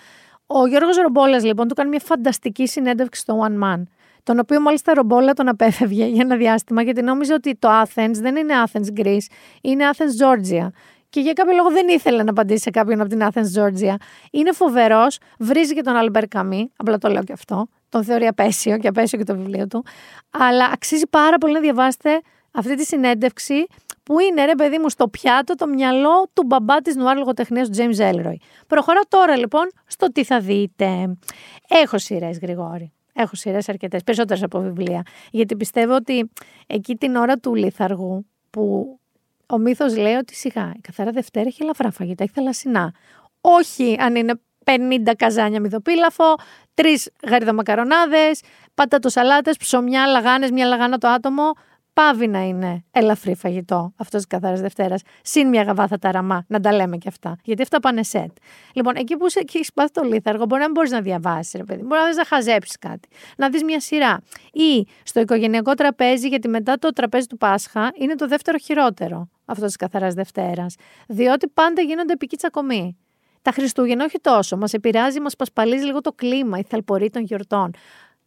[0.47, 3.83] Ο Γιώργος Ρομπόλας, λοιπόν, του κάνει μια φανταστική συνέντευξη στο One Man.
[4.22, 8.37] Τον οποίο μάλιστα Ρομπόλα τον απέφευγε για ένα διάστημα, γιατί νόμιζε ότι το Athens δεν
[8.37, 9.27] είναι Athens Greece,
[9.61, 10.68] είναι Athens Georgia.
[11.11, 13.94] Και για κάποιο λόγο δεν ήθελε να απαντήσει σε κάποιον από την Athens Georgia.
[14.30, 18.78] Είναι φοβερός, βρίζει και τον Αλμπερ Καμί, απλά το λέω και αυτό τον θεωρεί απέσιο
[18.78, 19.84] και απέσιο και το βιβλίο του.
[20.30, 23.66] Αλλά αξίζει πάρα πολύ να διαβάσετε αυτή τη συνέντευξη
[24.02, 27.76] που είναι ρε παιδί μου στο πιάτο το μυαλό του μπαμπά της νουάρ λογοτεχνίας του
[27.76, 28.36] James Elroy.
[28.66, 31.16] Προχωράω τώρα λοιπόν στο τι θα δείτε.
[31.68, 32.92] Έχω σειρές Γρηγόρη.
[33.12, 35.02] Έχω σειρές αρκετές, περισσότερες από βιβλία.
[35.30, 36.30] Γιατί πιστεύω ότι
[36.66, 38.98] εκεί την ώρα του λίθαργου που
[39.47, 42.94] ο μύθος λέει ότι σιγά η καθαρά Δευτέρα έχει ελαφρά φαγητά, έχει θαλασσινά.
[43.40, 46.34] Όχι αν είναι 50 καζάνια μυδοπίλαφο,
[46.74, 48.40] τρεις γαριδομακαρονάδες,
[48.74, 51.53] πατατοσαλάτες, ψωμιά, λαγάνες, μια λαγάνα το άτομο.
[51.92, 55.03] Πάβει να είναι ελαφρύ φαγητό αυτός της καθαρή Δευτέρας.
[55.22, 57.36] Συν μια γαβάθα ταραμά, να τα λέμε και αυτά.
[57.44, 58.30] Γιατί αυτά πάνε σετ.
[58.72, 61.82] Λοιπόν, εκεί που έχεις πάθει το λίθαργο, μπορεί να μην μπορείς να διαβάσεις, ρε παιδί.
[61.82, 64.20] Μπορεί να δει να χαζέψεις κάτι, να δεις μια σειρά.
[64.53, 69.66] Ή στο οικογενειακό τραπέζι, γιατί μετά το τραπέζι του Πάσχα είναι το δεύτερο χειρότερο αυτό
[69.66, 70.74] τη καθαράς Δευτέρας.
[71.09, 72.97] Διότι πάντα γίνονται επική τσακωμοί.
[73.42, 74.57] Τα Χριστούγεννα όχι τόσο.
[74.57, 77.70] Μας επηρεάζει, μας πασπαλίζει λίγο το κλίμα, η θαλπορή των γιορτών.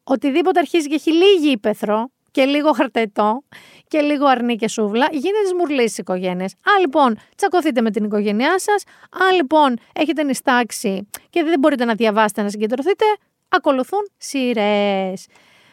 [0.03, 3.43] Οτιδήποτε αρχίζει και έχει λίγη ύπεθρο και λίγο χαρτετό
[3.88, 6.51] και λίγο αρνί και σούβλα, γίνεται σμουρλή στις οικογένειες.
[6.51, 8.84] Α, λοιπόν, τσακωθείτε με την οικογένειά σας.
[9.24, 13.05] Α, λοιπόν, έχετε νηστάξει και δεν μπορείτε να διαβάσετε να συγκεντρωθείτε.
[13.49, 15.26] Ακολουθούν σειρές.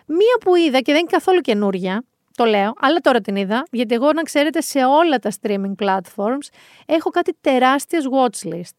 [0.07, 2.05] Μία που είδα και δεν είναι καθόλου καινούρια,
[2.37, 6.49] το λέω, αλλά τώρα την είδα, γιατί εγώ να ξέρετε σε όλα τα streaming platforms
[6.87, 8.77] έχω κάτι τεράστιες watchlist.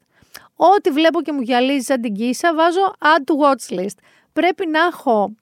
[0.56, 3.98] Ό,τι βλέπω και μου γυαλίζει σαν την κίσα, βάζω add to watch list.
[4.34, 5.36] Πρέπει να έχω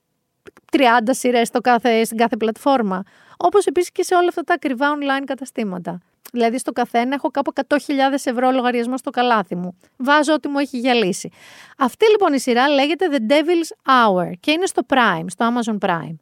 [0.72, 3.02] 30 σειρές κάθε, στην κάθε πλατφόρμα.
[3.36, 6.00] Όπως επίσης και σε όλα αυτά τα ακριβά online καταστήματα.
[6.32, 7.78] Δηλαδή στο καθένα έχω κάπου 100.000
[8.24, 9.78] ευρώ λογαριασμό στο καλάθι μου.
[9.96, 11.30] Βάζω ό,τι μου έχει γυαλίσει.
[11.78, 16.16] Αυτή λοιπόν η σειρά λέγεται The Devil's Hour και είναι στο Prime, στο Amazon Prime.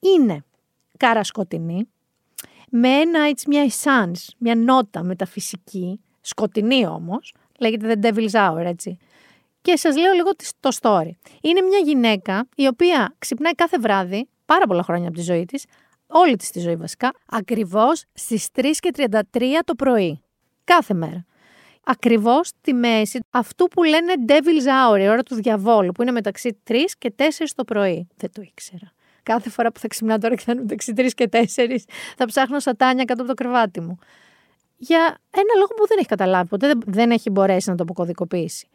[0.00, 0.44] Είναι
[1.00, 1.88] καρασκοτεινή,
[2.70, 8.96] με ένα έτσι μια essence, μια νότα μεταφυσική, σκοτεινή όμως, Λέγεται The Devil's Hour, έτσι.
[9.62, 10.30] Και σας λέω λίγο
[10.60, 11.10] το story.
[11.40, 15.64] Είναι μια γυναίκα η οποία ξυπνάει κάθε βράδυ, πάρα πολλά χρόνια από τη ζωή της,
[16.06, 20.22] όλη της τη ζωή βασικά, ακριβώς στις 3 και 33 το πρωί.
[20.64, 21.24] Κάθε μέρα.
[21.84, 26.60] Ακριβώς στη μέση αυτού που λένε Devil's Hour, η ώρα του διαβόλου, που είναι μεταξύ
[26.70, 27.22] 3 και 4
[27.54, 28.08] το πρωί.
[28.16, 28.92] Δεν το ήξερα.
[29.22, 31.38] Κάθε φορά που θα ξυπνάω τώρα και θα είναι μεταξύ 3 και 4,
[32.16, 33.98] θα ψάχνω σατάνια κάτω από το κρεβάτι μου
[34.82, 38.68] για ένα λόγο που δεν έχει καταλάβει ποτέ, δεν έχει μπορέσει να το αποκωδικοποιήσει.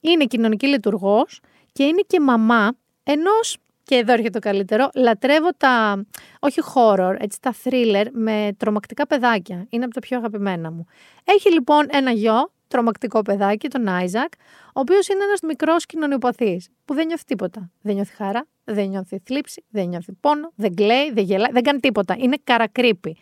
[0.00, 1.40] Είναι κοινωνική λειτουργός
[1.72, 3.56] και είναι και μαμά ενός.
[3.82, 4.90] Και εδώ έρχεται το καλύτερο.
[4.94, 6.04] Λατρεύω τα,
[6.38, 9.66] όχι horror, έτσι τα thriller με τρομακτικά παιδάκια.
[9.68, 10.86] Είναι από τα πιο αγαπημένα μου.
[11.24, 14.32] Έχει λοιπόν ένα γιο, τρομακτικό παιδάκι, τον Άιζακ,
[14.66, 17.70] ο οποίος είναι ένας μικρός κοινωνιοπαθής που δεν νιώθει τίποτα.
[17.80, 21.80] Δεν νιώθει χαρά, δεν νιώθει θλίψη, δεν νιώθει πόνο, δεν κλαίει, δεν γελάει, δεν κάνει
[21.80, 22.14] τίποτα.
[22.18, 23.16] Είναι καρακρίπη.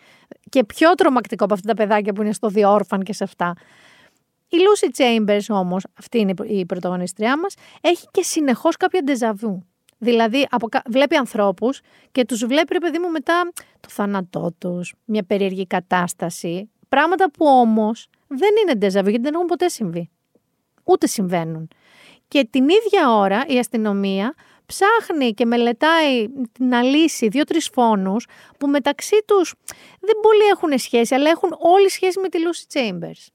[0.48, 3.54] Και πιο τρομακτικό από αυτά τα παιδάκια που είναι στο διόρφαν και σε αυτά.
[4.48, 9.64] Η Lucy Chambers όμως, αυτή είναι η πρωταγωνιστριά μας, έχει και συνεχώς κάποια ντεζαβού.
[9.98, 11.80] Δηλαδή, από, βλέπει ανθρώπους
[12.12, 16.70] και τους βλέπει, ρε παιδί μου, μετά το θάνατό τους, μια περίεργη κατάσταση.
[16.88, 20.10] Πράγματα που όμως δεν είναι ντεζαβού, γιατί δεν έχουν ποτέ συμβεί.
[20.84, 21.68] Ούτε συμβαίνουν.
[22.28, 24.34] Και την ίδια ώρα η αστυνομία
[24.66, 26.26] ψάχνει και μελετάει
[26.58, 28.26] να λύσει δύο-τρεις φόνους
[28.58, 29.54] που μεταξύ τους
[30.00, 33.26] δεν πολύ έχουν σχέση, αλλά έχουν όλη σχέση με τη Lucy Chambers.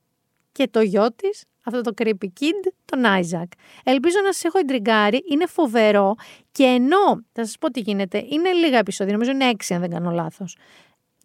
[0.51, 3.47] Και το γιο της, αυτό το creepy kid, τον Isaac.
[3.83, 6.15] Ελπίζω να σας έχω εντριγκάρει, είναι φοβερό
[6.51, 9.89] και ενώ, θα σας πω τι γίνεται, είναι λίγα επεισόδια, νομίζω είναι έξι αν δεν
[9.89, 10.57] κάνω λάθος.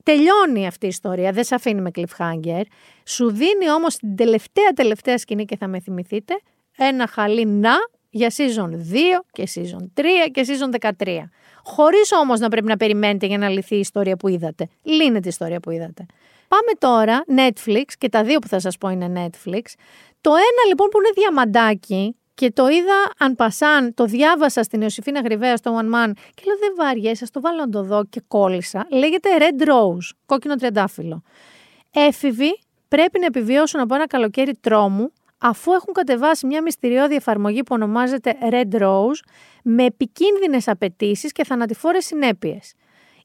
[0.04, 2.62] Τελειώνει αυτή η ιστορία, δεν σε αφήνει με cliffhanger.
[3.04, 6.34] Σου δίνει όμως την τελευταία τελευταία σκηνή και θα με θυμηθείτε,
[6.76, 7.74] ένα χαλί να
[8.10, 8.72] για season 2
[9.32, 10.02] και season 3
[10.32, 11.18] και season 13.
[11.64, 14.68] Χωρίς όμως να πρέπει να περιμένετε για να λυθεί η ιστορία που είδατε.
[14.82, 16.06] Λύνεται η ιστορία που είδατε.
[16.48, 19.62] Πάμε τώρα Netflix και τα δύο που θα σας πω είναι Netflix.
[20.20, 25.20] Το ένα λοιπόν που είναι διαμαντάκι και το είδα αν πασάν, το διάβασα στην Ιωσήφίνα
[25.20, 28.86] Γρυβαία στο One Man και λέω δεν βάριεσαι, το βάλω να το δω και κόλλησα.
[28.90, 31.22] Λέγεται Red Rose, κόκκινο τριαντάφυλλο.
[31.90, 32.58] Έφηβοι
[32.88, 38.36] πρέπει να επιβιώσουν από ένα καλοκαίρι τρόμου αφού έχουν κατεβάσει μια μυστηριώδη εφαρμογή που ονομάζεται
[38.50, 39.20] Red Rose
[39.62, 42.72] με επικίνδυνες απαιτήσεις και θανατηφόρες συνέπειες.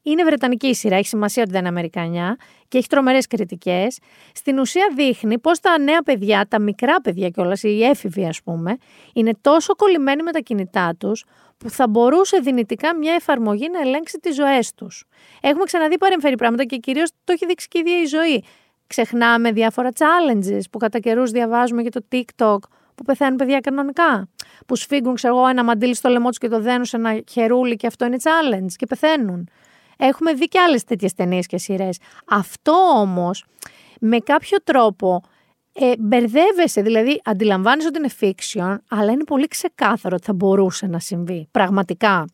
[0.04, 2.38] Είναι βρετανική η σειρά, έχει σημασία ότι δεν είναι Αμερικανιά
[2.68, 4.00] και έχει τρομερές κριτικές.
[4.34, 8.78] Στην ουσία δείχνει πώς τα νέα παιδιά, τα μικρά παιδιά κιόλας, οι έφηβοι ας πούμε,
[9.14, 11.26] είναι τόσο κολλημένοι με τα κινητά τους
[11.58, 15.06] που θα μπορούσε δυνητικά μια εφαρμογή να ελέγξει τις ζωές τους.
[15.41, 18.43] Έχουμε ξαναδεί παρεμφερή πράγματα και κυρίως το έχει δείξει και η ίδια η ζωή.
[18.88, 22.58] Ξεχνάμε διάφορα challenges που κατά καιρούς διαβάζουμε για το TikTok
[22.95, 24.30] που πεθαίνουν παιδιά κανονικά.
[24.68, 27.76] Που σφίγγουν, ξέρω εγώ, ένα μαντίλι στο λαιμό τους και το δένουν σε ένα χερούλι
[27.76, 29.50] και αυτό είναι challenge και πεθαίνουν.
[30.02, 31.97] Έχουμε δει και άλλες τέτοιες ταινίες και σειρές.
[32.26, 33.45] Αυτό όμως
[34.00, 35.24] με κάποιο τρόπο
[35.74, 41.00] ε, μπερδεύεσαι, δηλαδή αντιλαμβάνεις ότι είναι fiction, αλλά είναι πολύ ξεκάθαρο ότι θα μπορούσε να
[41.00, 41.47] συμβεί.
[41.52, 42.26] Πραγματικά.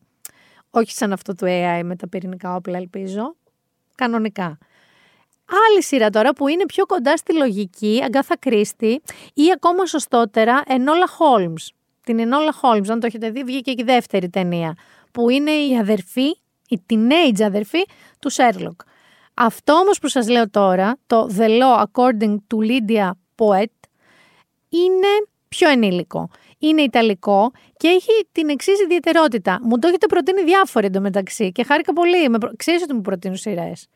[0.70, 3.36] Όχι σαν αυτό του AI με τα πυρηνικά όπλα, ελπίζω.
[3.94, 4.58] Κανονικά.
[5.68, 9.02] Άλλη σειρά τώρα που είναι πιο κοντά στη λογική, Αγκάθα Κρίστη
[9.34, 11.72] ή ακόμα σωστότερα Ενόλα Χόλμς.
[12.04, 14.74] Την Ενόλα Χόλμς, αν το έχετε δει, βγήκε και η δεύτερη ταινία,
[15.12, 16.36] που είναι η αδερφή
[16.68, 17.84] η teenage αδερφή
[18.18, 18.80] του Σέρλοκ.
[19.34, 23.88] Αυτό όμως που σας λέω τώρα, το The Law According to Lydia Poet,
[24.68, 26.28] είναι πιο ενήλικο.
[26.58, 29.58] Είναι ιταλικό και έχει την εξής ιδιαιτερότητα.
[29.62, 32.28] Μου το έχετε προτείνει διάφοροι εντωμεταξύ και χάρηκα πολύ.
[32.28, 32.38] Με...
[32.56, 33.86] Ξέρεις ότι μου προτείνουν σειρές.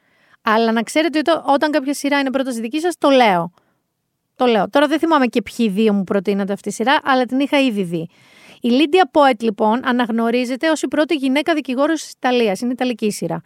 [0.42, 3.52] Αλλά να ξέρετε ότι όταν κάποια σειρά είναι πρόταση δικής σας, το λέω.
[4.36, 4.68] Το λέω.
[4.70, 7.82] Τώρα δεν θυμάμαι και ποιοι δύο μου προτείνατε αυτή η σειρά, αλλά την είχα ήδη
[7.82, 8.08] δει.
[8.60, 12.60] Η Λίντια Πόετ, λοιπόν, αναγνωρίζεται ως η πρώτη γυναίκα δικηγόρος της Ιταλίας.
[12.60, 13.42] Είναι Ιταλική σειρά.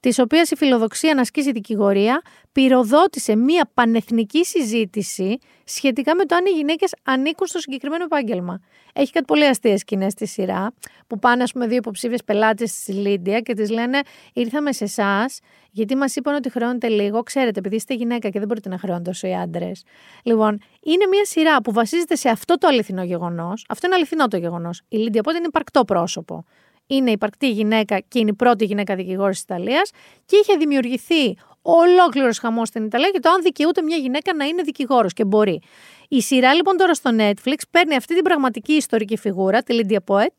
[0.00, 2.22] Τη οποία η φιλοδοξία να ασκήσει δικηγορία
[2.52, 8.60] πυροδότησε μία πανεθνική συζήτηση σχετικά με το αν οι γυναίκες ανήκουν στο συγκεκριμένο επάγγελμα.
[8.92, 10.72] Έχει κάτι πολύ αστείες σκηνές στη σειρά,
[11.06, 14.00] που πάνε, ας πούμε, δύο υποψήφιες πελάτες στη Λίντια και τη λένε:
[14.32, 15.40] Ήρθαμε σε εσάς,
[15.70, 17.22] γιατί μας είπαν ότι χρεώνετε λίγο.
[17.22, 19.84] Ξέρετε, επειδή είστε γυναίκα και δεν μπορείτε να χρεώνετε όσο οι άντρες.
[20.22, 23.64] Λοιπόν, είναι μια σειρά που βασίζεται σε αυτό το αληθινό γεγονός.
[23.68, 24.82] Αυτό είναι αληθινό το γεγονός.
[24.88, 26.44] Η Λίντια οπότε είναι υπαρκτό πρόσωπο.
[26.90, 29.90] Είναι υπαρκτή γυναίκα και είναι η πρώτη γυναίκα δικηγόρο της Ιταλίας
[30.26, 34.62] και είχε δημιουργηθεί ολόκληρος χαμός στην Ιταλία για το αν δικαιούται μια γυναίκα να είναι
[34.62, 35.60] δικηγόρος και μπορεί.
[36.08, 40.34] Η σειρά λοιπόν τώρα στο Netflix παίρνει αυτή την πραγματική ιστορική φιγούρα, τη Lydia Poet,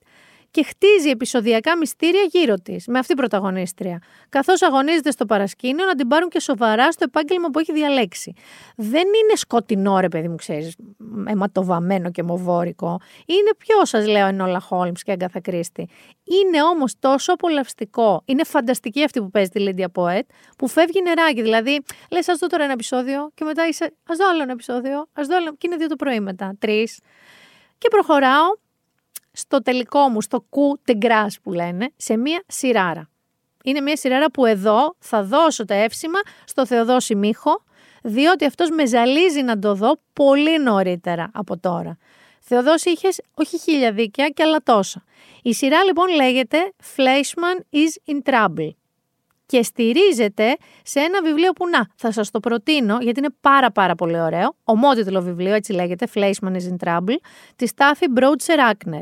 [0.52, 4.02] και χτίζει επεισοδιακά μυστήρια γύρω της, με αυτή την πρωταγωνίστρια.
[4.30, 8.34] Καθώς αγωνίζεται στο παρασκήνιο να την πάρουν και σοβαρά στο επάγγελμα που έχει διαλέξει.
[8.76, 10.76] Δεν είναι σκοτεινό, ρε παιδί μου, ξέρεις,
[11.26, 13.00] αιματοβαμμένο και μοβόρικο.
[13.26, 15.89] Είναι πιο, σας λέω, Ενόλα Χόλμς και Αγκάθα Κρίστη.
[16.24, 18.22] Είναι όμως τόσο απολαυστικό.
[18.26, 21.41] Είναι φανταστική αυτή που παίζει τη Λίντια Ποέτ, που φεύγει νεράκι.
[21.41, 21.80] Δηλαδή,
[22.12, 25.28] λες, ας δω τώρα ένα επεισόδιο και μετά είσαι, ας δω άλλο ένα επεισόδιο, ας
[25.28, 25.52] δω άλλο.
[25.52, 27.00] Και είναι δύο το πρωί μετά, τρεις.
[27.78, 28.47] Και προχωράω
[29.32, 33.09] στο τελικό μου, στο κου τεγκράς που λένε, σε μία σειράρα.
[33.63, 37.63] Είναι μία σειράρα που εδώ θα δώσω τα εύσημα στο Θεοδόση Μίχο,
[38.03, 41.97] διότι αυτός με ζαλίζει να το δω πολύ νωρίτερα από τώρα.
[42.39, 45.03] Θεοδόση είχες όχι χίλια δίκαια και άλλα τόσα.
[45.41, 48.69] Η σειρά λοιπόν λέγεται Fleischman is in trouble
[49.45, 53.95] και στηρίζεται σε ένα βιβλίο που να, θα σας το προτείνω γιατί είναι πάρα πάρα
[53.95, 57.15] πολύ ωραίο, ομότιτλο βιβλίο έτσι λέγεται, Fleischman is in trouble,
[57.55, 59.01] τη Στάφη Μπρότσερ Άκνερ.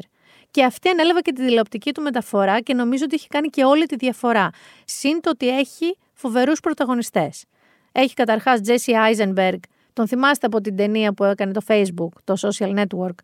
[0.52, 3.86] Και αυτή ανέλαβε και τη τηλεοπτική του μεταφορά και νομίζω ότι έχει κάνει και όλη
[3.86, 4.50] τη διαφορά.
[4.86, 7.46] Συν το ότι έχει φοβερούς πρωταγωνιστές.
[7.92, 9.60] Έχει καταρχάς Τζέσι Άιζενμπεργκ,
[9.94, 13.16] τον θυμάστε από την ταινία που έκανε το Facebook, το Social Network,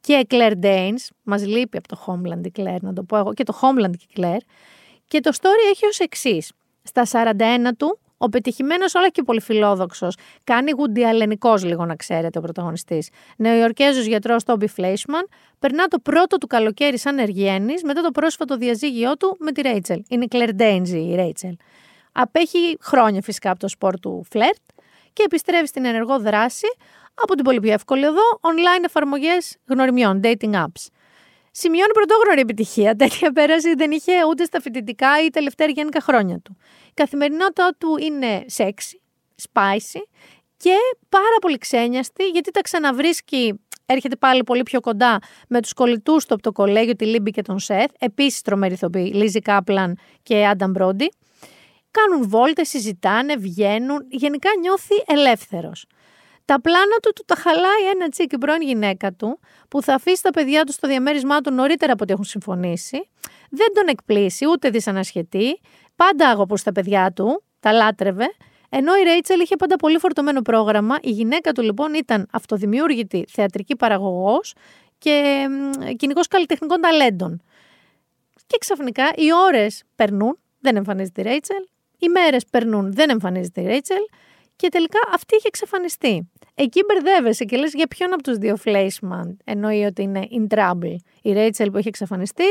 [0.00, 1.08] και Claire Danes.
[1.22, 4.04] Μας λείπει από το Homeland η Claire, να το πω εγώ, και το Homeland και
[4.08, 4.44] η Claire.
[5.06, 6.52] Και το story έχει ως εξής.
[6.82, 12.40] Στα 41 του, ο πετυχημένος, όλα και πολύ φιλόδοξος, κάνει γουντιαλενικός λίγο να ξέρετε ο
[12.40, 13.08] πρωταγωνιστής.
[13.36, 19.16] Νεοϊορκέζος γιατρός Τόμπι Φλέισμαν περνά το πρώτο του καλοκαίρι σαν εργιένη μετά το πρόσφατο διαζύγιο
[19.16, 20.02] του με τη Ρέιτσελ.
[20.08, 21.56] Είναι η Κλερ Ντέιντζι η Ρέιτσελ.
[22.12, 24.62] Απέχει χρόνια φυσικά από το σπορ του φλερτ
[25.12, 26.66] και επιστρέφει στην ενεργό δράση
[27.14, 30.86] από την πολύ πιο εύκολη εδώ online εφαρμογές γνωριμιών, dating apps.
[31.62, 32.96] Σημειώνει πρωτόγνωρη επιτυχία.
[32.96, 36.56] Τέτοια πέραση δεν είχε ούτε στα φοιτητικά ή τελευταία γενικά χρόνια του.
[36.88, 39.02] Η καθημερινότητά του είναι σεξι,
[39.52, 40.00] spicy
[40.56, 40.74] και
[41.08, 46.34] πάρα πολύ ξέγνοιαστη γιατί τα ξαναβρίσκει έρχεται πάλι πολύ πιο κοντά με τους κολλητούς του
[46.34, 50.70] από το κολέγιο, τη Λίμπη και τον Σεθ, επίσης τρομεροί ηθοποιοί, Λίζη Κάπλαν και Άνταμ
[50.70, 51.12] Μπρόντι.
[51.90, 55.86] κάνουν βόλτες, συζητάνε, βγαίνουν, γενικά νιώθει ελεύθερος.
[56.50, 59.38] Τα πλάνα του του τα χαλάει ένα τσίκι πρώην γυναίκα του,
[59.68, 63.08] που θα αφήσει τα παιδιά του στο διαμέρισμά του νωρίτερα από ό,τι έχουν συμφωνήσει.
[63.50, 65.60] Δεν τον εκπλήσει, ούτε δυσανασχετεί.
[65.96, 68.24] Πάντα άγωπος στα παιδιά του, τα λάτρευε.
[68.68, 70.96] Ενώ η Ρέιτσελ είχε πάντα πολύ φορτωμένο πρόγραμμα.
[71.02, 74.54] Η γυναίκα του λοιπόν ήταν αυτοδημιούργητη θεατρική παραγωγός
[74.98, 75.46] και
[75.96, 77.42] κοινικό καλλιτεχνικών ταλέντων.
[78.46, 81.64] Και ξαφνικά οι ώρες περνούν, δεν εμφανίζεται η Ρέιτσελ.
[81.98, 84.02] Οι μέρες περνούν, δεν εμφανίζεται η Ρέιτσελ.
[84.60, 86.30] Και τελικά αυτή είχε εξαφανιστεί.
[86.54, 90.94] Εκεί μπερδεύεσαι και λες για ποιον από τους δύο Φλέισμαν εννοεί ότι είναι in trouble;
[91.22, 92.44] Η Ρέιτσελ που έχει εξαφανιστεί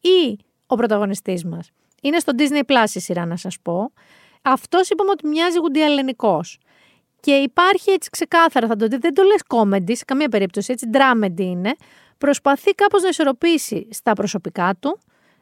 [0.00, 1.70] ή ο πρωταγωνιστής μας;
[2.02, 3.92] Είναι στο Disney Plus η σειρά, να σας πω.
[4.42, 6.58] Αυτός είπαμε ότι μοιάζει γουντιαλενικός.
[7.20, 10.86] Και υπάρχει έτσι ξεκάθαρα, θα το δείτε, δεν το λες comedy σε καμία περίπτωση, έτσι
[10.92, 11.74] dramedy είναι.
[12.18, 14.98] Προσπαθεί κάπως να ισορροπήσει στα προσωπικά του,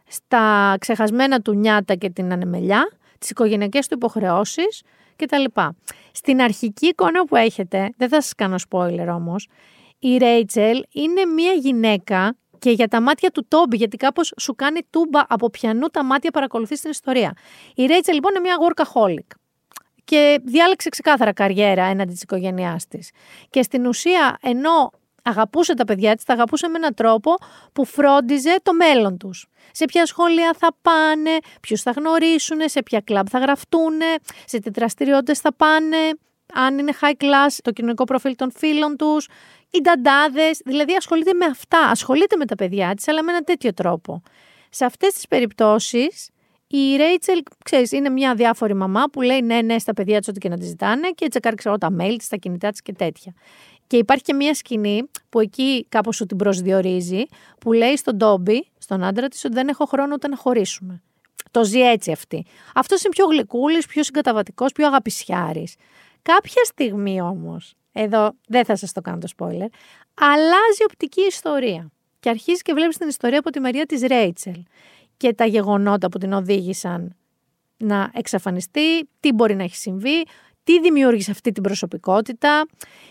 [0.07, 4.83] στα ξεχασμένα του νιάτα και την ανεμελιά, τις οικογενειακές του υποχρεώσεις
[5.17, 5.45] κτλ.
[6.13, 9.49] Στην αρχική εικόνα που έχετε, δεν θα σας κάνω spoiler όμως,
[9.99, 14.81] η Ρέιτσελ είναι μια γυναίκα και για τα μάτια του Τόμπι, γιατί κάπως σου κάνει
[14.91, 17.33] τούμπα από πιανού τα μάτια παρακολουθείς την ιστορία.
[17.75, 19.37] Η Ρέιτσελ λοιπόν είναι μια workaholic
[20.05, 23.11] και διάλεξε ξεκάθαρα καριέρα έναντι της οικογένειάς της.
[23.51, 24.91] Και στην ουσία, ενώ
[25.27, 27.35] αγαπούσε τα παιδιά της, τα αγαπούσε με έναν τρόπο
[27.73, 29.47] που φρόντιζε το μέλλον τους.
[29.73, 34.01] Σε ποια σχολεία θα πάνε, ποιους θα γνωρίσουν, σε ποια κλαμπ θα γραφτούν,
[34.45, 35.97] σε τι δραστηριότητες θα πάνε,
[36.55, 39.29] αν είναι high class, το κοινωνικό προφίλ των φίλων τους,
[39.71, 40.61] οι νταντάδες.
[40.65, 41.79] Δηλαδή ασχολείται με αυτά.
[41.79, 44.23] Ασχολείται με τα παιδιά της, αλλά με ένα τέτοιο τρόπο.
[44.71, 46.31] Σε αυτές τις περιπτώσεις,
[46.69, 50.39] η Ρέιτσελ, ξέρεις, είναι μια διάφορη μαμά που λέει ναι, ναι, στα παιδιά της ό,τι
[50.39, 53.35] και να της ζητάνε και τσεκάρει ξέρω τα mail της, τα κινητά της και τέτοια.
[53.87, 57.23] Και υπάρχει και μια σκηνή που εκεί κάπως σου την προσδιορίζει,
[57.61, 61.03] που λέει στον Ντόμπι, στον άντρα της, ότι δεν έχω χρόνο ούτε να χωρίσουμε.
[61.51, 62.45] Το ζει έτσι αυτή.
[62.75, 65.75] Αυτός είναι πιο γλυκούλης, πιο συγκαταβατικός, πιο αγαπησιάρης.
[66.23, 69.69] Κάποια στιγμή όμως, εδώ δεν θα σας το κάνω το spoiler,
[70.15, 71.91] αλλάζει οπτική ιστορία.
[72.21, 74.63] Και αρχίζεις και βλέπεις την ιστορία από τη μεριά της Ρέιτσελ
[75.17, 77.17] και τα γεγονότα που την οδήγησαν
[77.77, 80.25] να εξαφανιστεί, τι μπορεί να έχει συμβεί,
[80.67, 82.67] τι δημιούργησε αυτή την προσωπικότητα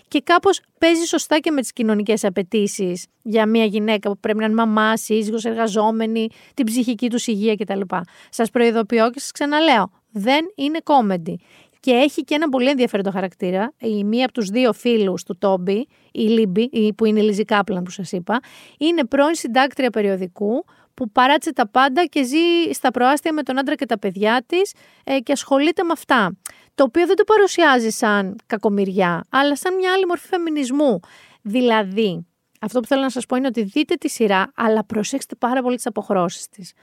[0.07, 4.45] και κάπως παίζει σωστά και με τις κοινωνικές απαιτήσεις για μια γυναίκα που πρέπει να
[4.45, 7.81] είναι μαμά, σύζυγος, εργαζόμενη, την ψυχική τους υγεία κτλ.
[8.29, 11.39] Σας προειδοποιώ και σας ξαναλέω, δεν είναι κόμεντι.
[11.79, 13.73] Και έχει και έναν πολύ ενδιαφέρον χαρακτήρα.
[13.77, 17.83] Η μία από τους δύο φίλους του Τόμπι, η Λίμπη, που είναι η Λίζη Κάπλαν
[17.83, 18.39] που σας είπα,
[18.77, 23.75] είναι πρώην συντάκτρια περιοδικού που παράτησε τα πάντα και ζει στα προάστια με τον άντρα
[23.75, 26.37] και τα παιδιά της ε, και ασχολείται με αυτά.
[26.75, 30.99] Το οποίο δεν το παρουσιάζει σαν κακομοιριά, αλλά σαν μια άλλη μορφή φεμινισμού.
[31.41, 32.25] Δηλαδή,
[32.61, 35.75] αυτό που θέλω να σας πω είναι ότι δείτε τη σειρά, αλλά προσέξτε πάρα πολύ
[35.75, 36.73] τις αποχρώσεις της.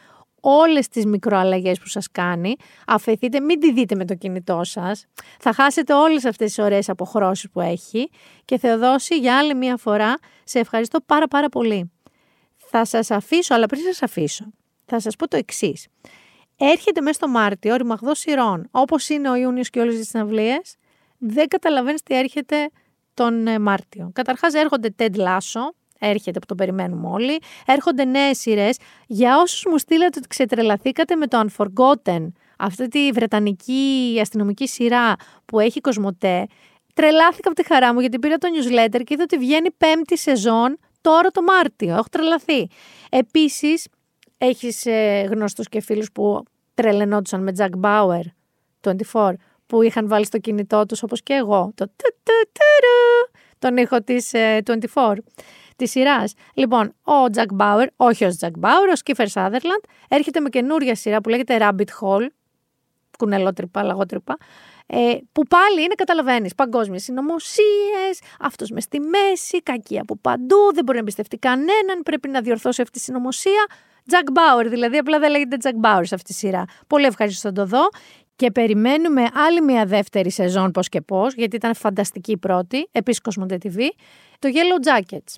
[0.41, 5.07] Όλες τις μικροαλλαγές που σας κάνει, αφαιθείτε, μην τη δείτε με το κινητό σας.
[5.41, 8.11] Θα χάσετε όλες αυτές τις ωραίες αποχρώσεις που έχει
[8.45, 10.15] και Θεοδόση για άλλη μία φορά
[10.45, 11.93] σε ευχαριστώ πάρα πάρα πολύ.
[12.57, 14.45] Θα σας αφήσω, αλλά πριν σας αφήσω,
[14.85, 15.87] θα σας πω το εξής.
[16.65, 20.77] Έρχεται μέσα στο Μάρτιο ρημαγδός σειρών, όπως είναι ο Ιούνιος και όλες τις συναυλίες,
[21.19, 22.71] δεν καταλαβαίνεις τι έρχεται
[23.15, 24.11] τον ε, Μάρτιο.
[24.13, 25.61] Καταρχάς έρχονται Ted Lasso,
[25.99, 28.79] έρχεται που το περιμένουμε όλοι, έρχονται νέες σειρές.
[29.07, 35.61] Για όσους μου στείλατε ότι ξετρελαθήκατε με το Unforgotten, αυτή τη βρετανική αστυνομική σειρά που
[35.61, 36.47] έχει κοσμοτέ,
[36.95, 40.79] τρελάθηκα από τη χαρά μου γιατί πήρα το newsletter και είδα ότι βγαίνει πέμπτη σεζόν
[41.01, 41.93] τώρα το Μάρτιο.
[41.93, 42.69] Έχω τρελαθεί.
[43.11, 43.87] Επίσης,
[44.39, 46.43] έχεις ε, γνωστούς και φίλους που
[46.75, 48.23] τρελαινόντουσαν με Jack Bauer
[49.13, 49.33] 24
[49.67, 51.91] που είχαν βάλει στο κινητό τους όπως και εγώ το
[53.59, 54.31] τον ήχο της
[54.95, 55.15] 24
[55.77, 56.35] της σειράς.
[56.55, 61.21] Λοιπόν, ο Jack Bauer, όχι ο Jack Bauer, ο Skipper Sutherland, έρχεται με καινούρια σειρά
[61.21, 62.27] που λέγεται Rabbit Hole,
[63.19, 64.37] κουνελότρυπα, λαγότρυπα,
[64.87, 70.85] ε, που πάλι είναι, καταλαβαίνεις, παγκόσμιες συνωμοσίες, αυτός μες στη μέση, κακή από παντού, δεν
[70.85, 73.67] μπορεί να εμπιστευτεί κανέναν, πρέπει να διορθώσει αυτή τη συνωμοσία.
[74.11, 76.65] Jack Bauer, δηλαδή, απλά δεν λέγεται Jack Bauer σε αυτή τη σειρά.
[76.87, 77.89] Πολύ ευχαριστώ να το δω.
[78.37, 83.21] Και περιμένουμε άλλη μια δεύτερη σεζόν πώς και πώς, γιατί ήταν φανταστική η πρώτη, επίσης
[83.21, 83.79] Κοσμοτέ TV,
[84.39, 85.35] το Yellow Jackets.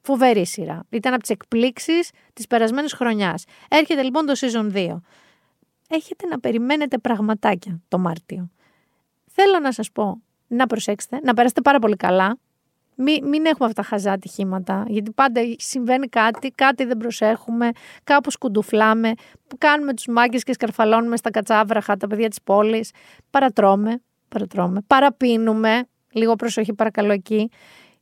[0.00, 0.84] Φοβερή σειρά.
[0.90, 3.44] Ήταν από τις εκπλήξεις της περασμένης χρονιάς.
[3.68, 5.00] Έρχεται λοιπόν το season 2.
[5.88, 8.50] Έχετε να περιμένετε πραγματάκια το Μάρτιο.
[9.30, 12.38] Θέλω να σας πω να προσέξετε, να περάσετε πάρα πολύ καλά.
[12.96, 17.70] Μην, μην έχουμε αυτά τα χαζά ατυχήματα, γιατί πάντα συμβαίνει κάτι, κάτι δεν προσέχουμε,
[18.04, 19.12] κάπου κουντουφλάμε,
[19.58, 22.90] κάνουμε τους μάγκες και σκαρφαλώνουμε στα κατσάβραχα τα παιδιά της πόλης,
[23.30, 27.50] παρατρώμε, παρατρώμε, παραπίνουμε, λίγο προσοχή παρακαλώ εκεί.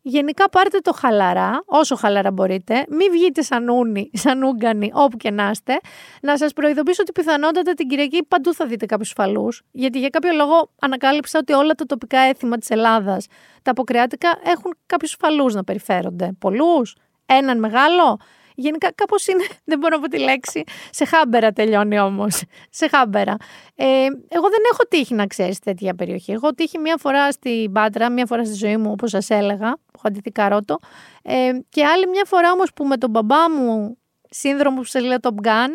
[0.04, 2.84] Γενικά πάρτε το χαλαρά, όσο χαλαρά μπορείτε.
[2.88, 5.80] Μην βγείτε σαν ούνι, σαν ούγκανοι, όπου και να είστε.
[6.22, 9.62] Να σας προειδοποιήσω ότι πιθανότατα την Κυριακή παντού θα δείτε κάποιους φαλούς.
[9.70, 13.26] Γιατί για κάποιο λόγο ανακάλυψα ότι όλα τα τοπικά έθιμα της Ελλάδας,
[13.62, 16.32] τα αποκριάτικα, έχουν κάποιους φαλούς να περιφέρονται.
[16.38, 16.96] Πολλούς,
[17.26, 18.18] έναν μεγάλο.
[18.54, 22.42] Γενικά κάπως είναι, δεν μπορώ να πω τη λέξη, σε χάμπερα τελειώνει όμως.
[22.70, 23.36] Σε χάμπερα.
[23.74, 23.86] Ε,
[24.28, 26.32] εγώ δεν έχω τύχει να ξέρεις τέτοια περιοχή.
[26.32, 29.66] Εγώ τύχει μία φορά στην Πάτρα, μία φορά στη ζωή μου, όπως σας έλεγα.
[29.66, 30.78] Έχω αντιθεί καρότο.
[31.22, 33.98] Ε, και άλλη μια φορά όμως που με τον μπαμπά μου,
[34.30, 35.70] σύνδρομο που σε λέω Top Gun,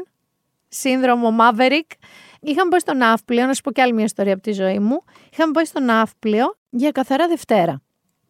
[0.68, 1.92] σύνδρομο Maverick,
[2.40, 3.46] είχαμε πάει στο ναύπλιο.
[3.46, 5.04] Να σου πω και άλλη μια ιστορία από τη ζωή μου.
[5.32, 7.82] Είχαμε πάει στο ναύπλιο για καθαρά Δευτέρα.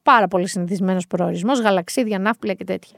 [0.03, 2.97] Πάρα πολύ συνηθισμένος προορισμός, γαλαξίδια, ναύπλια και τέτοια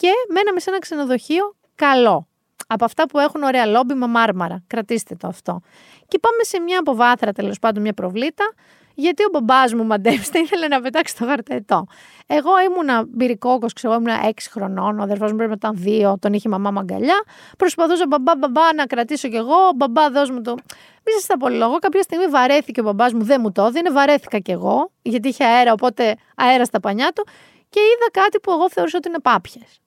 [0.00, 2.28] και μέναμε σε ένα ξενοδοχείο καλό.
[2.66, 4.62] Από αυτά που έχουν ωραία λόμπι με μάρμαρα.
[4.66, 5.60] Κρατήστε το αυτό.
[6.08, 8.52] Και πάμε σε μια αποβάθρα, τέλος πάντων, μια προβλήτα,
[8.94, 11.86] γιατί ο μπαμπάς μου μαντέψτε ήθελε να πετάξει το χαρτετό.
[12.26, 16.32] Εγώ ήμουνα μπυρικόκος, ξέρω, ήμουνα 6 χρονών, ο αδερφός μου πρέπει να ήταν 2, τον
[16.32, 17.24] είχε η μαμά μαγκαλιά.
[17.58, 20.54] Προσπαθούσα μπαμπά, μπαμπά να κρατήσω κι εγώ, μπαμπά, δώσ' μου το.
[21.04, 21.78] Μη σας τα πω λόγο.
[21.78, 25.44] Κάποια στιγμή βαρέθηκε ο μπαμπάς μου, δεν μου το έδινε, βαρέθηκα κι εγώ, γιατί είχε
[25.44, 27.26] αέρα, οπότε αέρα στα πανιά του
[27.68, 29.80] και είδα κάτι που εγώ θεωρούσα ότι είναι πάπιες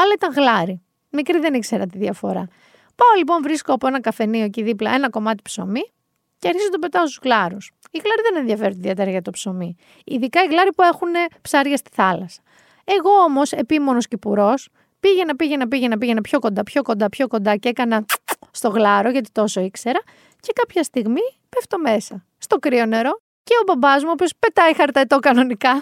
[0.00, 0.82] αλλά ήταν γλάρι.
[1.10, 2.48] Μικρή δεν ήξερα τη διαφορά.
[2.94, 5.92] Πάω λοιπόν, βρίσκω από ένα καφενείο εκεί δίπλα ένα κομμάτι ψωμί
[6.38, 7.72] και αρχίζω να το πετάω στους γλάρους.
[7.90, 9.76] Οι γλάροι δεν ενδιαφέρονται ιδιαίτερα για το ψωμί.
[10.04, 11.08] Ειδικά οι γλάροι που έχουν
[11.40, 12.42] ψάρια στη θάλασσα.
[12.84, 14.54] Εγώ όμως, επίμονος κυπουρό,
[15.00, 18.04] πήγαινα, πήγαινα, πήγαινα, πήγαινα πιο κοντά, πιο κοντά, πιο κοντά και έκανα
[18.58, 20.00] στο γλάρο, γιατί τόσο ήξερα.
[20.40, 24.74] Και κάποια στιγμή πέφτω μέσα, στο κρύο νερό και ο μπαμπάς μου, ο οποίος πετάει
[24.74, 25.72] χαρταετό κανονικά,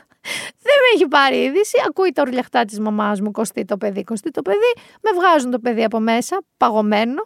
[0.66, 1.78] δεν με έχει πάρει είδηση.
[1.88, 4.72] Ακούει τα ουρλιαχτά της μαμάς μου, κοστί το παιδί, κοστί το παιδί.
[5.02, 7.22] Με βγάζουν το παιδί από μέσα, παγωμένο,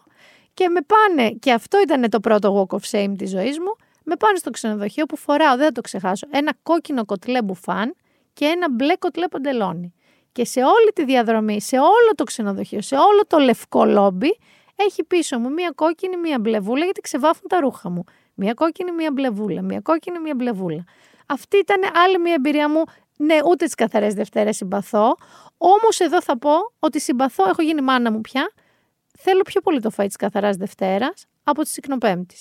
[0.55, 1.31] και με πάνε.
[1.31, 3.77] Και αυτό ήταν το πρώτο walk of shame της ζωής μου.
[4.05, 7.95] Με πάνε στο ξενοδοχείο που φοράω, δεν θα το ξεχάσω, ένα κόκκινο κοτλέ μπουφάν
[8.33, 9.95] και ένα μπλε κοτλέ ποντελόνι.
[10.33, 14.39] Και σε όλη τη διαδρομή, σε όλο το ξενοδοχείο, σε όλο το λευκό λόμπι,
[14.77, 18.05] έχει πίσω μου μία κόκκινη, μία μπλεβούλα, γιατί ξεβάφουν τα ρούχα μου.
[18.35, 19.63] Μία κόκκινη, μία μπλεβούλα.
[19.63, 20.85] Μία κόκκινη, μία μπλεβούλα.
[21.27, 22.83] Αυτή ήταν άλλη μία εμπειρία μου.
[23.17, 25.17] Ναι, ούτε τις καθαρές Δευτέρες συμπαθώ.
[25.59, 28.53] Όμως εδώ θα πω ότι συμπαθώ, έχω γίνει μάνα μου πια.
[29.19, 32.37] Θέλω πιο πολύ το φάι της καθαράς Δευτέρας από τη Συκνοπέμπτη.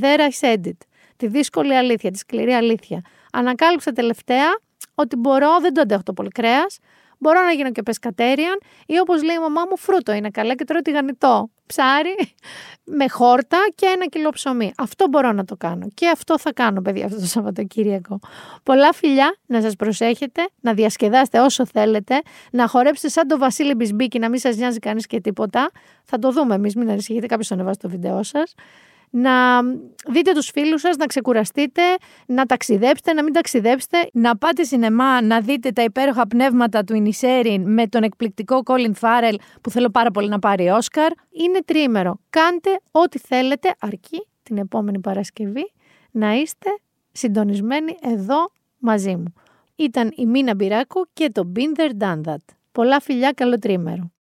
[0.00, 0.76] There I said it.
[1.16, 3.04] Τη δύσκολη αλήθεια, τη σκληρή αλήθεια.
[3.32, 4.58] Ανακάλυψα τελευταία
[4.94, 6.78] ότι μπορώ, δεν το αντέχω το πολύ κρέας,
[7.22, 10.64] Μπορώ να γίνω και πεσκατέριαν ή όπως λέει η μαμά μου, φρούτο είναι καλά και
[10.64, 12.14] τρώω τηγανιτό ψάρι
[12.98, 14.72] με χόρτα και ένα κιλό ψωμί.
[14.78, 15.88] Αυτό μπορώ να το κάνω.
[15.94, 18.18] Και αυτό θα κάνω, παιδιά, αυτό το Σαββατοκύριακο.
[18.62, 22.22] Πολλά φιλιά, να σας προσέχετε, να διασκεδάσετε όσο θέλετε,
[22.52, 25.70] να χορέψετε σαν το Βασίλη Μπισμπίκη, να μην σας νοιάζει κανείς και τίποτα.
[26.04, 28.54] Θα το δούμε εμείς, μην ανησυχείτε, κάποιος θα ανεβάσει το βίντεο σας
[29.14, 29.62] να
[30.06, 31.82] δείτε τους φίλους σας, να ξεκουραστείτε,
[32.26, 37.72] να ταξιδέψετε, να μην ταξιδέψετε, να πάτε σινεμά, να δείτε τα υπέροχα πνεύματα του Ινισέριν
[37.72, 41.12] με τον εκπληκτικό Colin Farrell που θέλω πάρα πολύ να πάρει Όσκαρ.
[41.30, 42.20] Είναι τρίμερο.
[42.30, 45.72] Κάντε ό,τι θέλετε, αρκεί την επόμενη Παρασκευή
[46.10, 46.68] να είστε
[47.12, 49.32] συντονισμένοι εδώ μαζί μου.
[49.76, 52.44] Ήταν η Μίνα Μπυράκου και το Been There Done That.
[52.72, 54.11] Πολλά φιλιά, καλό τρίμερο.